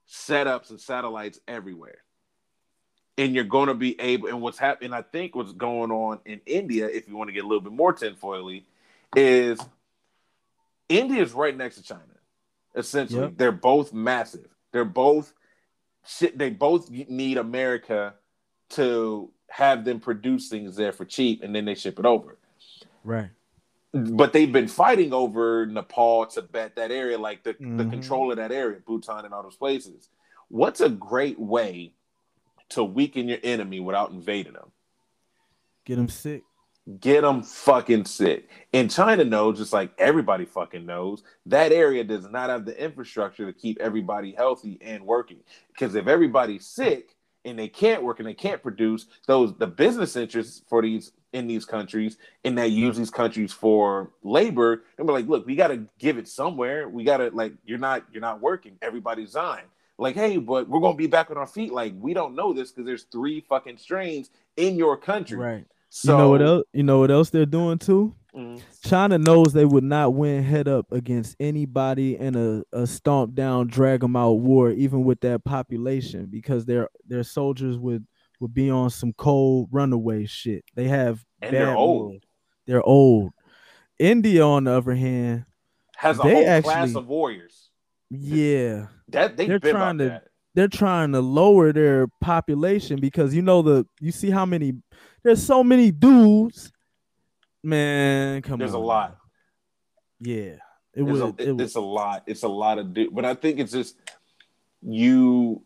setups 0.06 0.68
and 0.68 0.78
satellites 0.78 1.40
everywhere 1.48 2.02
and 3.18 3.34
you're 3.34 3.44
going 3.44 3.68
to 3.68 3.74
be 3.74 3.98
able 4.00 4.28
and 4.28 4.40
what's 4.40 4.58
happening 4.58 4.92
i 4.92 5.02
think 5.02 5.34
what's 5.34 5.52
going 5.52 5.90
on 5.90 6.18
in 6.24 6.40
india 6.46 6.86
if 6.86 7.08
you 7.08 7.16
want 7.16 7.28
to 7.28 7.32
get 7.32 7.44
a 7.44 7.46
little 7.46 7.60
bit 7.60 7.72
more 7.72 7.92
tinfoily 7.92 8.64
is 9.16 9.60
india 10.88 11.22
is 11.22 11.32
right 11.32 11.56
next 11.56 11.76
to 11.76 11.82
china 11.82 12.02
essentially 12.74 13.22
yep. 13.22 13.36
they're 13.36 13.52
both 13.52 13.92
massive 13.92 14.48
they're 14.72 14.84
both 14.84 15.32
they 16.34 16.50
both 16.50 16.90
need 16.90 17.38
america 17.38 18.14
to 18.68 19.30
have 19.48 19.84
them 19.84 20.00
produce 20.00 20.48
things 20.48 20.76
there 20.76 20.92
for 20.92 21.04
cheap 21.04 21.42
and 21.42 21.54
then 21.54 21.64
they 21.64 21.74
ship 21.74 21.98
it 21.98 22.06
over 22.06 22.38
right 23.04 23.30
but 23.92 24.32
they've 24.32 24.52
been 24.52 24.68
fighting 24.68 25.12
over 25.12 25.66
nepal 25.66 26.26
tibet 26.26 26.74
that 26.76 26.90
area 26.90 27.18
like 27.18 27.44
the, 27.44 27.54
mm-hmm. 27.54 27.76
the 27.76 27.84
control 27.84 28.30
of 28.30 28.36
that 28.38 28.50
area 28.50 28.78
bhutan 28.86 29.24
and 29.24 29.34
all 29.34 29.42
those 29.42 29.56
places 29.56 30.08
what's 30.48 30.80
a 30.80 30.88
great 30.88 31.38
way 31.38 31.92
to 32.72 32.82
weaken 32.82 33.28
your 33.28 33.38
enemy 33.42 33.80
without 33.80 34.10
invading 34.10 34.54
them. 34.54 34.70
Get 35.84 35.96
them 35.96 36.08
sick. 36.08 36.42
Get 36.98 37.20
them 37.22 37.42
fucking 37.42 38.06
sick. 38.06 38.48
And 38.72 38.90
China 38.90 39.24
knows, 39.24 39.58
just 39.58 39.72
like 39.72 39.92
everybody 39.98 40.44
fucking 40.44 40.84
knows, 40.84 41.22
that 41.46 41.70
area 41.70 42.02
does 42.02 42.28
not 42.28 42.50
have 42.50 42.64
the 42.64 42.82
infrastructure 42.82 43.46
to 43.46 43.52
keep 43.52 43.80
everybody 43.80 44.32
healthy 44.32 44.78
and 44.80 45.04
working. 45.04 45.38
Because 45.68 45.94
if 45.94 46.08
everybody's 46.08 46.66
sick 46.66 47.14
and 47.44 47.56
they 47.56 47.68
can't 47.68 48.02
work 48.02 48.18
and 48.18 48.26
they 48.26 48.34
can't 48.34 48.62
produce, 48.62 49.06
those 49.26 49.54
the 49.58 49.66
business 49.66 50.16
interests 50.16 50.62
for 50.68 50.82
these 50.82 51.12
in 51.32 51.46
these 51.46 51.64
countries 51.64 52.18
and 52.44 52.58
they 52.58 52.66
use 52.66 52.96
these 52.96 53.10
countries 53.10 53.52
for 53.52 54.10
labor, 54.24 54.82
and 54.98 55.06
we're 55.06 55.14
like, 55.14 55.28
look, 55.28 55.46
we 55.46 55.54
gotta 55.54 55.84
give 55.98 56.18
it 56.18 56.26
somewhere. 56.26 56.88
We 56.88 57.04
gotta 57.04 57.30
like 57.32 57.52
you're 57.64 57.78
not 57.78 58.04
you're 58.12 58.20
not 58.20 58.40
working. 58.40 58.76
Everybody's 58.82 59.32
dying 59.32 59.66
like, 59.98 60.16
hey, 60.16 60.36
but 60.36 60.68
we're 60.68 60.80
gonna 60.80 60.96
be 60.96 61.06
back 61.06 61.30
on 61.30 61.38
our 61.38 61.46
feet. 61.46 61.72
Like, 61.72 61.94
we 61.96 62.12
don't 62.12 62.34
know 62.34 62.52
this 62.52 62.70
because 62.70 62.84
there's 62.84 63.04
three 63.04 63.40
fucking 63.48 63.78
strains 63.78 64.30
in 64.56 64.76
your 64.76 64.96
country. 64.96 65.38
Right. 65.38 65.64
So, 65.94 66.12
you 66.12 66.18
know 66.18 66.28
what 66.30 66.42
else? 66.42 66.64
You 66.72 66.82
know 66.84 66.98
what 67.00 67.10
else 67.10 67.28
they're 67.28 67.44
doing 67.44 67.76
too? 67.78 68.14
Mm-hmm. 68.34 68.62
China 68.88 69.18
knows 69.18 69.52
they 69.52 69.66
would 69.66 69.84
not 69.84 70.14
win 70.14 70.42
head 70.42 70.66
up 70.66 70.90
against 70.90 71.36
anybody 71.38 72.16
in 72.16 72.34
a, 72.34 72.62
a 72.74 72.86
stomp 72.86 73.34
down, 73.34 73.66
drag 73.66 74.00
them 74.00 74.16
out 74.16 74.32
war, 74.40 74.70
even 74.70 75.04
with 75.04 75.20
that 75.20 75.44
population, 75.44 76.28
because 76.30 76.64
their 76.64 76.88
their 77.06 77.22
soldiers 77.22 77.76
would 77.76 78.06
would 78.40 78.54
be 78.54 78.70
on 78.70 78.88
some 78.88 79.12
cold 79.12 79.68
runaway 79.70 80.24
shit. 80.24 80.64
They 80.74 80.88
have 80.88 81.22
and 81.42 81.54
they're 81.54 81.76
old. 81.76 82.12
boys. 82.12 82.20
They're 82.66 82.82
old. 82.82 83.32
India, 83.98 84.42
on 84.46 84.64
the 84.64 84.72
other 84.72 84.94
hand, 84.94 85.44
Has 85.98 86.18
a 86.18 86.22
whole 86.22 86.62
class 86.62 86.94
of 86.94 87.06
warriors. 87.06 87.68
yeah, 88.08 88.86
That 89.08 89.36
they 89.36 89.46
They're 89.46 89.58
trying 89.58 89.98
to- 89.98 90.04
that. 90.08 90.24
they're 90.54 90.68
trying 90.68 91.12
to 91.12 91.20
lower 91.20 91.70
their 91.74 92.06
population 92.22 92.98
because 92.98 93.34
you 93.34 93.42
know 93.42 93.60
the 93.60 93.84
you 94.00 94.10
see 94.10 94.30
how 94.30 94.46
many 94.46 94.72
there's 95.22 95.42
so 95.44 95.62
many 95.62 95.90
dudes. 95.90 96.72
Man, 97.62 98.42
come 98.42 98.58
There's 98.58 98.70
on. 98.70 98.72
There's 98.72 98.74
a 98.74 98.86
lot. 98.86 99.18
Yeah, 100.20 100.56
it 100.94 101.02
was. 101.02 101.20
a, 101.20 101.26
it 101.26 101.34
it- 101.48 101.52
was 101.52 101.62
it's 101.66 101.74
a 101.76 101.80
lot. 101.80 102.22
It's 102.26 102.42
a 102.42 102.48
lot 102.48 102.78
of 102.78 102.92
do, 102.94 103.10
but 103.10 103.24
I 103.24 103.34
think 103.34 103.58
it's 103.58 103.72
just 103.72 103.96
you. 104.82 105.62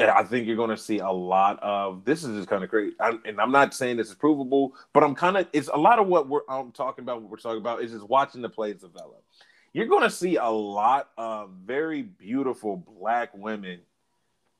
I 0.00 0.22
think 0.22 0.46
you're 0.46 0.54
going 0.56 0.70
to 0.70 0.76
see 0.76 0.98
a 1.00 1.10
lot 1.10 1.58
of 1.60 2.04
this. 2.04 2.22
Is 2.22 2.36
just 2.36 2.48
kind 2.48 2.62
of 2.62 2.70
great, 2.70 2.94
I, 3.00 3.18
and 3.24 3.40
I'm 3.40 3.50
not 3.50 3.74
saying 3.74 3.96
this 3.96 4.08
is 4.10 4.14
provable, 4.14 4.74
but 4.92 5.02
I'm 5.02 5.14
kind 5.14 5.36
of. 5.36 5.48
It's 5.52 5.68
a 5.68 5.76
lot 5.76 5.98
of 5.98 6.06
what 6.06 6.28
we're 6.28 6.42
I'm 6.48 6.70
talking 6.70 7.02
about. 7.02 7.20
What 7.22 7.30
we're 7.30 7.36
talking 7.38 7.60
about 7.60 7.82
is 7.82 7.90
just 7.90 8.08
watching 8.08 8.40
the 8.42 8.48
plays 8.48 8.76
develop. 8.76 9.24
You're 9.72 9.86
going 9.86 10.04
to 10.04 10.10
see 10.10 10.36
a 10.36 10.48
lot 10.48 11.08
of 11.18 11.50
very 11.64 12.02
beautiful 12.02 12.76
black 12.76 13.30
women 13.34 13.80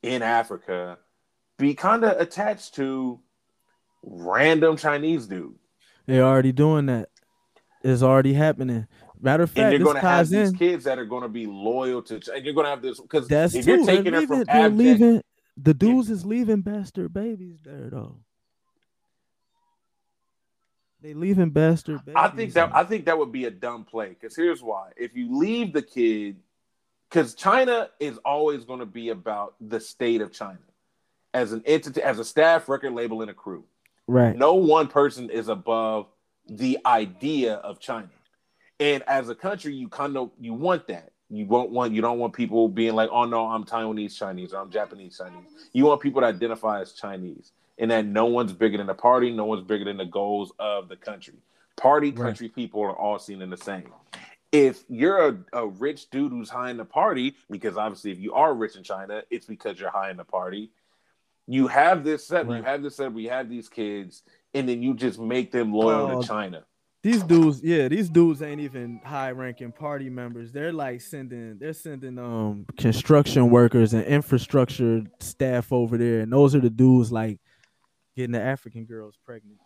in 0.03 0.22
Africa 0.22 0.99
be 1.57 1.74
kind 1.74 2.05
of 2.05 2.20
attached 2.20 2.74
to 2.74 3.20
random 4.03 4.76
Chinese 4.76 5.26
dude. 5.26 5.55
they're 6.07 6.24
already 6.24 6.53
doing 6.53 6.86
that. 6.86 7.09
It's 7.82 8.03
already 8.03 8.32
happening. 8.32 8.86
Matter 9.20 9.44
of 9.44 9.51
and 9.51 9.57
fact, 9.57 9.72
you're 9.72 9.82
going 9.82 9.96
to 9.96 10.01
have 10.01 10.18
ties 10.18 10.30
these 10.30 10.53
kids 10.53 10.84
that 10.84 10.99
are 10.99 11.05
going 11.05 11.22
to 11.22 11.28
be 11.28 11.46
loyal 11.46 12.03
to. 12.03 12.14
And 12.34 12.44
you're 12.44 12.55
going 12.55 12.66
to 12.66 12.70
have 12.70 12.82
this 12.82 13.01
because 13.01 13.26
That's 13.28 13.55
if 13.55 13.64
true. 13.64 13.76
you're 13.76 13.86
taking 13.86 14.12
they're 14.12 14.22
it 14.22 14.28
from 14.28 14.38
leaving, 14.38 14.55
they're 14.55 14.68
leaving. 14.68 15.22
The 15.57 15.74
dudes 15.74 16.11
is 16.11 16.24
leaving 16.24 16.61
bastard 16.61 17.12
babies 17.12 17.61
there 17.64 17.88
though. 17.90 18.18
They 21.01 21.14
leaving 21.14 21.51
bastard 21.51 22.05
babies. 22.05 22.16
I 22.16 22.28
think 22.28 22.53
that 22.55 22.70
there. 22.70 22.76
I 22.76 22.84
think 22.84 23.05
that 23.07 23.18
would 23.18 23.32
be 23.32 23.44
a 23.44 23.51
dumb 23.51 23.84
play. 23.84 24.11
Because 24.11 24.36
here's 24.36 24.62
why: 24.62 24.90
if 24.96 25.16
you 25.16 25.36
leave 25.36 25.72
the 25.72 25.82
kid, 25.82 26.36
because 27.09 27.34
China 27.34 27.90
is 28.01 28.18
always 28.24 28.64
going 28.64 28.80
to 28.80 28.86
be 28.86 29.09
about 29.11 29.55
the 29.61 29.80
state 29.80 30.20
of 30.20 30.32
China 30.32 30.59
as 31.34 31.53
an 31.53 31.62
entity, 31.66 32.03
as 32.03 32.18
a 32.18 32.24
staff, 32.24 32.68
record 32.68 32.92
label, 32.92 33.20
and 33.22 33.30
a 33.30 33.34
crew. 33.34 33.64
Right. 34.09 34.37
No 34.37 34.55
one 34.55 34.89
person 34.89 35.31
is 35.31 35.49
above 35.49 36.07
the 36.49 36.79
idea 36.85 37.55
of 37.55 37.79
China. 37.79 38.09
And 38.81 39.03
as 39.07 39.29
a 39.29 39.35
country, 39.35 39.75
you 39.75 39.89
kind 39.89 40.17
of 40.17 40.31
you 40.41 40.55
want 40.55 40.89
that. 40.89 41.13
You 41.31 41.47
won't 41.47 41.71
want 41.71 41.93
you 41.93 42.01
don't 42.01 42.19
want 42.19 42.33
people 42.33 42.69
being 42.69 42.95
like, 42.95 43.11
oh 43.13 43.25
no, 43.25 43.47
I'm 43.47 43.65
Taiwanese 43.65 44.17
Chinese 44.17 44.53
or 44.53 44.61
I'm 44.61 44.71
Japanese 44.71 45.19
Chinese. 45.19 45.69
You 45.73 45.85
want 45.85 46.01
people 46.01 46.23
to 46.23 46.27
identify 46.27 46.81
as 46.81 46.93
Chinese 46.93 47.53
and 47.79 47.91
that 47.91 48.07
no 48.07 48.27
one's 48.27 48.53
bigger 48.53 48.79
than 48.79 48.87
the 48.87 48.95
party, 48.95 49.31
no 49.31 49.45
one's 49.45 49.63
bigger 49.65 49.85
than 49.85 49.99
the 49.99 50.07
goals 50.07 50.53
of 50.59 50.89
the 50.89 50.97
country. 50.97 51.35
Party 51.77 52.11
Right. 52.11 52.17
country 52.29 52.49
people 52.49 52.83
are 52.83 52.97
all 52.97 53.19
seen 53.19 53.43
in 53.43 53.51
the 53.51 53.57
same. 53.57 53.89
If 54.51 54.85
you're 54.89 55.29
a, 55.29 55.39
a 55.53 55.67
rich 55.67 56.09
dude 56.11 56.33
who's 56.33 56.49
high 56.49 56.71
in 56.71 56.79
the 56.79 56.85
party, 56.85 57.37
because 57.51 57.77
obviously 57.77 58.11
if 58.11 58.19
you 58.19 58.33
are 58.33 58.55
rich 58.55 58.77
in 58.77 58.83
China, 58.83 59.23
it's 59.31 59.47
because 59.47 59.79
you're 59.79 59.91
high 59.91 60.11
in 60.11 60.17
the 60.17 60.25
party. 60.25 60.71
You 61.51 61.66
have 61.66 62.05
this 62.05 62.26
set, 62.26 62.46
you 62.46 62.62
have 62.62 62.82
this 62.82 62.96
set, 62.96 63.12
we 63.12 63.24
have 63.24 63.49
these 63.49 63.68
kids, 63.68 64.22
and 64.53 64.68
then 64.68 64.82
you 64.82 64.92
just 64.94 65.18
make 65.18 65.51
them 65.51 65.72
loyal 65.72 66.11
Oh, 66.18 66.20
to 66.20 66.28
China. 66.28 66.64
These 67.03 67.22
dudes, 67.22 67.62
yeah, 67.62 67.88
these 67.88 68.11
dudes 68.11 68.42
ain't 68.42 68.61
even 68.61 69.01
high 69.03 69.30
ranking 69.30 69.72
party 69.72 70.11
members. 70.11 70.53
They're 70.53 70.72
like 70.72 71.01
sending 71.01 71.57
they're 71.59 71.72
sending 71.72 72.18
um 72.18 72.66
construction 72.76 73.49
workers 73.51 73.94
and 73.94 74.05
infrastructure 74.05 75.05
staff 75.20 75.72
over 75.72 75.96
there. 75.96 76.20
And 76.20 76.32
those 76.32 76.55
are 76.55 76.61
the 76.61 76.68
dudes 76.70 77.11
like 77.11 77.40
getting 78.14 78.32
the 78.32 78.42
African 78.42 78.84
girls 78.84 79.16
pregnant. 79.24 79.59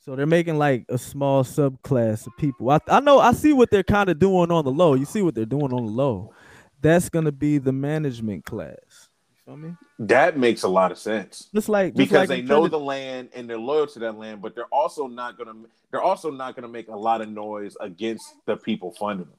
So 0.00 0.14
they're 0.16 0.26
making 0.26 0.58
like 0.58 0.84
a 0.90 0.98
small 0.98 1.42
subclass 1.44 2.26
of 2.26 2.36
people. 2.36 2.68
I, 2.68 2.80
I 2.88 3.00
know 3.00 3.18
I 3.18 3.32
see 3.32 3.54
what 3.54 3.70
they're 3.70 3.82
kind 3.82 4.10
of 4.10 4.18
doing 4.18 4.50
on 4.50 4.64
the 4.64 4.72
low. 4.72 4.92
You 4.94 5.06
see 5.06 5.22
what 5.22 5.34
they're 5.34 5.46
doing 5.46 5.72
on 5.72 5.86
the 5.86 5.92
low. 5.92 6.34
That's 6.82 7.08
gonna 7.08 7.32
be 7.32 7.56
the 7.56 7.72
management 7.72 8.44
class. 8.44 9.08
You 9.30 9.36
feel 9.46 9.56
me? 9.56 9.74
That 9.98 10.36
makes 10.36 10.64
a 10.64 10.68
lot 10.68 10.90
of 10.90 10.98
sense. 10.98 11.48
It's 11.52 11.68
like 11.68 11.94
because 11.94 12.28
like 12.28 12.28
they 12.28 12.42
know 12.42 12.64
to- 12.64 12.68
the 12.68 12.78
land 12.78 13.28
and 13.34 13.48
they're 13.48 13.58
loyal 13.58 13.86
to 13.86 13.98
that 14.00 14.18
land, 14.18 14.42
but 14.42 14.54
they're 14.54 14.64
also 14.66 15.06
not 15.06 15.38
gonna 15.38 15.54
they're 15.90 16.02
also 16.02 16.30
not 16.30 16.56
gonna 16.56 16.68
make 16.68 16.88
a 16.88 16.96
lot 16.96 17.20
of 17.20 17.28
noise 17.28 17.76
against 17.80 18.34
the 18.46 18.56
people 18.56 18.90
funding 18.92 19.26
them 19.26 19.36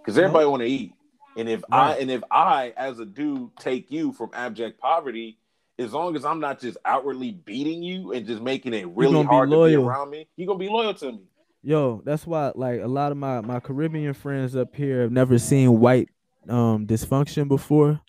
because 0.00 0.16
everybody 0.16 0.46
want 0.46 0.62
to 0.62 0.68
eat. 0.68 0.94
And 1.36 1.48
if 1.48 1.62
I 1.70 1.96
and 1.98 2.10
if 2.10 2.22
I 2.30 2.72
as 2.76 2.98
a 2.98 3.04
dude 3.04 3.54
take 3.58 3.90
you 3.90 4.12
from 4.12 4.30
abject 4.32 4.80
poverty, 4.80 5.36
as 5.78 5.92
long 5.92 6.16
as 6.16 6.24
I'm 6.24 6.40
not 6.40 6.58
just 6.58 6.78
outwardly 6.86 7.32
beating 7.32 7.82
you 7.82 8.12
and 8.12 8.26
just 8.26 8.40
making 8.42 8.72
it 8.72 8.88
really 8.88 9.22
hard 9.22 9.50
to 9.50 9.66
be 9.66 9.76
around 9.76 10.10
me, 10.10 10.26
you're 10.36 10.46
gonna 10.46 10.58
be 10.58 10.68
loyal 10.68 10.94
to 10.94 11.12
me. 11.12 11.20
Yo, 11.62 12.00
that's 12.04 12.26
why 12.26 12.50
like 12.54 12.80
a 12.80 12.88
lot 12.88 13.12
of 13.12 13.18
my 13.18 13.42
my 13.42 13.60
Caribbean 13.60 14.14
friends 14.14 14.56
up 14.56 14.74
here 14.74 15.02
have 15.02 15.12
never 15.12 15.38
seen 15.38 15.78
white 15.78 16.08
um 16.48 16.86
dysfunction 16.86 17.46
before. 17.46 18.00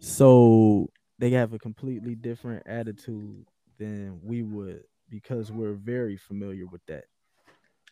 So 0.00 0.88
they 1.18 1.30
have 1.30 1.52
a 1.52 1.58
completely 1.58 2.14
different 2.14 2.66
attitude 2.66 3.44
than 3.78 4.20
we 4.22 4.42
would 4.42 4.84
because 5.10 5.50
we're 5.50 5.72
very 5.74 6.16
familiar 6.16 6.66
with 6.66 6.84
that. 6.86 7.04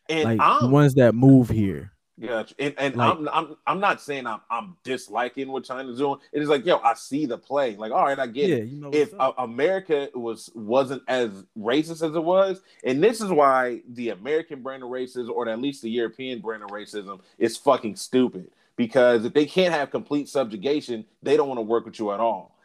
And 0.09 0.25
Like 0.25 0.39
the 0.39 0.45
I'm 0.45 0.71
ones 0.71 0.95
that 0.95 1.15
move 1.15 1.49
here. 1.49 1.93
Yeah, 2.19 2.45
And, 2.59 2.75
and 2.79 2.97
Like- 2.97 3.17
I'm, 3.19 3.29
I'm 3.29 3.57
I'm 3.67 3.81
not 3.81 4.01
saying 4.01 4.27
I'm 4.27 4.41
I'm 4.51 4.77
disliking 4.85 5.49
what 5.49 5.65
China's 5.65 5.99
doing. 5.99 6.19
It 6.33 6.41
is 6.41 6.49
like, 6.49 6.65
yo, 6.65 6.79
I 6.79 6.95
see 6.95 7.27
the 7.27 7.37
play. 7.37 7.77
Like, 7.77 7.93
all 7.93 8.05
right, 8.05 8.19
I 8.19 8.27
get 8.27 8.49
Yeah, 8.49 8.57
it. 8.57 8.69
you 8.69 8.81
know 8.81 8.91
If 8.91 9.13
uh, 9.19 9.33
America 9.37 10.09
was 10.15 10.51
wasn't 10.55 11.03
as 11.09 11.45
racist 11.59 12.09
as 12.09 12.17
it 12.17 12.25
was, 12.25 12.63
and 12.85 13.03
this 13.05 13.21
is 13.21 13.31
why 13.31 13.83
the 13.91 14.11
American 14.11 14.63
brand 14.63 14.83
of 14.83 14.89
racism, 14.89 15.29
or 15.29 15.47
at 15.49 15.61
least 15.61 15.83
the 15.83 15.91
European 15.91 16.41
brand 16.41 16.63
of 16.63 16.71
racism, 16.71 17.21
is 17.39 17.57
fucking 17.59 17.97
stupid. 17.97 18.51
Because 18.77 19.25
if 19.27 19.35
they 19.35 19.45
can't 19.47 19.75
have 19.75 19.91
complete 19.91 20.29
subjugation, 20.29 21.05
they 21.23 21.37
don't 21.37 21.49
want 21.49 21.59
to 21.59 21.63
work 21.63 21.85
with 21.85 21.99
you 21.99 22.13
at 22.13 22.21
all. 22.21 22.56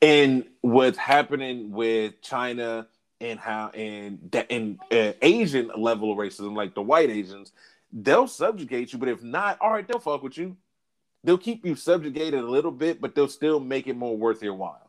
And 0.00 0.44
what's 0.60 0.98
happening 0.98 1.70
with 1.70 2.20
China 2.22 2.86
and 3.20 3.38
how 3.38 3.68
and 3.70 4.18
that 4.30 4.50
and 4.50 4.78
uh, 4.90 5.12
Asian 5.20 5.70
level 5.76 6.12
of 6.12 6.18
racism, 6.18 6.56
like 6.56 6.74
the 6.74 6.82
white 6.82 7.10
Asians, 7.10 7.52
they'll 7.92 8.28
subjugate 8.28 8.92
you, 8.92 8.98
but 8.98 9.08
if 9.08 9.22
not, 9.22 9.58
all 9.60 9.70
right, 9.70 9.86
they'll 9.86 10.00
fuck 10.00 10.22
with 10.22 10.38
you. 10.38 10.56
They'll 11.24 11.36
keep 11.38 11.66
you 11.66 11.74
subjugated 11.74 12.40
a 12.40 12.46
little 12.46 12.70
bit, 12.70 13.00
but 13.00 13.14
they'll 13.14 13.28
still 13.28 13.60
make 13.60 13.86
it 13.86 13.96
more 13.96 14.16
worth 14.16 14.42
your 14.42 14.54
while. 14.54 14.88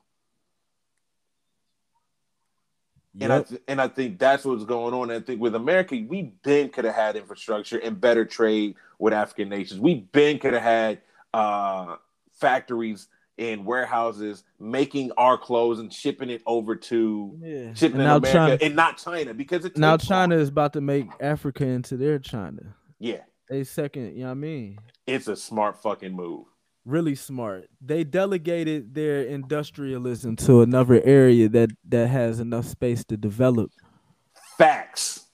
And 3.20 3.34
I 3.34 3.42
th- 3.42 3.62
and 3.68 3.82
I 3.82 3.88
think 3.88 4.20
that's 4.20 4.46
what's 4.46 4.64
going 4.64 4.94
on. 4.94 5.10
And 5.10 5.22
I 5.22 5.26
think 5.26 5.42
with 5.42 5.56
America, 5.56 6.02
we 6.08 6.22
been 6.44 6.70
could 6.70 6.86
have 6.86 6.96
had 6.96 7.16
infrastructure 7.16 7.78
and 7.78 8.00
better 8.00 8.24
trade 8.24 8.76
with 9.00 9.14
African 9.14 9.50
nations. 9.50 9.82
We 9.82 9.96
been 9.96 10.40
could 10.40 10.54
have 10.54 10.62
had 10.62 11.02
uh, 11.34 11.96
factories 12.34 13.08
and 13.40 13.66
warehouses 13.66 14.44
making 14.60 15.12
our 15.18 15.38
clothes 15.38 15.80
and 15.80 15.92
shipping 15.92 16.30
it 16.30 16.44
over 16.46 16.76
to 16.76 17.38
yeah. 17.42 17.74
shipping 17.74 18.02
And 18.02 18.02
in 18.02 18.08
America 18.18 18.32
China 18.32 18.58
and 18.62 18.76
not 18.76 18.98
China 18.98 19.34
because 19.34 19.66
it 19.66 19.78
now 19.78 19.98
China 19.98 20.36
long. 20.36 20.42
is 20.44 20.50
about 20.50 20.74
to 20.74 20.82
make 20.82 21.08
Africa 21.22 21.66
into 21.66 21.98
their 21.98 22.20
China. 22.20 22.76
yeah, 23.00 23.22
They 23.50 23.64
second, 23.64 24.14
you 24.16 24.20
know 24.22 24.26
what 24.26 24.32
I 24.32 24.36
mean? 24.36 24.80
it's 25.08 25.28
a 25.28 25.36
smart 25.36 25.82
fucking 25.82 26.14
move. 26.16 26.46
really 26.86 27.16
smart. 27.16 27.70
They 27.82 28.04
delegated 28.04 28.94
their 28.94 29.24
industrialism 29.24 30.36
to 30.38 30.62
another 30.62 31.02
area 31.04 31.48
that 31.50 31.70
that 31.88 32.08
has 32.10 32.40
enough 32.40 32.66
space 32.66 33.04
to 33.06 33.18
develop. 33.18 33.72
Facts. 34.58 35.26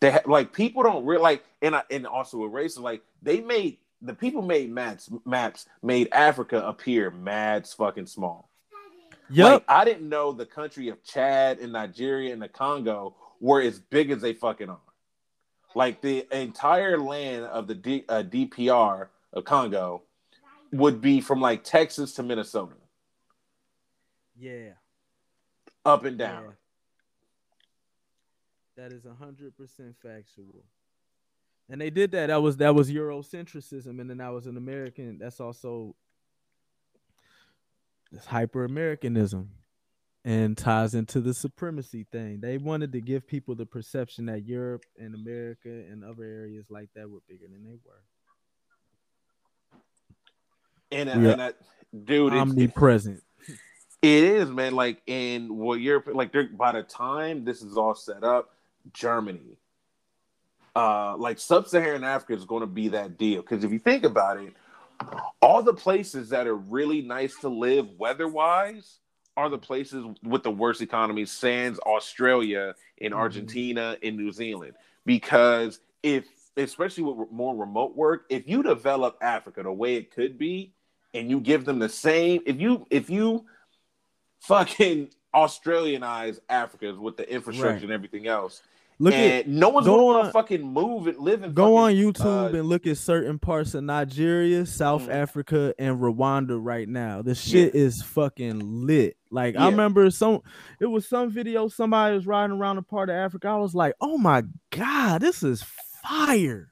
They 0.00 0.10
ha- 0.12 0.20
like 0.26 0.52
people 0.52 0.82
don't 0.82 1.04
really 1.04 1.22
like, 1.22 1.44
and 1.62 1.76
I, 1.76 1.82
and 1.90 2.06
also 2.06 2.38
with 2.38 2.52
racism, 2.52 2.80
like 2.82 3.02
they 3.22 3.40
made 3.40 3.78
the 4.02 4.14
people 4.14 4.42
made 4.42 4.70
maps 4.70 5.10
maps 5.24 5.66
made 5.82 6.08
Africa 6.12 6.66
appear 6.66 7.10
mad 7.10 7.66
fucking 7.66 8.06
small. 8.06 8.50
Like, 9.52 9.64
I 9.68 9.84
didn't 9.84 10.08
know 10.08 10.32
the 10.32 10.46
country 10.46 10.88
of 10.88 11.04
Chad 11.04 11.58
and 11.60 11.72
Nigeria 11.72 12.32
and 12.32 12.42
the 12.42 12.48
Congo 12.48 13.14
were 13.40 13.60
as 13.60 13.78
big 13.78 14.10
as 14.10 14.20
they 14.20 14.32
fucking 14.32 14.68
are. 14.68 14.78
Like 15.74 16.00
the 16.00 16.26
entire 16.32 16.98
land 16.98 17.44
of 17.44 17.68
the 17.68 17.76
D, 17.76 18.04
uh, 18.08 18.24
DPR 18.24 19.08
of 19.32 19.44
Congo 19.44 20.02
would 20.72 21.00
be 21.00 21.20
from 21.20 21.40
like 21.40 21.62
Texas 21.62 22.14
to 22.14 22.24
Minnesota, 22.24 22.74
yeah. 24.38 24.70
up 25.84 26.04
and 26.04 26.18
down. 26.18 26.42
Yeah. 26.42 26.50
That 28.82 28.92
is 28.92 29.06
hundred 29.18 29.56
percent 29.56 29.94
factual. 30.02 30.64
And 31.70 31.80
they 31.80 31.88
did 31.90 32.10
that. 32.12 32.26
That 32.26 32.42
was 32.42 32.56
that 32.56 32.74
was 32.74 32.90
Eurocentrism, 32.90 34.00
and 34.00 34.10
then 34.10 34.18
that 34.18 34.32
was 34.32 34.46
an 34.46 34.56
American. 34.56 35.18
That's 35.18 35.40
also 35.40 35.94
this 38.10 38.26
hyper 38.26 38.64
Americanism, 38.64 39.50
and 40.24 40.58
ties 40.58 40.94
into 40.96 41.20
the 41.20 41.32
supremacy 41.32 42.06
thing. 42.10 42.40
They 42.40 42.58
wanted 42.58 42.90
to 42.92 43.00
give 43.00 43.24
people 43.24 43.54
the 43.54 43.66
perception 43.66 44.26
that 44.26 44.44
Europe 44.44 44.84
and 44.98 45.14
America 45.14 45.68
and 45.68 46.04
other 46.04 46.24
areas 46.24 46.66
like 46.70 46.88
that 46.96 47.08
were 47.08 47.20
bigger 47.28 47.46
than 47.46 47.62
they 47.62 47.78
were. 47.84 48.02
And, 50.90 51.22
Yeah. 51.22 51.30
and 51.30 51.42
I, 51.42 51.52
dude, 52.04 52.32
Omnipresent. 52.32 53.22
It 54.02 54.24
is, 54.24 54.50
man. 54.50 54.74
Like 54.74 55.02
in 55.06 55.56
what 55.56 55.78
you're 55.80 56.02
like, 56.12 56.32
by 56.56 56.72
the 56.72 56.82
time 56.82 57.44
this 57.44 57.62
is 57.62 57.76
all 57.76 57.94
set 57.94 58.24
up, 58.24 58.56
Germany, 58.92 59.56
uh, 60.76 61.16
like 61.16 61.38
sub-Saharan 61.38 62.04
Africa 62.04 62.34
is 62.34 62.44
going 62.44 62.60
to 62.60 62.66
be 62.66 62.88
that 62.88 63.18
deal. 63.18 63.42
Because 63.42 63.64
if 63.64 63.72
you 63.72 63.78
think 63.78 64.04
about 64.04 64.38
it, 64.38 64.54
all 65.40 65.62
the 65.62 65.74
places 65.74 66.28
that 66.30 66.46
are 66.46 66.56
really 66.56 67.02
nice 67.02 67.36
to 67.40 67.48
live 67.48 67.88
weather-wise 67.98 68.98
are 69.36 69.48
the 69.48 69.58
places 69.58 70.04
with 70.22 70.42
the 70.42 70.50
worst 70.50 70.82
economies, 70.82 71.30
sans 71.30 71.78
Australia, 71.80 72.74
in 72.98 73.12
Mhm. 73.12 73.16
Argentina, 73.16 73.96
in 74.02 74.16
New 74.16 74.32
Zealand. 74.32 74.74
Because 75.06 75.80
if, 76.02 76.26
especially 76.56 77.04
with 77.04 77.30
more 77.30 77.56
remote 77.56 77.96
work, 77.96 78.26
if 78.28 78.46
you 78.46 78.62
develop 78.62 79.16
Africa 79.22 79.62
the 79.62 79.72
way 79.72 79.94
it 79.94 80.10
could 80.10 80.36
be, 80.36 80.74
and 81.14 81.30
you 81.30 81.40
give 81.40 81.64
them 81.64 81.78
the 81.78 81.88
same, 81.88 82.42
if 82.46 82.60
you 82.60 82.86
if 82.90 83.10
you 83.10 83.46
fucking 84.40 85.10
Australianize 85.34 86.40
Africa 86.48 86.94
with 86.94 87.16
the 87.16 87.28
infrastructure 87.32 87.74
Right. 87.74 87.82
and 87.84 87.92
everything 87.92 88.26
else, 88.26 88.62
Look 89.02 89.14
and 89.14 89.32
at 89.32 89.48
no 89.48 89.70
one's 89.70 89.86
go 89.86 89.96
gonna 89.96 90.18
on- 90.18 90.24
to 90.26 90.30
fucking 90.30 90.62
move 90.62 91.06
and 91.06 91.16
live 91.18 91.42
and 91.42 91.54
go 91.54 91.74
on 91.76 91.94
YouTube 91.94 92.52
uh, 92.52 92.56
and 92.58 92.68
look 92.68 92.86
at 92.86 92.98
certain 92.98 93.38
parts 93.38 93.72
of 93.74 93.82
Nigeria, 93.82 94.66
South 94.66 95.06
Mhm. 95.06 95.14
Africa, 95.14 95.74
and 95.78 95.98
Rwanda 95.98 96.58
right 96.62 96.86
now. 96.86 97.22
The 97.22 97.34
shit 97.34 97.74
is 97.74 98.02
fucking 98.02 98.86
lit. 98.86 99.16
Like 99.30 99.56
I 99.56 99.70
remember 99.70 100.10
some 100.10 100.40
it 100.80 100.86
was 100.86 101.08
some 101.08 101.30
video 101.30 101.68
somebody 101.68 102.14
was 102.14 102.26
riding 102.26 102.54
around 102.56 102.76
a 102.76 102.82
part 102.82 103.08
of 103.08 103.14
Africa. 103.16 103.48
I 103.48 103.56
was 103.56 103.74
like, 103.74 103.94
oh 104.02 104.18
my 104.18 104.42
god, 104.70 105.22
this 105.22 105.42
is 105.42 105.62
fire. 106.02 106.70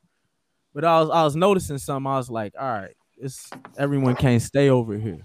But 0.75 0.85
I 0.85 1.01
was 1.01 1.09
I 1.09 1.25
was 1.25 1.35
noticing 1.35 1.79
something. 1.79 2.07
I 2.13 2.19
was 2.19 2.29
like, 2.29 2.53
all 2.61 2.69
right, 2.71 2.95
it's 3.17 3.49
everyone 3.79 4.17
can't 4.17 4.43
stay 4.43 4.69
over 4.69 4.99
here. 4.99 5.23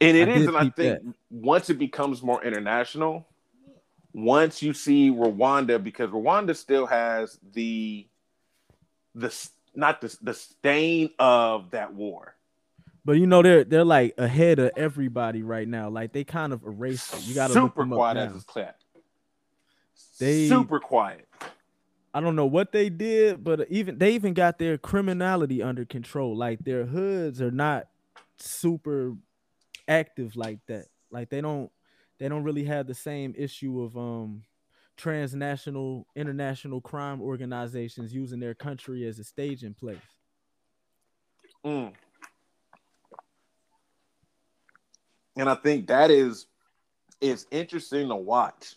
And 0.00 0.16
it 0.16 0.28
I 0.28 0.32
is, 0.32 0.46
and 0.48 0.56
I 0.56 0.70
think 0.70 1.14
once 1.30 1.70
it 1.70 1.78
becomes 1.78 2.20
more 2.22 2.42
international, 2.44 3.26
once 4.16 4.62
you 4.62 4.72
see 4.72 5.10
Rwanda, 5.10 5.82
because 5.82 6.08
Rwanda 6.08 6.56
still 6.56 6.86
has 6.86 7.38
the 7.52 8.08
the 9.14 9.32
not 9.74 10.00
the 10.00 10.16
the 10.22 10.32
stain 10.32 11.10
of 11.18 11.70
that 11.72 11.92
war. 11.92 12.34
But 13.04 13.18
you 13.18 13.26
know 13.26 13.42
they're 13.42 13.62
they're 13.62 13.84
like 13.84 14.14
ahead 14.16 14.58
of 14.58 14.72
everybody 14.74 15.42
right 15.42 15.68
now. 15.68 15.90
Like 15.90 16.14
they 16.14 16.24
kind 16.24 16.54
of 16.54 16.62
erased 16.64 17.14
it. 17.14 17.26
You 17.26 17.34
gotta 17.34 17.52
look 17.52 17.72
super 17.72 17.82
them 17.82 17.92
up 17.92 17.98
quiet 17.98 18.16
as 18.16 18.34
it's 18.34 18.44
clap. 18.44 18.80
They- 20.18 20.48
super 20.48 20.80
quiet. 20.80 21.28
I 22.14 22.20
don't 22.20 22.34
know 22.34 22.46
what 22.46 22.72
they 22.72 22.88
did, 22.88 23.44
but 23.44 23.66
even 23.68 23.98
they 23.98 24.14
even 24.14 24.32
got 24.32 24.58
their 24.58 24.78
criminality 24.78 25.62
under 25.62 25.84
control. 25.84 26.34
Like 26.34 26.60
their 26.60 26.86
hoods 26.86 27.42
are 27.42 27.50
not 27.50 27.88
super 28.38 29.12
active 29.86 30.34
like 30.34 30.60
that. 30.68 30.86
Like 31.10 31.28
they 31.28 31.42
don't 31.42 31.70
they 32.18 32.28
don't 32.28 32.44
really 32.44 32.64
have 32.64 32.86
the 32.86 32.94
same 32.94 33.34
issue 33.36 33.82
of 33.82 33.96
um 33.96 34.42
transnational 34.96 36.06
international 36.16 36.80
crime 36.80 37.20
organizations 37.20 38.14
using 38.14 38.40
their 38.40 38.54
country 38.54 39.06
as 39.06 39.18
a 39.18 39.24
staging 39.24 39.74
place. 39.74 39.98
Mm. 41.64 41.92
And 45.36 45.50
I 45.50 45.54
think 45.54 45.88
that 45.88 46.10
is 46.10 46.46
it's 47.20 47.46
interesting 47.50 48.08
to 48.08 48.16
watch 48.16 48.76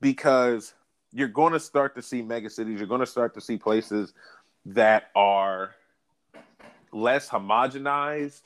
because 0.00 0.74
you're 1.12 1.28
going 1.28 1.52
to 1.52 1.60
start 1.60 1.94
to 1.96 2.02
see 2.02 2.22
mega 2.22 2.50
cities. 2.50 2.78
You're 2.78 2.88
going 2.88 3.00
to 3.00 3.06
start 3.06 3.34
to 3.34 3.40
see 3.40 3.56
places 3.56 4.12
that 4.66 5.10
are 5.14 5.74
less 6.92 7.28
homogenized 7.28 8.42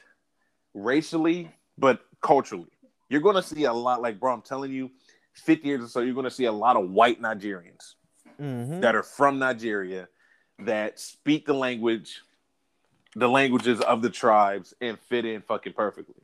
racially, 0.75 1.51
but 1.79 2.01
culturally. 2.21 2.74
You're 3.15 3.23
going 3.23 3.37
to 3.37 3.43
see 3.43 3.63
a 3.63 3.73
lot, 3.73 4.03
like, 4.03 4.19
bro, 4.19 4.33
I'm 4.33 4.43
telling 4.43 4.73
you, 4.73 4.91
50 5.35 5.69
years 5.69 5.85
or 5.85 5.87
so, 5.87 6.01
you're 6.01 6.15
going 6.15 6.25
to 6.25 6.33
see 6.33 6.47
a 6.47 6.53
lot 6.53 6.77
of 6.77 6.91
white 6.91 7.23
Nigerians 7.23 7.95
Mm-hmm. 8.41 8.81
that 8.81 8.97
are 8.97 9.05
from 9.05 9.39
Nigeria 9.39 10.09
that 10.59 10.99
speak 10.99 11.47
the 11.47 11.55
language, 11.55 12.21
the 13.15 13.29
languages 13.29 13.81
of 13.81 14.03
the 14.03 14.11
tribes, 14.11 14.75
and 14.81 14.99
fit 14.99 15.25
in 15.25 15.43
fucking 15.43 15.75
perfectly. 15.75 16.21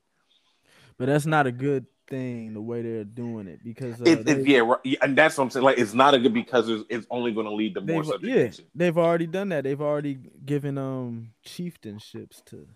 But 0.99 1.07
that's 1.07 1.26
not 1.26 1.47
a 1.47 1.53
good 1.53 1.86
thing 2.09 2.53
the 2.53 2.61
way 2.61 2.82
they're 2.82 3.05
doing 3.05 3.47
it 3.47 3.61
because 3.62 4.01
uh, 4.01 4.07
It, 4.07 4.28
it, 4.28 4.49
yeah, 4.49 4.59
right, 4.59 4.80
yeah, 4.82 4.99
and 5.03 5.16
that's 5.16 5.38
what 5.38 5.45
I'm 5.45 5.51
saying. 5.51 5.64
Like, 5.64 5.78
it's 5.78 5.95
not 5.95 6.14
a 6.14 6.18
good 6.18 6.34
because 6.34 6.68
it's, 6.68 6.82
it's 6.91 7.07
only 7.12 7.30
going 7.30 7.47
to 7.47 7.55
lead 7.55 7.74
to 7.74 7.80
more 7.80 8.03
they've, 8.03 8.07
yeah, 8.07 8.12
subjugation. 8.12 8.64
they've 8.74 8.99
already 8.99 9.28
done 9.28 9.51
that. 9.51 9.62
They've 9.62 9.80
already 9.80 10.18
given 10.45 10.78
um 10.78 11.30
chieftainships 11.47 12.45
to 12.47 12.66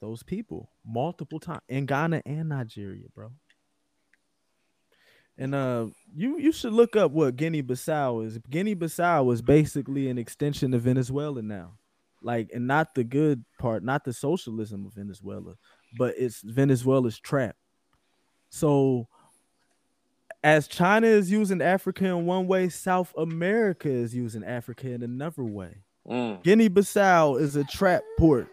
those 0.00 0.24
people 0.24 0.68
multiple 0.84 1.38
times 1.38 1.60
in 1.68 1.86
Ghana 1.86 2.22
and 2.26 2.48
Nigeria, 2.48 3.06
bro. 3.14 3.30
And 5.38 5.54
uh, 5.54 5.86
you 6.14 6.38
you 6.38 6.52
should 6.52 6.72
look 6.72 6.94
up 6.94 7.10
what 7.10 7.36
Guinea 7.36 7.62
Bissau 7.62 8.24
is. 8.24 8.38
Guinea 8.50 8.76
Bissau 8.76 9.32
is 9.32 9.40
basically 9.42 10.08
an 10.08 10.18
extension 10.18 10.74
of 10.74 10.82
Venezuela 10.82 11.40
now, 11.42 11.72
like, 12.20 12.50
and 12.54 12.66
not 12.66 12.94
the 12.94 13.04
good 13.04 13.44
part, 13.58 13.82
not 13.82 14.04
the 14.04 14.12
socialism 14.12 14.84
of 14.84 14.92
Venezuela, 14.92 15.54
but 15.96 16.14
it's 16.18 16.42
Venezuela's 16.42 17.18
trap. 17.18 17.56
So 18.50 19.08
as 20.44 20.68
China 20.68 21.06
is 21.06 21.30
using 21.30 21.62
Africa 21.62 22.04
in 22.06 22.26
one 22.26 22.46
way, 22.46 22.68
South 22.68 23.12
America 23.16 23.88
is 23.88 24.14
using 24.14 24.44
Africa 24.44 24.90
in 24.90 25.02
another 25.02 25.44
way. 25.44 25.82
Mm. 26.06 26.42
Guinea 26.42 26.68
Bissau 26.68 27.40
is 27.40 27.56
a 27.56 27.64
trap 27.64 28.02
port 28.18 28.48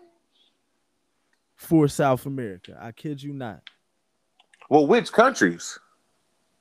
for 1.56 1.88
South 1.88 2.26
America. 2.26 2.78
I 2.80 2.92
kid 2.92 3.22
you 3.22 3.34
not. 3.34 3.62
Well, 4.70 4.86
which 4.86 5.12
countries? 5.12 5.80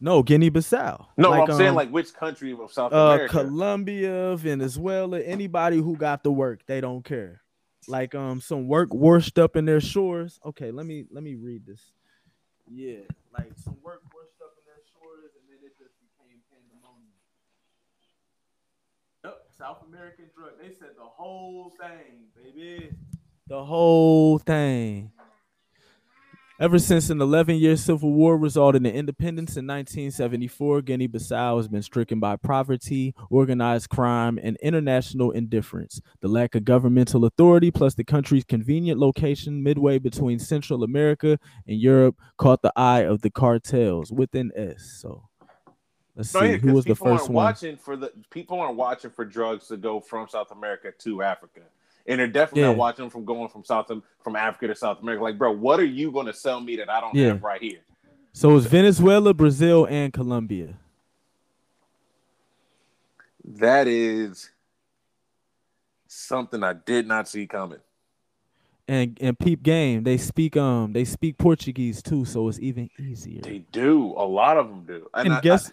No, 0.01 0.23
Guinea 0.23 0.51
Bissau. 0.51 1.07
No, 1.17 1.33
I'm 1.33 1.51
saying 1.53 1.71
um, 1.71 1.75
like 1.75 1.91
which 1.91 2.15
country 2.15 2.53
of 2.53 2.73
South 2.73 2.93
uh, 2.93 2.97
America? 2.97 3.33
Colombia, 3.33 4.37
Venezuela, 4.37 5.21
anybody 5.21 5.79
who 5.79 5.97
got 5.97 6.23
the 6.23 6.31
work, 6.31 6.61
they 6.67 6.81
don't 6.81 7.05
care. 7.05 7.43
Like 7.89 8.15
um, 8.15 8.41
some 8.41 8.69
work 8.69 8.95
washed 8.95 9.39
up 9.39 9.57
in 9.57 9.65
their 9.65 9.81
shores. 9.81 10.39
Okay, 10.45 10.71
let 10.71 10.87
me 10.87 11.07
let 11.11 11.25
me 11.25 11.35
read 11.35 11.67
this. 11.67 11.81
Yeah, 12.71 12.99
like 13.33 13.51
some 13.57 13.77
work 13.83 14.03
washed 14.15 14.41
up 14.43 14.53
in 14.59 14.65
their 14.67 14.83
shores, 14.93 15.33
and 15.35 15.49
then 15.49 15.59
it 15.67 15.77
just 15.79 15.95
became 15.99 16.39
pandemonium. 16.53 17.17
Yep, 19.25 19.39
South 19.57 19.79
American 19.89 20.27
drug. 20.37 20.53
They 20.61 20.75
said 20.75 20.91
the 20.97 21.05
whole 21.05 21.73
thing, 21.81 22.29
baby. 22.37 22.91
The 23.49 23.65
whole 23.65 24.39
thing. 24.39 25.11
Ever 26.61 26.81
since 26.81 27.09
an 27.09 27.21
11 27.21 27.55
year 27.59 27.77
civil 27.77 28.13
war 28.13 28.37
resulted 28.37 28.85
in 28.85 28.93
independence 28.93 29.51
in 29.57 29.65
1974, 29.65 30.83
Guinea 30.83 31.07
Bissau 31.07 31.57
has 31.57 31.69
been 31.69 31.83
stricken 31.83 32.19
by 32.19 32.35
poverty, 32.35 33.15
organized 33.31 33.91
crime, 33.91 34.41
and 34.43 34.57
international 34.61 35.31
indifference. 35.31 36.01
The 36.21 36.27
lack 36.27 36.57
of 36.57 36.65
governmental 36.65 37.25
authority, 37.27 37.71
plus 37.71 37.95
the 37.95 38.03
country's 38.03 38.43
convenient 38.43 38.99
location 38.99 39.63
midway 39.63 39.99
between 40.01 40.41
Central 40.41 40.83
America 40.83 41.39
and 41.69 41.79
Europe, 41.81 42.17
caught 42.39 42.63
the 42.63 42.73
eye 42.75 43.05
of 43.05 43.23
the 43.23 43.31
cartels 43.31 44.11
within 44.11 44.51
S. 44.57 44.99
So 45.01 45.29
let's 46.17 46.35
No, 46.35 46.41
see 46.41 46.47
yeah, 46.51 46.57
who 46.57 46.73
was 46.73 46.85
the 46.85 46.95
people 46.97 47.07
first 47.07 47.23
aren't 47.23 47.35
one. 47.35 47.45
watching 47.45 47.77
for 47.77 47.97
the 47.97 48.13
people 48.31 48.59
aren't 48.59 48.77
watching 48.77 49.13
for 49.13 49.25
drugs 49.25 49.69
to 49.69 49.77
go 49.77 50.01
from 50.01 50.27
South 50.27 50.51
America 50.51 50.91
to 50.99 51.23
Africa, 51.23 51.61
and 52.09 52.19
they're 52.19 52.27
definitely 52.27 52.63
Yeah. 52.63 52.69
not 52.69 52.77
watching 52.79 53.11
from 53.11 53.25
going 53.25 53.49
from 53.49 53.63
South 53.65 53.91
from 54.25 54.35
Africa 54.35 54.67
to 54.69 54.75
South 54.75 55.01
America. 55.01 55.23
Like, 55.23 55.39
bro, 55.39 55.53
what 55.53 55.79
are 55.79 55.85
you 55.85 56.11
going 56.11 56.27
to 56.27 56.33
sell 56.35 56.61
me 56.61 56.75
that 56.77 56.89
I 56.91 57.01
don't 57.01 57.15
Yeah. 57.15 57.29
have 57.29 57.43
right 57.43 57.63
here? 57.63 57.81
So 58.33 58.57
it's 58.57 58.67
Venezuela, 58.67 59.33
Brazil, 59.35 59.87
and 59.89 60.13
Colombia. 60.13 60.75
That 63.45 63.87
is 63.87 64.51
something 66.07 66.63
I 66.63 66.73
did 66.75 67.07
not 67.07 67.29
see 67.29 67.47
coming. 67.47 67.79
And 68.87 69.19
and 69.21 69.39
peep 69.39 69.63
game, 69.63 70.03
they 70.05 70.17
speak 70.17 70.57
um 70.57 70.93
they 70.95 71.05
speak 71.05 71.37
Portuguese 71.37 72.03
too, 72.03 72.25
so 72.25 72.49
it's 72.49 72.59
even 72.61 72.89
easier. 72.99 73.43
They 73.43 73.59
do. 73.71 74.15
A 74.17 74.25
lot 74.25 74.57
of 74.57 74.69
them 74.69 74.85
do. 74.87 75.07
and 75.15 75.35
I- 75.35 75.41
guess 75.41 75.71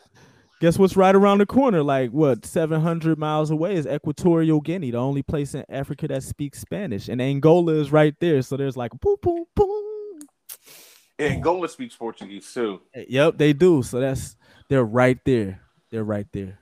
guess 0.61 0.77
what's 0.79 0.95
right 0.95 1.15
around 1.15 1.39
the 1.39 1.45
corner? 1.45 1.83
Like 1.83 2.11
what, 2.11 2.45
seven 2.45 2.81
hundred 2.81 3.17
miles 3.17 3.51
away 3.51 3.75
is 3.75 3.85
Equatorial 3.87 4.61
Guinea, 4.61 4.91
the 4.91 4.97
only 4.97 5.23
place 5.23 5.53
in 5.55 5.63
Africa 5.69 6.07
that 6.07 6.23
speaks 6.23 6.59
Spanish, 6.59 7.07
and 7.09 7.21
Angola 7.21 7.73
is 7.73 7.91
right 7.91 8.15
there. 8.19 8.41
So 8.41 8.57
there's 8.57 8.77
like 8.77 8.91
boom, 8.99 9.15
boom, 9.21 9.45
boom. 9.55 10.19
Angola 11.17 11.69
speaks 11.69 11.95
Portuguese 11.95 12.51
too. 12.53 12.81
Eh, 12.93 13.05
yep, 13.07 13.37
they 13.37 13.53
do. 13.53 13.81
So 13.83 13.99
that's 13.99 14.35
they're 14.69 14.83
right 14.83 15.17
there. 15.25 15.61
They're 15.91 16.03
right 16.03 16.27
there. 16.33 16.59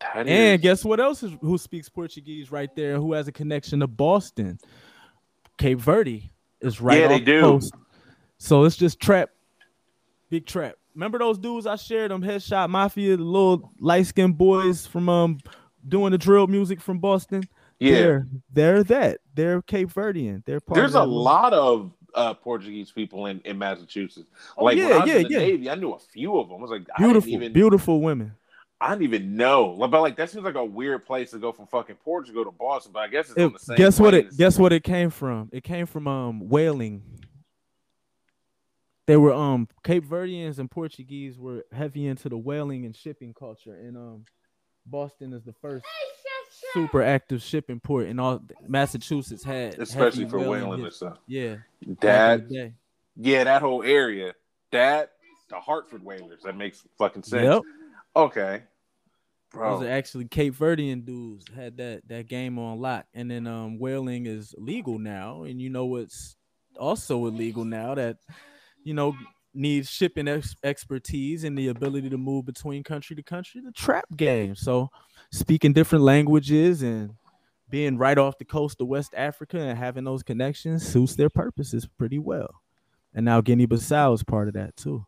That 0.00 0.26
And 0.28 0.54
is- 0.56 0.60
guess 0.60 0.84
what 0.84 1.00
else 1.00 1.22
is 1.22 1.32
who 1.40 1.56
speaks 1.58 1.88
Portuguese 1.88 2.52
right 2.52 2.74
there? 2.76 2.96
Who 2.96 3.14
has 3.14 3.28
a 3.28 3.32
connection 3.32 3.80
to 3.80 3.86
Boston? 3.86 4.58
Cape 5.56 5.78
Verde 5.80 6.30
is 6.60 6.80
right. 6.80 7.00
Yeah, 7.00 7.08
they 7.08 7.18
the 7.18 7.24
do. 7.24 7.40
coast. 7.40 7.74
So 8.38 8.64
it's 8.64 8.76
just 8.76 9.00
trap, 9.00 9.30
big 10.30 10.46
trap. 10.46 10.74
Remember 10.98 11.20
those 11.20 11.38
dudes 11.38 11.64
I 11.64 11.76
shared 11.76 12.10
them 12.10 12.22
headshot 12.22 12.68
mafia, 12.70 13.16
the 13.16 13.22
little 13.22 13.70
light 13.78 14.04
skinned 14.06 14.36
boys 14.36 14.84
from 14.84 15.08
um 15.08 15.38
doing 15.86 16.10
the 16.10 16.18
drill 16.18 16.48
music 16.48 16.80
from 16.80 16.98
Boston. 16.98 17.44
yeah. 17.78 17.92
They're, 17.92 18.26
they're 18.52 18.82
that. 18.82 19.18
They're 19.32 19.62
Cape 19.62 19.90
Verdean. 19.92 20.44
They're 20.44 20.58
part 20.58 20.74
There's 20.74 20.96
a 20.96 21.04
lot 21.04 21.52
of 21.52 21.92
uh, 22.14 22.34
Portuguese 22.34 22.90
people 22.90 23.26
in, 23.26 23.40
in 23.44 23.56
Massachusetts. 23.56 24.26
Oh, 24.56 24.64
like 24.64 24.76
when 24.76 24.88
yeah, 24.88 24.94
I 24.96 24.98
was 24.98 25.08
yeah, 25.08 25.18
yeah. 25.18 25.38
Navy, 25.38 25.70
I 25.70 25.76
knew 25.76 25.92
a 25.92 25.98
few 26.00 26.36
of 26.36 26.48
them. 26.48 26.58
I 26.58 26.62
was 26.62 26.70
like, 26.72 26.86
Beautiful, 26.98 27.28
I 27.28 27.30
didn't 27.30 27.42
even, 27.44 27.52
beautiful 27.52 28.00
women. 28.00 28.32
I 28.80 28.90
didn't 28.90 29.02
even 29.04 29.36
know. 29.36 29.66
Like, 29.78 29.92
But 29.92 30.00
like 30.00 30.16
that 30.16 30.30
seems 30.30 30.44
like 30.44 30.56
a 30.56 30.64
weird 30.64 31.06
place 31.06 31.30
to 31.30 31.38
go 31.38 31.52
from 31.52 31.68
fucking 31.68 31.96
Portugal 32.04 32.44
to 32.44 32.50
Boston. 32.50 32.90
But 32.92 33.00
I 33.04 33.08
guess 33.08 33.28
it's 33.28 33.38
It- 33.38 33.44
on 33.44 33.52
the 33.52 33.58
same. 33.60 33.76
guess 33.76 34.00
what 34.00 34.14
it 34.14 34.36
guess 34.36 34.58
what 34.58 34.72
it 34.72 34.82
came 34.82 35.10
from? 35.10 35.48
It 35.52 35.62
came 35.62 35.86
from 35.86 36.08
um 36.08 36.48
whaling. 36.48 37.02
They 39.08 39.16
were 39.16 39.32
um 39.32 39.68
Cape 39.84 40.04
Verdeans 40.04 40.58
and 40.58 40.70
Portuguese 40.70 41.38
were 41.38 41.64
heavy 41.72 42.06
into 42.06 42.28
the 42.28 42.36
whaling 42.36 42.84
and 42.84 42.94
shipping 42.94 43.32
culture, 43.32 43.72
and 43.74 43.96
um 43.96 44.24
Boston 44.84 45.32
is 45.32 45.42
the 45.44 45.54
first 45.54 45.86
super 46.74 47.02
active 47.02 47.42
shipping 47.42 47.80
port, 47.80 48.06
and 48.06 48.20
all 48.20 48.42
Massachusetts 48.68 49.42
had 49.42 49.78
especially 49.78 50.28
for 50.28 50.38
whaling 50.38 50.68
whaling 50.68 50.84
and 50.84 50.92
stuff. 50.92 51.16
Yeah, 51.26 51.56
That 52.02 52.40
in 52.40 52.48
the 52.48 52.54
day. 52.54 52.72
yeah, 53.16 53.44
that 53.44 53.62
whole 53.62 53.82
area. 53.82 54.34
That 54.72 55.12
the 55.48 55.56
Hartford 55.56 56.04
Whalers. 56.04 56.42
That 56.44 56.58
makes 56.58 56.86
fucking 56.98 57.22
sense. 57.22 57.44
Yep, 57.44 57.62
Okay, 58.14 58.62
Bro. 59.50 59.78
those 59.78 59.88
are 59.88 59.90
actually 59.90 60.26
Cape 60.26 60.54
Verdean 60.54 61.06
dudes 61.06 61.46
had 61.56 61.78
that 61.78 62.02
that 62.08 62.28
game 62.28 62.58
on 62.58 62.78
lock, 62.78 63.06
and 63.14 63.30
then 63.30 63.46
um 63.46 63.78
whaling 63.78 64.26
is 64.26 64.54
legal 64.58 64.98
now, 64.98 65.44
and 65.44 65.62
you 65.62 65.70
know 65.70 65.86
what's 65.86 66.36
also 66.78 67.24
illegal 67.24 67.64
now 67.64 67.94
that 67.94 68.18
you 68.84 68.94
know 68.94 69.14
needs 69.54 69.90
shipping 69.90 70.28
ex- 70.28 70.54
expertise 70.62 71.44
and 71.44 71.56
the 71.58 71.68
ability 71.68 72.08
to 72.10 72.18
move 72.18 72.44
between 72.46 72.82
country 72.82 73.16
to 73.16 73.22
country. 73.22 73.60
The 73.60 73.72
trap 73.72 74.04
game, 74.16 74.54
so 74.54 74.90
speaking 75.32 75.72
different 75.72 76.04
languages 76.04 76.82
and 76.82 77.10
being 77.70 77.98
right 77.98 78.16
off 78.16 78.38
the 78.38 78.44
coast 78.44 78.80
of 78.80 78.86
West 78.88 79.12
Africa 79.16 79.58
and 79.58 79.78
having 79.78 80.04
those 80.04 80.22
connections 80.22 80.86
suits 80.86 81.16
their 81.16 81.28
purposes 81.28 81.86
pretty 81.98 82.18
well. 82.18 82.48
And 83.14 83.24
now 83.24 83.40
Guinea-Bissau 83.40 84.14
is 84.14 84.22
part 84.22 84.48
of 84.48 84.54
that 84.54 84.76
too. 84.76 85.04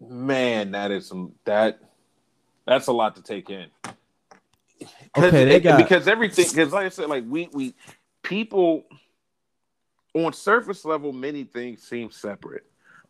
Man, 0.00 0.72
that 0.72 0.90
is 0.90 1.06
some 1.06 1.32
that 1.44 1.78
that's 2.66 2.88
a 2.88 2.92
lot 2.92 3.16
to 3.16 3.22
take 3.22 3.48
in. 3.48 3.66
Okay, 5.16 5.44
they 5.46 5.60
got- 5.60 5.78
because 5.78 6.06
everything 6.06 6.46
because 6.48 6.72
like 6.72 6.86
I 6.86 6.88
said, 6.90 7.08
like 7.08 7.24
we 7.26 7.48
we 7.52 7.74
people 8.22 8.84
on 10.24 10.32
surface 10.32 10.84
level, 10.84 11.12
many 11.12 11.44
things 11.44 11.82
seem 11.82 12.10
separate. 12.10 12.64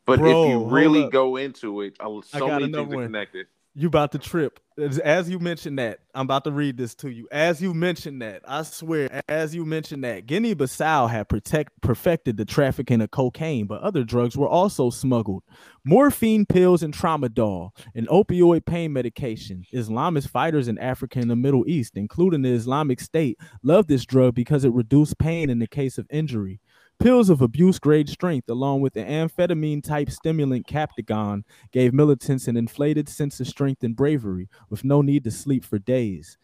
But 0.04 0.20
Bro, 0.20 0.44
if 0.44 0.50
you 0.50 0.64
really 0.64 1.08
go 1.10 1.36
into 1.36 1.80
it, 1.80 1.96
uh, 2.00 2.16
I 2.16 2.20
so 2.22 2.46
got 2.46 2.60
many 2.60 2.72
things 2.72 2.94
are 2.94 3.04
connected. 3.04 3.46
You 3.78 3.88
about 3.88 4.12
to 4.12 4.18
trip. 4.18 4.58
As, 4.78 5.28
you 5.28 5.38
mentioned 5.38 5.78
that, 5.78 6.00
I'm 6.14 6.22
about 6.22 6.44
to 6.44 6.50
read 6.50 6.78
this 6.78 6.94
to 6.96 7.10
you. 7.10 7.28
As 7.30 7.60
you 7.60 7.74
mentioned 7.74 8.22
that, 8.22 8.42
I 8.46 8.62
swear, 8.62 9.22
as 9.28 9.54
you 9.54 9.66
mentioned 9.66 10.04
that, 10.04 10.26
Guinea-Bissau 10.26 11.10
had 11.10 11.28
protect 11.28 11.80
perfected 11.82 12.38
the 12.38 12.46
trafficking 12.46 13.02
of 13.02 13.10
cocaine, 13.10 13.66
but 13.66 13.82
other 13.82 14.02
drugs 14.02 14.34
were 14.34 14.48
also 14.48 14.88
smuggled. 14.88 15.42
Morphine 15.84 16.46
pills 16.46 16.82
and 16.82 16.94
tramadol, 16.94 17.70
an 17.94 18.06
opioid 18.06 18.64
pain 18.64 18.94
medication. 18.94 19.64
Islamist 19.74 20.28
fighters 20.28 20.68
in 20.68 20.78
Africa 20.78 21.18
and 21.18 21.30
the 21.30 21.36
Middle 21.36 21.64
East, 21.66 21.96
including 21.96 22.42
the 22.42 22.52
Islamic 22.52 23.00
State, 23.00 23.38
loved 23.62 23.88
this 23.88 24.06
drug 24.06 24.34
because 24.34 24.64
it 24.64 24.72
reduced 24.72 25.18
pain 25.18 25.50
in 25.50 25.58
the 25.58 25.66
case 25.66 25.98
of 25.98 26.06
injury. 26.10 26.60
Pills 26.98 27.28
of 27.28 27.42
abuse 27.42 27.78
grade 27.78 28.08
strength, 28.08 28.48
along 28.48 28.80
with 28.80 28.94
the 28.94 29.04
amphetamine 29.04 29.82
type 29.82 30.10
stimulant 30.10 30.66
Captagon, 30.66 31.42
gave 31.70 31.92
militants 31.92 32.48
an 32.48 32.56
inflated 32.56 33.08
sense 33.08 33.38
of 33.38 33.46
strength 33.46 33.84
and 33.84 33.94
bravery 33.94 34.48
with 34.70 34.82
no 34.84 35.02
need 35.02 35.22
to 35.24 35.30
sleep 35.30 35.64
for 35.64 35.78
days. 35.78 36.38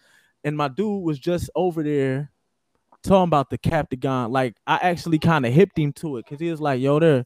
And 0.44 0.56
my 0.56 0.68
dude 0.68 1.02
was 1.02 1.18
just 1.18 1.48
over 1.54 1.82
there 1.82 2.30
talking 3.02 3.28
about 3.28 3.50
the 3.50 3.58
Captagon. 3.58 4.30
Like 4.30 4.56
I 4.66 4.76
actually 4.76 5.18
kind 5.18 5.46
of 5.46 5.52
hipped 5.52 5.78
him 5.78 5.92
to 5.94 6.18
it 6.18 6.24
because 6.26 6.40
he 6.40 6.50
was 6.50 6.60
like, 6.60 6.80
yo, 6.80 6.98
they're 6.98 7.24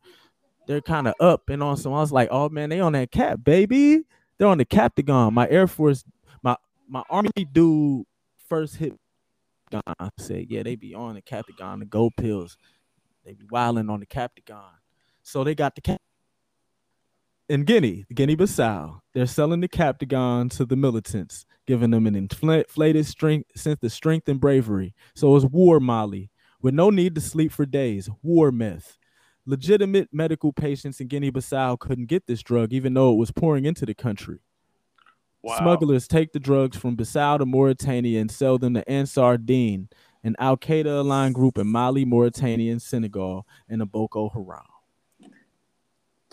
they're 0.66 0.80
kind 0.80 1.08
of 1.08 1.14
up 1.20 1.48
and 1.48 1.62
on. 1.62 1.78
I 1.84 1.88
was 1.88 2.12
like, 2.12 2.28
oh 2.30 2.48
man, 2.48 2.70
they 2.70 2.80
on 2.80 2.92
that 2.92 3.10
cap, 3.10 3.40
baby. 3.42 4.02
They're 4.38 4.48
on 4.48 4.58
the 4.58 4.64
Captagon. 4.64 5.32
My 5.32 5.48
Air 5.48 5.66
Force, 5.66 6.04
my 6.42 6.56
my 6.88 7.02
army 7.08 7.30
dude 7.52 8.04
first 8.48 8.76
hit. 8.76 8.94
I 9.72 10.10
said, 10.18 10.46
yeah, 10.48 10.62
they 10.62 10.76
be 10.76 10.94
on 10.94 11.14
the 11.14 11.22
Captagon, 11.22 11.80
the 11.80 11.86
gold 11.86 12.14
pills. 12.16 12.56
They 13.26 13.34
be 13.34 13.44
wilding 13.50 13.90
on 13.90 14.00
the 14.00 14.06
Captagon. 14.06 14.62
So 15.22 15.44
they 15.44 15.54
got 15.54 15.74
the 15.74 15.82
cap 15.82 16.00
in 17.48 17.64
Guinea, 17.64 18.06
Guinea-Bissau, 18.12 19.00
they're 19.14 19.26
selling 19.26 19.60
the 19.60 19.68
Captagon 19.68 20.50
to 20.56 20.64
the 20.64 20.76
militants, 20.76 21.46
giving 21.66 21.90
them 21.90 22.06
an 22.06 22.16
inflated 22.16 23.06
strength, 23.06 23.50
sense 23.56 23.82
of 23.82 23.92
strength 23.92 24.28
and 24.28 24.40
bravery. 24.40 24.94
So 25.14 25.34
it's 25.36 25.44
war 25.44 25.78
Molly 25.78 26.30
with 26.60 26.74
no 26.74 26.90
need 26.90 27.14
to 27.14 27.20
sleep 27.20 27.52
for 27.52 27.66
days. 27.66 28.08
War 28.22 28.50
myth. 28.50 28.98
Legitimate 29.44 30.08
medical 30.12 30.52
patients 30.52 31.00
in 31.00 31.06
Guinea-Bissau 31.06 31.78
couldn't 31.78 32.06
get 32.06 32.26
this 32.26 32.42
drug, 32.42 32.72
even 32.72 32.94
though 32.94 33.12
it 33.12 33.16
was 33.16 33.30
pouring 33.30 33.64
into 33.64 33.86
the 33.86 33.94
country. 33.94 34.40
Wow. 35.42 35.58
Smugglers 35.58 36.08
take 36.08 36.32
the 36.32 36.40
drugs 36.40 36.76
from 36.76 36.96
Bissau 36.96 37.38
to 37.38 37.46
Mauritania 37.46 38.20
and 38.20 38.28
sell 38.28 38.58
them 38.58 38.74
to 38.74 38.88
Ansar 38.90 39.38
Dine, 39.38 39.88
an 40.26 40.34
Al 40.38 40.56
Qaeda 40.56 41.00
aligned 41.00 41.34
group 41.34 41.56
in 41.56 41.66
Mali, 41.68 42.04
Mauritania, 42.04 42.72
and 42.72 42.82
Senegal, 42.82 43.46
and 43.68 43.80
the 43.80 43.86
Boko 43.86 44.28
Haram. 44.28 45.30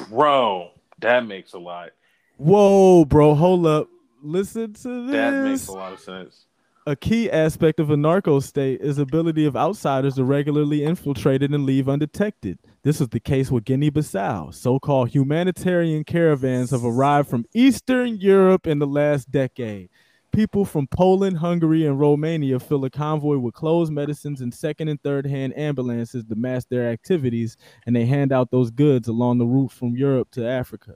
Bro, 0.09 0.71
that 0.99 1.25
makes 1.25 1.53
a 1.53 1.59
lot. 1.59 1.91
Whoa, 2.37 3.05
bro, 3.05 3.35
hold 3.35 3.67
up. 3.67 3.87
Listen 4.23 4.73
to 4.73 5.05
this. 5.05 5.13
That 5.13 5.43
makes 5.43 5.67
a 5.67 5.71
lot 5.73 5.93
of 5.93 5.99
sense. 5.99 6.45
A 6.85 6.95
key 6.97 7.31
aspect 7.31 7.79
of 7.79 7.91
a 7.91 7.95
narco 7.95 8.41
state 8.41 8.81
is 8.81 8.97
ability 8.97 9.45
of 9.45 9.55
outsiders 9.55 10.15
to 10.15 10.25
regularly 10.25 10.83
infiltrate 10.83 11.41
it 11.41 11.51
and 11.51 11.65
leave 11.65 11.87
undetected. 11.87 12.59
This 12.81 12.99
was 12.99 13.07
the 13.09 13.21
case 13.21 13.49
with 13.49 13.63
Guinea-Bissau. 13.63 14.53
So-called 14.53 15.09
humanitarian 15.09 16.03
caravans 16.03 16.71
have 16.71 16.83
arrived 16.83 17.29
from 17.29 17.45
Eastern 17.53 18.17
Europe 18.17 18.67
in 18.67 18.79
the 18.79 18.87
last 18.87 19.31
decade. 19.31 19.89
People 20.33 20.65
from 20.65 20.87
Poland, 20.87 21.37
Hungary, 21.37 21.85
and 21.85 21.99
Romania 21.99 22.59
fill 22.59 22.83
a 22.85 22.89
convoy 22.89 23.37
with 23.37 23.53
clothes, 23.53 23.91
medicines, 23.91 24.41
and 24.41 24.51
second 24.51 24.87
and 24.87 24.99
third 25.03 25.27
hand 25.27 25.55
ambulances 25.55 26.23
to 26.25 26.35
mask 26.35 26.69
their 26.69 26.89
activities, 26.89 27.55
and 27.85 27.95
they 27.95 28.07
hand 28.07 28.31
out 28.31 28.49
those 28.49 28.71
goods 28.71 29.07
along 29.07 29.37
the 29.37 29.45
route 29.45 29.71
from 29.71 29.95
Europe 29.95 30.31
to 30.31 30.43
Africa. 30.43 30.95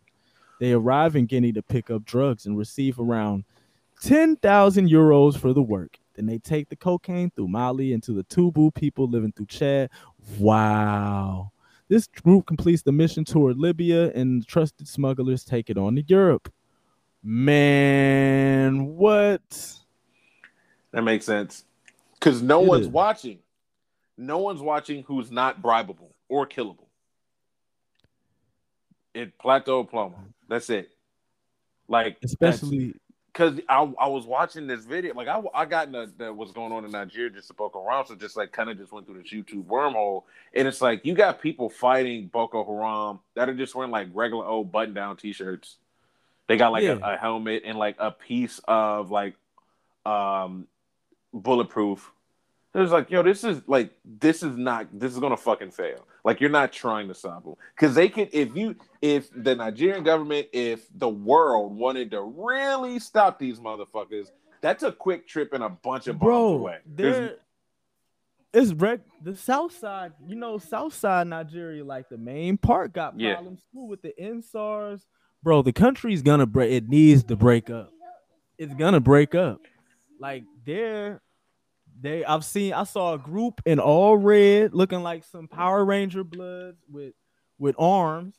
They 0.60 0.74
arrive 0.74 1.16
in 1.16 1.28
Guinea 1.28 1.52
to 1.54 1.62
pick 1.62 1.92
up 1.92 2.04
drugs 2.04 2.48
and 2.48 2.58
receive 2.58 3.00
around 3.00 3.46
10,000 4.02 4.90
euros 4.90 5.38
for 5.38 5.54
the 5.54 5.62
work. 5.62 6.00
Then 6.16 6.26
they 6.26 6.40
take 6.40 6.70
the 6.70 6.76
cocaine 6.76 7.30
through 7.30 7.50
Mali 7.50 7.94
into 7.94 8.14
the 8.14 8.24
Tubu 8.24 8.74
people 8.74 9.08
living 9.08 9.34
through 9.34 9.46
Chad. 9.46 9.92
Wow. 10.40 11.52
This 11.90 12.08
group 12.08 12.48
completes 12.48 12.82
the 12.82 12.92
mission 12.92 13.24
toward 13.24 13.60
Libya, 13.60 14.12
and 14.14 14.46
trusted 14.48 14.88
smugglers 14.88 15.46
take 15.46 15.70
it 15.70 15.78
on 15.78 15.96
to 15.96 16.04
Europe. 16.08 16.52
Man, 17.24 18.96
what? 18.96 19.42
That 20.92 21.02
makes 21.04 21.26
sense. 21.26 21.66
Because 22.14 22.42
no 22.42 22.64
It 22.64 22.68
one's 22.68 22.86
is. 22.86 22.92
watching. 22.92 23.40
No 24.18 24.40
one's 24.40 24.62
watching 24.62 25.04
who's 25.04 25.30
not 25.30 25.62
bribable 25.62 26.14
or 26.30 26.48
killable. 26.48 26.88
It 29.14 29.38
plata 29.38 29.72
o 29.72 29.84
plomo. 29.84 30.16
That's 30.48 30.70
it. 30.70 30.92
Like 31.88 32.18
Especially, 32.24 32.96
because 33.32 33.60
I, 33.70 33.82
I 34.00 34.08
was 34.08 34.26
watching 34.26 34.68
this 34.68 34.86
video, 34.86 35.14
like 35.14 35.28
I, 35.28 35.42
I 35.54 35.66
got 35.66 35.88
into 35.88 36.12
the, 36.18 36.34
what's 36.34 36.52
going 36.52 36.72
on 36.72 36.86
in 36.86 36.92
Nigeria 36.92 37.30
just 37.30 37.48
to 37.50 37.54
Boko 37.54 37.84
Haram, 37.84 38.06
so 38.08 38.16
just 38.16 38.36
like 38.36 38.52
kind 38.52 38.70
of 38.70 38.78
just 38.78 38.92
went 38.92 39.06
through 39.06 39.22
this 39.22 39.32
YouTube 39.32 39.66
wormhole, 39.66 40.24
and 40.54 40.68
it's 40.68 40.82
like 40.82 41.06
you 41.06 41.14
got 41.14 41.42
people 41.42 41.70
fighting 41.70 42.28
Boko 42.28 42.66
Haram 42.66 43.20
that 43.36 43.48
are 43.48 43.54
just 43.54 43.76
wearing 43.76 43.92
like 43.92 44.08
regular 44.14 44.46
old 44.46 44.72
button 44.72 44.94
down 44.94 45.18
t-shirts. 45.18 45.78
They 46.48 46.58
got 46.58 46.72
like 46.72 46.84
Yeah. 46.84 46.98
a, 47.04 47.14
a 47.14 47.18
helmet 47.18 47.64
and 47.66 47.78
like 47.78 47.96
a 48.00 48.12
piece 48.12 48.60
of 48.68 49.12
like 49.12 49.36
um 50.06 50.68
bulletproof. 51.34 52.12
It 52.74 52.80
was 52.80 52.92
like, 52.92 53.10
yo, 53.10 53.24
this 53.24 53.44
is 53.44 53.62
like 53.68 53.92
this 54.06 54.44
is 54.44 54.56
not 54.56 54.88
this 54.98 55.14
is 55.14 55.20
gonna 55.20 55.38
fucking 55.38 55.72
fail. 55.72 56.06
Like 56.24 56.40
you're 56.42 56.50
not 56.50 56.72
trying 56.72 57.08
to 57.08 57.14
stop 57.14 57.44
them 57.44 57.56
because 57.76 57.96
they 57.96 58.08
could 58.10 58.30
if 58.32 58.56
you 58.56 58.76
if 59.02 59.30
the 59.36 59.56
Nigerian 59.56 60.04
government 60.04 60.48
if 60.54 60.88
the 60.96 61.10
world 61.10 61.76
wanted 61.76 62.12
to 62.12 62.22
really 62.22 63.00
stop 63.00 63.40
these 63.40 63.60
motherfuckers, 63.60 64.28
that's 64.62 64.84
a 64.84 64.92
quick 64.92 65.28
trip 65.28 65.54
and 65.54 65.64
a 65.64 65.70
bunch 65.70 66.08
of 66.08 66.20
bombs 66.20 66.28
bro, 66.28 66.48
away. 66.54 66.78
There's- 66.86 67.32
it's 68.54 68.72
reg- 68.74 69.02
the 69.22 69.36
South 69.36 69.78
Side. 69.78 70.14
You 70.26 70.36
know, 70.36 70.58
South 70.58 70.94
Side 70.94 71.28
Nigeria, 71.28 71.84
like 71.84 72.10
the 72.10 72.18
main 72.18 72.58
part, 72.58 72.94
got 72.94 73.20
Yeah. 73.20 73.34
problems 73.36 73.62
too 73.74 73.84
with 73.84 74.02
the 74.02 74.14
EndSARS. 74.20 75.02
Bro, 75.44 75.64
the 75.64 75.74
country's 75.74 76.22
gonna 76.22 76.46
break. 76.46 76.72
It 76.72 76.90
needs 76.90 77.24
to 77.26 77.36
break 77.36 77.70
up. 77.70 77.92
It's 78.58 78.74
gonna 78.74 79.00
break 79.00 79.36
up. 79.36 79.62
Like 80.20 80.44
they're 80.66 81.22
they. 82.00 82.26
I've 82.26 82.46
seen. 82.46 82.74
I 82.74 82.84
saw 82.84 83.14
a 83.14 83.18
group 83.18 83.62
in 83.66 83.80
all 83.80 84.18
red, 84.18 84.74
looking 84.74 85.04
like 85.04 85.24
some 85.24 85.48
Power 85.48 85.86
Ranger 85.86 86.24
bloods 86.24 86.80
with 86.90 87.14
with 87.58 87.76
arms. 87.80 88.36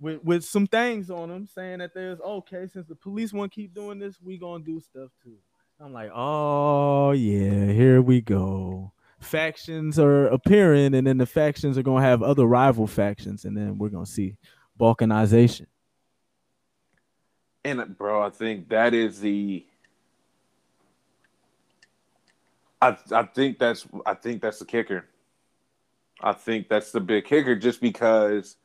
With, 0.00 0.24
with 0.24 0.44
some 0.44 0.66
things 0.66 1.10
on 1.10 1.28
them 1.28 1.46
saying 1.46 1.78
that 1.78 1.94
there's 1.94 2.18
okay 2.20 2.66
since 2.66 2.88
the 2.88 2.96
police 2.96 3.32
won't 3.32 3.52
keep 3.52 3.72
doing 3.72 4.00
this 4.00 4.20
we 4.20 4.36
gonna 4.36 4.64
do 4.64 4.80
stuff 4.80 5.10
too 5.22 5.36
I'm 5.82 5.92
like, 5.92 6.10
oh 6.14 7.10
yeah, 7.10 7.72
here 7.72 8.00
we 8.00 8.20
go. 8.20 8.92
factions 9.20 9.98
are 9.98 10.26
appearing, 10.28 10.94
and 10.94 11.06
then 11.06 11.18
the 11.18 11.26
factions 11.26 11.76
are 11.76 11.82
gonna 11.82 12.04
have 12.04 12.22
other 12.22 12.46
rival 12.46 12.86
factions, 12.86 13.44
and 13.44 13.56
then 13.56 13.78
we're 13.78 13.88
gonna 13.88 14.06
see 14.06 14.36
balkanization. 14.78 15.66
And 17.64 17.96
bro, 17.96 18.22
I 18.22 18.30
think 18.30 18.68
that 18.70 18.94
is 18.94 19.20
the. 19.20 19.64
I 22.80 22.96
I 23.12 23.22
think 23.24 23.58
that's 23.58 23.86
I 24.04 24.14
think 24.14 24.42
that's 24.42 24.58
the 24.58 24.64
kicker. 24.64 25.06
I 26.20 26.32
think 26.32 26.68
that's 26.68 26.92
the 26.92 27.00
big 27.00 27.24
kicker, 27.24 27.56
just 27.56 27.80
because 27.80 28.56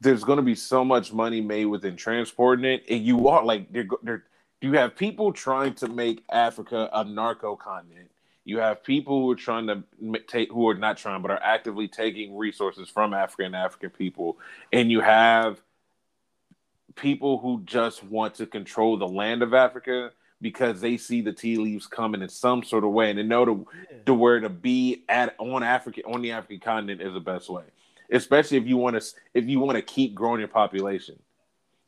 there's 0.00 0.24
going 0.24 0.36
to 0.36 0.42
be 0.42 0.54
so 0.54 0.84
much 0.84 1.12
money 1.12 1.40
made 1.40 1.66
within 1.66 1.96
transporting 1.96 2.64
it, 2.64 2.84
and 2.88 3.04
you 3.04 3.28
are 3.28 3.44
like 3.44 3.72
they're, 3.72 3.88
they're 4.02 4.24
you 4.60 4.72
have 4.74 4.96
people 4.96 5.32
trying 5.32 5.74
to 5.74 5.88
make 5.88 6.24
Africa 6.30 6.88
a 6.92 7.04
narco 7.04 7.56
continent. 7.56 8.10
You 8.44 8.58
have 8.58 8.82
people 8.82 9.20
who 9.20 9.30
are 9.30 9.36
trying 9.36 9.66
to 9.68 9.82
take, 10.26 10.50
who 10.50 10.68
are 10.68 10.74
not 10.74 10.96
trying, 10.96 11.22
but 11.22 11.30
are 11.30 11.42
actively 11.42 11.86
taking 11.86 12.36
resources 12.36 12.88
from 12.88 13.14
Africa 13.14 13.44
and 13.44 13.56
African 13.56 13.90
people, 13.90 14.38
and 14.72 14.90
you 14.90 15.00
have 15.00 15.60
people 16.96 17.38
who 17.38 17.62
just 17.64 18.02
want 18.04 18.34
to 18.36 18.46
control 18.46 18.96
the 18.96 19.08
land 19.08 19.42
of 19.42 19.54
Africa 19.54 20.10
because 20.40 20.80
they 20.80 20.96
see 20.96 21.20
the 21.20 21.32
tea 21.32 21.56
leaves 21.56 21.86
coming 21.86 22.22
in 22.22 22.28
some 22.28 22.64
sort 22.64 22.84
of 22.84 22.90
way, 22.90 23.10
and 23.10 23.18
they 23.18 23.22
know 23.22 23.44
the, 23.44 23.64
yeah. 23.90 23.98
the 24.06 24.14
where 24.14 24.40
to 24.40 24.48
be 24.48 25.04
at 25.08 25.34
on 25.38 25.62
Africa 25.62 26.02
on 26.04 26.20
the 26.20 26.32
African 26.32 26.58
continent 26.58 27.00
is 27.00 27.12
the 27.12 27.20
best 27.20 27.48
way 27.48 27.62
especially 28.12 28.58
if 28.58 28.66
you 28.66 28.76
want 28.76 29.00
to 29.00 29.14
if 29.34 29.46
you 29.46 29.58
want 29.58 29.76
to 29.76 29.82
keep 29.82 30.14
growing 30.14 30.38
your 30.38 30.48
population. 30.48 31.18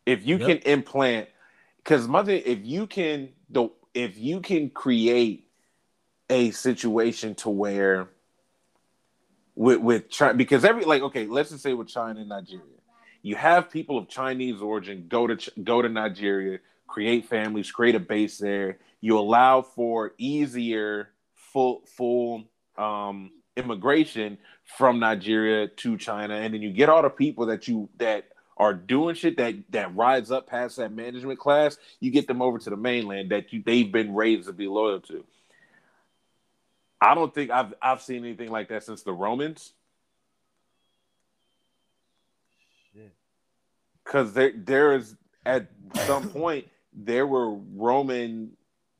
If 0.06 0.26
you 0.26 0.38
yep. 0.38 0.48
can 0.48 0.72
implant, 0.72 1.28
because 1.78 2.08
mother, 2.08 2.32
if 2.32 2.64
you 2.64 2.86
can 2.86 3.30
the 3.50 3.68
if 3.92 4.18
you 4.18 4.40
can 4.40 4.70
create 4.70 5.48
a 6.28 6.50
situation 6.50 7.34
to 7.36 7.50
where 7.50 8.08
with 9.54 9.80
with 9.80 10.10
China, 10.10 10.34
because 10.34 10.64
every 10.64 10.84
like 10.84 11.02
okay, 11.02 11.26
let's 11.26 11.50
just 11.50 11.62
say 11.62 11.74
with 11.74 11.88
China 11.88 12.20
and 12.20 12.28
Nigeria, 12.28 12.64
you 13.24 13.36
have 13.36 13.70
people 13.70 13.96
of 13.96 14.06
Chinese 14.06 14.60
origin 14.60 15.06
go 15.08 15.26
to 15.26 15.50
go 15.62 15.80
to 15.80 15.88
Nigeria, 15.88 16.58
create 16.86 17.24
families, 17.24 17.72
create 17.72 17.94
a 17.94 18.00
base 18.00 18.36
there. 18.36 18.78
You 19.00 19.18
allow 19.18 19.62
for 19.62 20.12
easier 20.18 21.08
full 21.34 21.82
full 21.86 22.44
um, 22.76 23.30
immigration 23.56 24.36
from 24.76 25.00
Nigeria 25.00 25.68
to 25.68 25.96
China, 25.96 26.34
and 26.34 26.52
then 26.52 26.60
you 26.60 26.70
get 26.70 26.90
all 26.90 27.00
the 27.00 27.08
people 27.08 27.46
that 27.46 27.66
you 27.66 27.88
that 27.96 28.26
are 28.58 28.74
doing 28.74 29.14
shit 29.14 29.38
that 29.38 29.54
that 29.70 29.96
rides 29.96 30.30
up 30.30 30.46
past 30.46 30.76
that 30.76 30.92
management 30.92 31.38
class. 31.38 31.78
You 32.00 32.10
get 32.10 32.26
them 32.26 32.42
over 32.42 32.58
to 32.58 32.68
the 32.70 32.76
mainland 32.76 33.30
that 33.30 33.54
you 33.54 33.62
they've 33.64 33.90
been 33.90 34.14
raised 34.14 34.48
to 34.48 34.52
be 34.52 34.68
loyal 34.68 35.00
to. 35.00 35.24
I 37.00 37.14
don't 37.14 37.32
think 37.34 37.50
I've 37.50 37.72
I've 37.80 38.02
seen 38.02 38.22
anything 38.22 38.50
like 38.50 38.68
that 38.68 38.84
since 38.84 39.02
the 39.02 39.14
Romans. 39.14 39.72
Because 44.04 44.32
there 44.32 44.52
there 44.54 44.94
is 44.94 45.16
at 45.46 45.68
some 46.06 46.28
point 46.30 46.68
there 46.92 47.26
were 47.26 47.54
Roman 47.54 48.52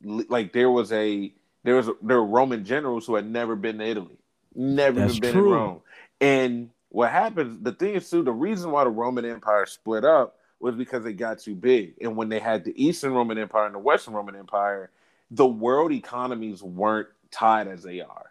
like 0.02 0.52
there 0.52 0.70
was 0.70 0.92
a 0.92 1.32
there 1.62 1.76
was 1.76 1.88
a, 1.88 1.92
there 2.02 2.20
were 2.20 2.26
Roman 2.26 2.64
generals 2.64 3.06
who 3.06 3.14
had 3.14 3.30
never 3.30 3.56
been 3.56 3.78
to 3.78 3.84
Italy 3.84 4.18
never 4.54 5.00
That's 5.00 5.16
even 5.16 5.20
been 5.20 5.32
true. 5.32 5.46
in 5.46 5.58
Rome. 5.58 5.80
And 6.20 6.70
what 6.88 7.10
happens, 7.10 7.62
the 7.62 7.72
thing 7.72 7.94
is 7.94 8.08
too, 8.08 8.22
the 8.22 8.32
reason 8.32 8.70
why 8.70 8.84
the 8.84 8.90
Roman 8.90 9.24
Empire 9.24 9.66
split 9.66 10.04
up 10.04 10.36
was 10.60 10.74
because 10.74 11.04
it 11.04 11.14
got 11.14 11.38
too 11.38 11.54
big. 11.54 11.94
And 12.00 12.16
when 12.16 12.28
they 12.28 12.38
had 12.38 12.64
the 12.64 12.72
Eastern 12.82 13.12
Roman 13.12 13.38
Empire 13.38 13.66
and 13.66 13.74
the 13.74 13.80
Western 13.80 14.14
Roman 14.14 14.36
Empire, 14.36 14.90
the 15.30 15.46
world 15.46 15.92
economies 15.92 16.62
weren't 16.62 17.08
tied 17.30 17.68
as 17.68 17.82
they 17.82 18.00
are. 18.00 18.30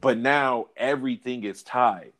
But 0.00 0.18
now 0.18 0.68
everything 0.76 1.44
is 1.44 1.62
tied. 1.62 2.12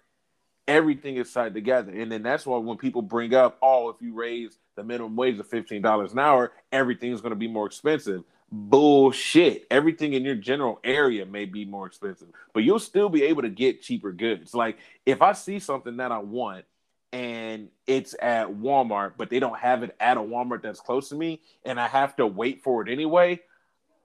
Everything 0.66 1.16
is 1.16 1.32
tied 1.32 1.54
together. 1.54 1.92
And 1.92 2.10
then 2.10 2.22
that's 2.22 2.46
why 2.46 2.58
when 2.58 2.78
people 2.78 3.02
bring 3.02 3.34
up, 3.34 3.58
oh, 3.60 3.90
if 3.90 3.96
you 4.00 4.14
raise 4.14 4.58
the 4.76 4.84
minimum 4.84 5.14
wage 5.16 5.36
to 5.36 5.44
$15 5.44 6.12
an 6.12 6.18
hour, 6.18 6.52
everything 6.72 7.12
is 7.12 7.20
going 7.20 7.30
to 7.30 7.36
be 7.36 7.48
more 7.48 7.66
expensive 7.66 8.24
bullshit. 8.54 9.66
Everything 9.70 10.12
in 10.12 10.22
your 10.22 10.36
general 10.36 10.78
area 10.84 11.26
may 11.26 11.44
be 11.44 11.64
more 11.64 11.86
expensive, 11.86 12.28
but 12.52 12.62
you'll 12.62 12.78
still 12.78 13.08
be 13.08 13.24
able 13.24 13.42
to 13.42 13.48
get 13.48 13.82
cheaper 13.82 14.12
goods. 14.12 14.54
Like 14.54 14.78
if 15.04 15.22
I 15.22 15.32
see 15.32 15.58
something 15.58 15.96
that 15.96 16.12
I 16.12 16.18
want 16.18 16.64
and 17.12 17.68
it's 17.86 18.14
at 18.20 18.48
Walmart, 18.48 19.14
but 19.16 19.30
they 19.30 19.40
don't 19.40 19.58
have 19.58 19.82
it 19.82 19.94
at 19.98 20.16
a 20.16 20.20
Walmart 20.20 20.62
that's 20.62 20.80
close 20.80 21.08
to 21.10 21.14
me, 21.14 21.40
and 21.64 21.80
I 21.80 21.88
have 21.88 22.16
to 22.16 22.26
wait 22.26 22.62
for 22.62 22.82
it 22.82 22.90
anyway, 22.90 23.40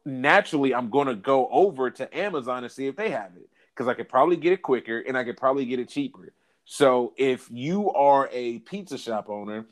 naturally 0.05 0.73
I'm 0.73 0.89
going 0.89 1.07
to 1.07 1.15
go 1.15 1.47
over 1.49 1.91
to 1.91 2.17
Amazon 2.17 2.63
and 2.63 2.71
see 2.71 2.87
if 2.87 2.95
they 2.95 3.11
have 3.11 3.31
it 3.35 3.49
because 3.75 3.87
I 3.87 3.93
could 3.93 4.09
probably 4.09 4.35
get 4.35 4.53
it 4.53 4.61
quicker 4.61 4.99
and 4.99 5.17
I 5.17 5.23
could 5.23 5.37
probably 5.37 5.65
get 5.65 5.79
it 5.79 5.89
cheaper. 5.89 6.33
So 6.71 7.13
if 7.17 7.49
you 7.49 7.91
are 7.93 8.29
a 8.31 8.59
pizza 8.59 8.95
shop 8.95 9.27
owner 9.27 9.65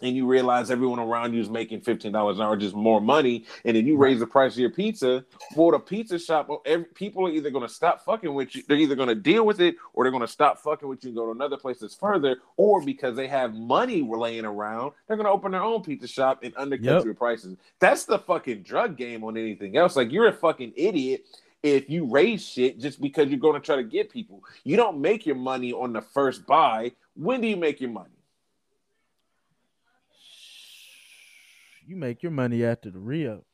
and 0.00 0.14
you 0.14 0.28
realize 0.28 0.70
everyone 0.70 1.00
around 1.00 1.34
you 1.34 1.40
is 1.40 1.50
making 1.50 1.80
fifteen 1.80 2.12
dollars 2.12 2.36
an 2.36 2.44
hour, 2.44 2.56
just 2.56 2.76
more 2.76 3.00
money, 3.00 3.46
and 3.64 3.76
then 3.76 3.84
you 3.84 3.96
raise 3.96 4.20
the 4.20 4.28
price 4.28 4.52
of 4.52 4.60
your 4.60 4.70
pizza. 4.70 5.24
For 5.56 5.72
the 5.72 5.80
pizza 5.80 6.20
shop, 6.20 6.46
oh, 6.48 6.62
every, 6.64 6.84
people 6.94 7.26
are 7.26 7.32
either 7.32 7.50
going 7.50 7.66
to 7.66 7.72
stop 7.72 8.04
fucking 8.04 8.32
with 8.32 8.54
you, 8.54 8.62
they're 8.68 8.76
either 8.76 8.94
going 8.94 9.08
to 9.08 9.16
deal 9.16 9.44
with 9.44 9.60
it, 9.60 9.74
or 9.92 10.04
they're 10.04 10.12
going 10.12 10.20
to 10.20 10.28
stop 10.28 10.60
fucking 10.60 10.88
with 10.88 11.02
you 11.02 11.08
and 11.08 11.16
go 11.16 11.24
to 11.24 11.32
another 11.32 11.56
place 11.56 11.80
that's 11.80 11.96
further, 11.96 12.36
or 12.56 12.80
because 12.80 13.16
they 13.16 13.26
have 13.26 13.52
money 13.52 14.08
laying 14.08 14.44
around, 14.44 14.92
they're 15.08 15.16
going 15.16 15.26
to 15.26 15.32
open 15.32 15.50
their 15.50 15.64
own 15.64 15.82
pizza 15.82 16.06
shop 16.06 16.44
and 16.44 16.54
undercut 16.56 16.84
yep. 16.84 17.04
your 17.04 17.14
prices. 17.14 17.56
That's 17.80 18.04
the 18.04 18.20
fucking 18.20 18.62
drug 18.62 18.96
game 18.96 19.24
on 19.24 19.36
anything 19.36 19.76
else. 19.76 19.96
Like 19.96 20.12
you're 20.12 20.28
a 20.28 20.32
fucking 20.32 20.74
idiot 20.76 21.26
if 21.62 21.90
you 21.90 22.06
raise 22.06 22.46
shit 22.46 22.78
just 22.78 23.00
because 23.00 23.28
you're 23.28 23.38
going 23.38 23.60
to 23.60 23.64
try 23.64 23.76
to 23.76 23.84
get 23.84 24.10
people. 24.10 24.42
You 24.64 24.76
don't 24.76 25.00
make 25.00 25.26
your 25.26 25.36
money 25.36 25.72
on 25.72 25.92
the 25.92 26.02
first 26.02 26.46
buy. 26.46 26.92
When 27.14 27.40
do 27.40 27.48
you 27.48 27.56
make 27.56 27.80
your 27.80 27.90
money? 27.90 28.10
you 31.86 31.96
make 31.96 32.22
your 32.22 32.32
money 32.32 32.64
after 32.64 32.90
the 32.90 32.98
Rio. 32.98 33.44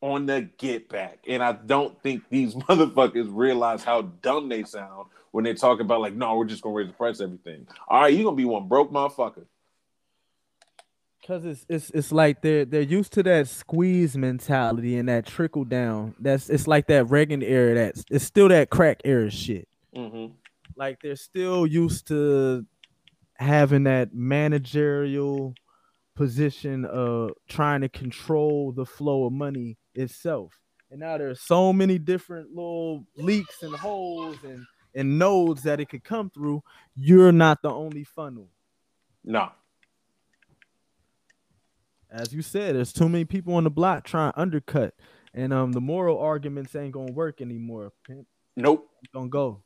On 0.00 0.26
the 0.26 0.48
get 0.58 0.88
back. 0.88 1.18
And 1.26 1.42
I 1.42 1.52
don't 1.52 2.00
think 2.02 2.22
these 2.30 2.54
motherfuckers 2.68 3.28
realize 3.30 3.82
how 3.82 4.02
dumb 4.02 4.48
they 4.48 4.62
sound 4.64 5.06
when 5.32 5.44
they 5.44 5.54
talk 5.54 5.80
about 5.80 6.00
like, 6.00 6.14
no, 6.14 6.36
we're 6.36 6.44
just 6.44 6.62
gonna 6.62 6.74
raise 6.74 6.88
the 6.88 6.92
price 6.92 7.20
everything. 7.20 7.66
All 7.88 8.02
right, 8.02 8.12
you're 8.12 8.24
gonna 8.24 8.36
be 8.36 8.44
one 8.44 8.68
broke 8.68 8.92
motherfucker. 8.92 9.46
Cause 11.28 11.44
it's 11.44 11.66
it's 11.68 11.90
it's 11.90 12.10
like 12.10 12.40
they're 12.40 12.64
they're 12.64 12.80
used 12.80 13.12
to 13.12 13.22
that 13.24 13.48
squeeze 13.48 14.16
mentality 14.16 14.96
and 14.96 15.10
that 15.10 15.26
trickle 15.26 15.66
down. 15.66 16.14
That's 16.18 16.48
it's 16.48 16.66
like 16.66 16.86
that 16.86 17.10
Reagan 17.10 17.42
era. 17.42 17.74
That's 17.74 18.02
it's 18.10 18.24
still 18.24 18.48
that 18.48 18.70
crack 18.70 19.02
era 19.04 19.30
shit. 19.30 19.68
Mm-hmm. 19.94 20.32
Like 20.74 21.02
they're 21.02 21.16
still 21.16 21.66
used 21.66 22.08
to 22.08 22.64
having 23.34 23.84
that 23.84 24.14
managerial 24.14 25.52
position 26.14 26.86
of 26.86 27.32
trying 27.46 27.82
to 27.82 27.90
control 27.90 28.72
the 28.72 28.86
flow 28.86 29.26
of 29.26 29.32
money 29.34 29.76
itself. 29.94 30.54
And 30.90 31.00
now 31.00 31.18
there's 31.18 31.42
so 31.42 31.74
many 31.74 31.98
different 31.98 32.54
little 32.54 33.04
leaks 33.16 33.62
and 33.62 33.74
holes 33.76 34.38
and, 34.44 34.64
and 34.94 35.18
nodes 35.18 35.62
that 35.64 35.78
it 35.78 35.90
could 35.90 36.04
come 36.04 36.30
through. 36.30 36.62
You're 36.94 37.32
not 37.32 37.60
the 37.60 37.70
only 37.70 38.04
funnel. 38.04 38.48
No. 39.22 39.50
As 42.10 42.32
you 42.32 42.42
said, 42.42 42.76
there's 42.76 42.92
too 42.92 43.08
many 43.08 43.24
people 43.24 43.54
on 43.54 43.64
the 43.64 43.70
block 43.70 44.04
trying 44.04 44.32
to 44.32 44.40
undercut. 44.40 44.94
And 45.34 45.52
um 45.52 45.72
the 45.72 45.80
moral 45.80 46.18
arguments 46.18 46.74
ain't 46.74 46.92
gonna 46.92 47.12
work 47.12 47.40
anymore. 47.40 47.92
Nope. 48.56 48.88
Don't 49.12 49.28
go. 49.28 49.62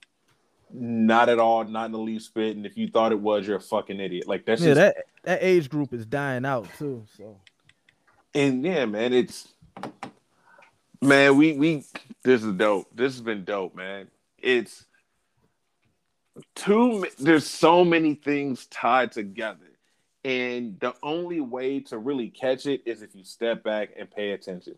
Not 0.74 1.28
at 1.28 1.38
all, 1.38 1.64
not 1.64 1.86
in 1.86 1.92
the 1.92 1.98
least 1.98 2.34
bit. 2.34 2.56
And 2.56 2.64
if 2.66 2.76
you 2.76 2.88
thought 2.88 3.12
it 3.12 3.20
was, 3.20 3.46
you're 3.46 3.56
a 3.56 3.60
fucking 3.60 4.00
idiot. 4.00 4.26
Like 4.26 4.44
that's 4.44 4.60
yeah, 4.62 4.74
just... 4.74 4.78
that 4.78 4.96
that 5.24 5.38
age 5.42 5.68
group 5.68 5.92
is 5.92 6.06
dying 6.06 6.44
out 6.44 6.66
too. 6.78 7.04
So, 7.16 7.38
and 8.34 8.64
yeah, 8.64 8.86
man, 8.86 9.12
it's 9.12 9.48
man, 11.00 11.36
we 11.36 11.52
we 11.52 11.84
this 12.24 12.42
is 12.42 12.54
dope. 12.54 12.88
This 12.94 13.12
has 13.12 13.20
been 13.20 13.44
dope, 13.44 13.74
man. 13.74 14.08
It's 14.38 14.86
too. 16.54 17.06
There's 17.18 17.46
so 17.46 17.84
many 17.84 18.14
things 18.14 18.66
tied 18.66 19.12
together, 19.12 19.71
and 20.24 20.78
the 20.78 20.94
only 21.02 21.40
way 21.40 21.80
to 21.80 21.98
really 21.98 22.28
catch 22.28 22.66
it 22.66 22.82
is 22.86 23.02
if 23.02 23.14
you 23.14 23.24
step 23.24 23.62
back 23.64 23.90
and 23.98 24.10
pay 24.10 24.32
attention. 24.32 24.76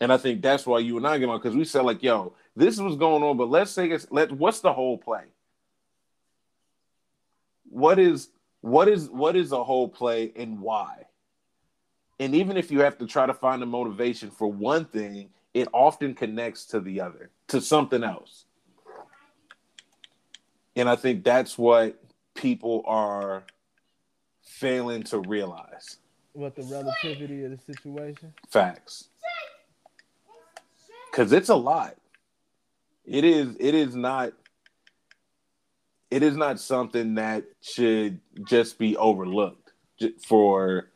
And 0.00 0.12
I 0.12 0.16
think 0.16 0.42
that's 0.42 0.66
why 0.66 0.80
you 0.80 0.96
and 0.96 1.06
I 1.06 1.18
get 1.18 1.28
on 1.28 1.38
because 1.38 1.54
we 1.54 1.64
said 1.64 1.82
like, 1.82 2.02
yo, 2.02 2.34
this 2.56 2.78
was 2.78 2.96
going 2.96 3.22
on, 3.22 3.36
but 3.36 3.48
let's 3.50 3.70
say 3.70 3.88
it's 3.88 4.06
let 4.10 4.32
what's 4.32 4.60
the 4.60 4.72
whole 4.72 4.98
play? 4.98 5.24
What 7.68 7.98
is 7.98 8.28
what 8.62 8.88
is 8.88 9.08
what 9.08 9.36
is 9.36 9.52
a 9.52 9.62
whole 9.62 9.88
play 9.88 10.32
and 10.34 10.60
why? 10.60 11.06
And 12.18 12.34
even 12.34 12.56
if 12.56 12.70
you 12.70 12.80
have 12.80 12.98
to 12.98 13.06
try 13.06 13.26
to 13.26 13.34
find 13.34 13.62
a 13.62 13.66
motivation 13.66 14.30
for 14.30 14.50
one 14.50 14.84
thing, 14.84 15.30
it 15.54 15.68
often 15.72 16.14
connects 16.14 16.66
to 16.66 16.80
the 16.80 17.00
other, 17.00 17.30
to 17.48 17.60
something 17.60 18.02
else. 18.02 18.44
And 20.74 20.88
I 20.88 20.96
think 20.96 21.24
that's 21.24 21.58
what 21.58 22.02
people 22.34 22.82
are 22.86 23.44
failing 24.62 25.02
to 25.02 25.18
realize. 25.18 25.98
What 26.34 26.54
the 26.54 26.62
relativity 26.62 27.44
of 27.44 27.50
the 27.50 27.74
situation? 27.74 28.32
Facts. 28.48 29.08
Cause 31.12 31.32
it's 31.32 31.50
a 31.50 31.54
lot. 31.54 31.96
It 33.04 33.24
is. 33.24 33.54
It 33.60 33.74
is 33.74 33.94
not. 33.94 34.32
It 36.10 36.22
is 36.22 36.36
not 36.36 36.60
something 36.60 37.16
that 37.16 37.44
should 37.60 38.20
just 38.46 38.78
be 38.78 38.96
overlooked 38.96 39.72
for 40.26 40.90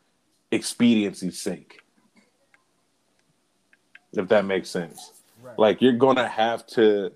expediency's 0.51 1.39
sake. 1.39 1.81
If 4.13 4.27
that 4.29 4.45
makes 4.45 4.69
sense. 4.69 5.11
Right. 5.43 5.59
Like 5.59 5.81
you're 5.81 5.93
gonna 5.93 6.27
have 6.27 6.65
to 6.67 7.11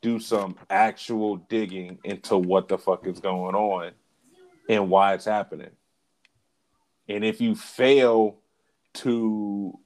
do 0.00 0.20
some 0.20 0.56
actual 0.70 1.36
digging 1.36 1.98
into 2.04 2.38
what 2.38 2.68
the 2.68 2.78
fuck 2.78 3.06
is 3.06 3.20
going 3.20 3.54
on 3.54 3.90
and 4.68 4.88
why 4.88 5.14
it's 5.14 5.24
happening. 5.24 5.70
And 7.08 7.24
if 7.24 7.40
you 7.40 7.54
fail 7.54 8.36
to 8.94 9.78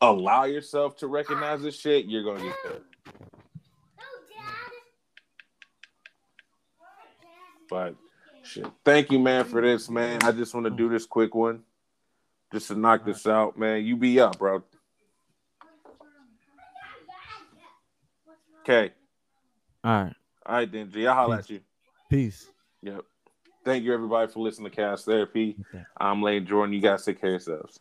allow 0.00 0.44
yourself 0.44 0.96
to 0.98 1.06
recognize 1.06 1.62
this 1.62 1.78
shit, 1.78 2.06
you're 2.06 2.24
gonna 2.24 2.42
get 2.42 2.56
killed. 2.62 2.82
But 7.68 7.94
shit. 8.44 8.66
Thank 8.84 9.10
you, 9.10 9.18
man, 9.18 9.44
for 9.44 9.62
this, 9.62 9.88
man. 9.88 10.22
I 10.22 10.32
just 10.32 10.52
want 10.54 10.64
to 10.64 10.70
do 10.70 10.88
this 10.88 11.06
quick 11.06 11.34
one. 11.34 11.62
Just 12.52 12.68
to 12.68 12.74
knock 12.74 13.04
this 13.04 13.26
out, 13.26 13.58
man. 13.58 13.84
You 13.84 13.96
be 13.96 14.20
up, 14.20 14.38
bro. 14.38 14.62
Okay. 18.60 18.92
All 19.82 20.04
right. 20.04 20.14
All 20.44 20.54
right, 20.56 20.70
then, 20.70 20.90
G. 20.90 21.06
I'll 21.06 21.14
holler 21.14 21.36
at 21.36 21.50
you. 21.50 21.60
Peace. 22.10 22.48
Yep. 22.82 23.04
Thank 23.64 23.84
you, 23.84 23.94
everybody, 23.94 24.30
for 24.32 24.40
listening 24.40 24.70
to 24.70 24.76
Cast 24.76 25.04
Therapy. 25.04 25.56
I'm 25.96 26.20
Lane 26.20 26.44
Jordan. 26.46 26.74
You 26.74 26.80
guys 26.80 27.04
take 27.04 27.20
care 27.20 27.36
of 27.36 27.46
yourselves. 27.46 27.78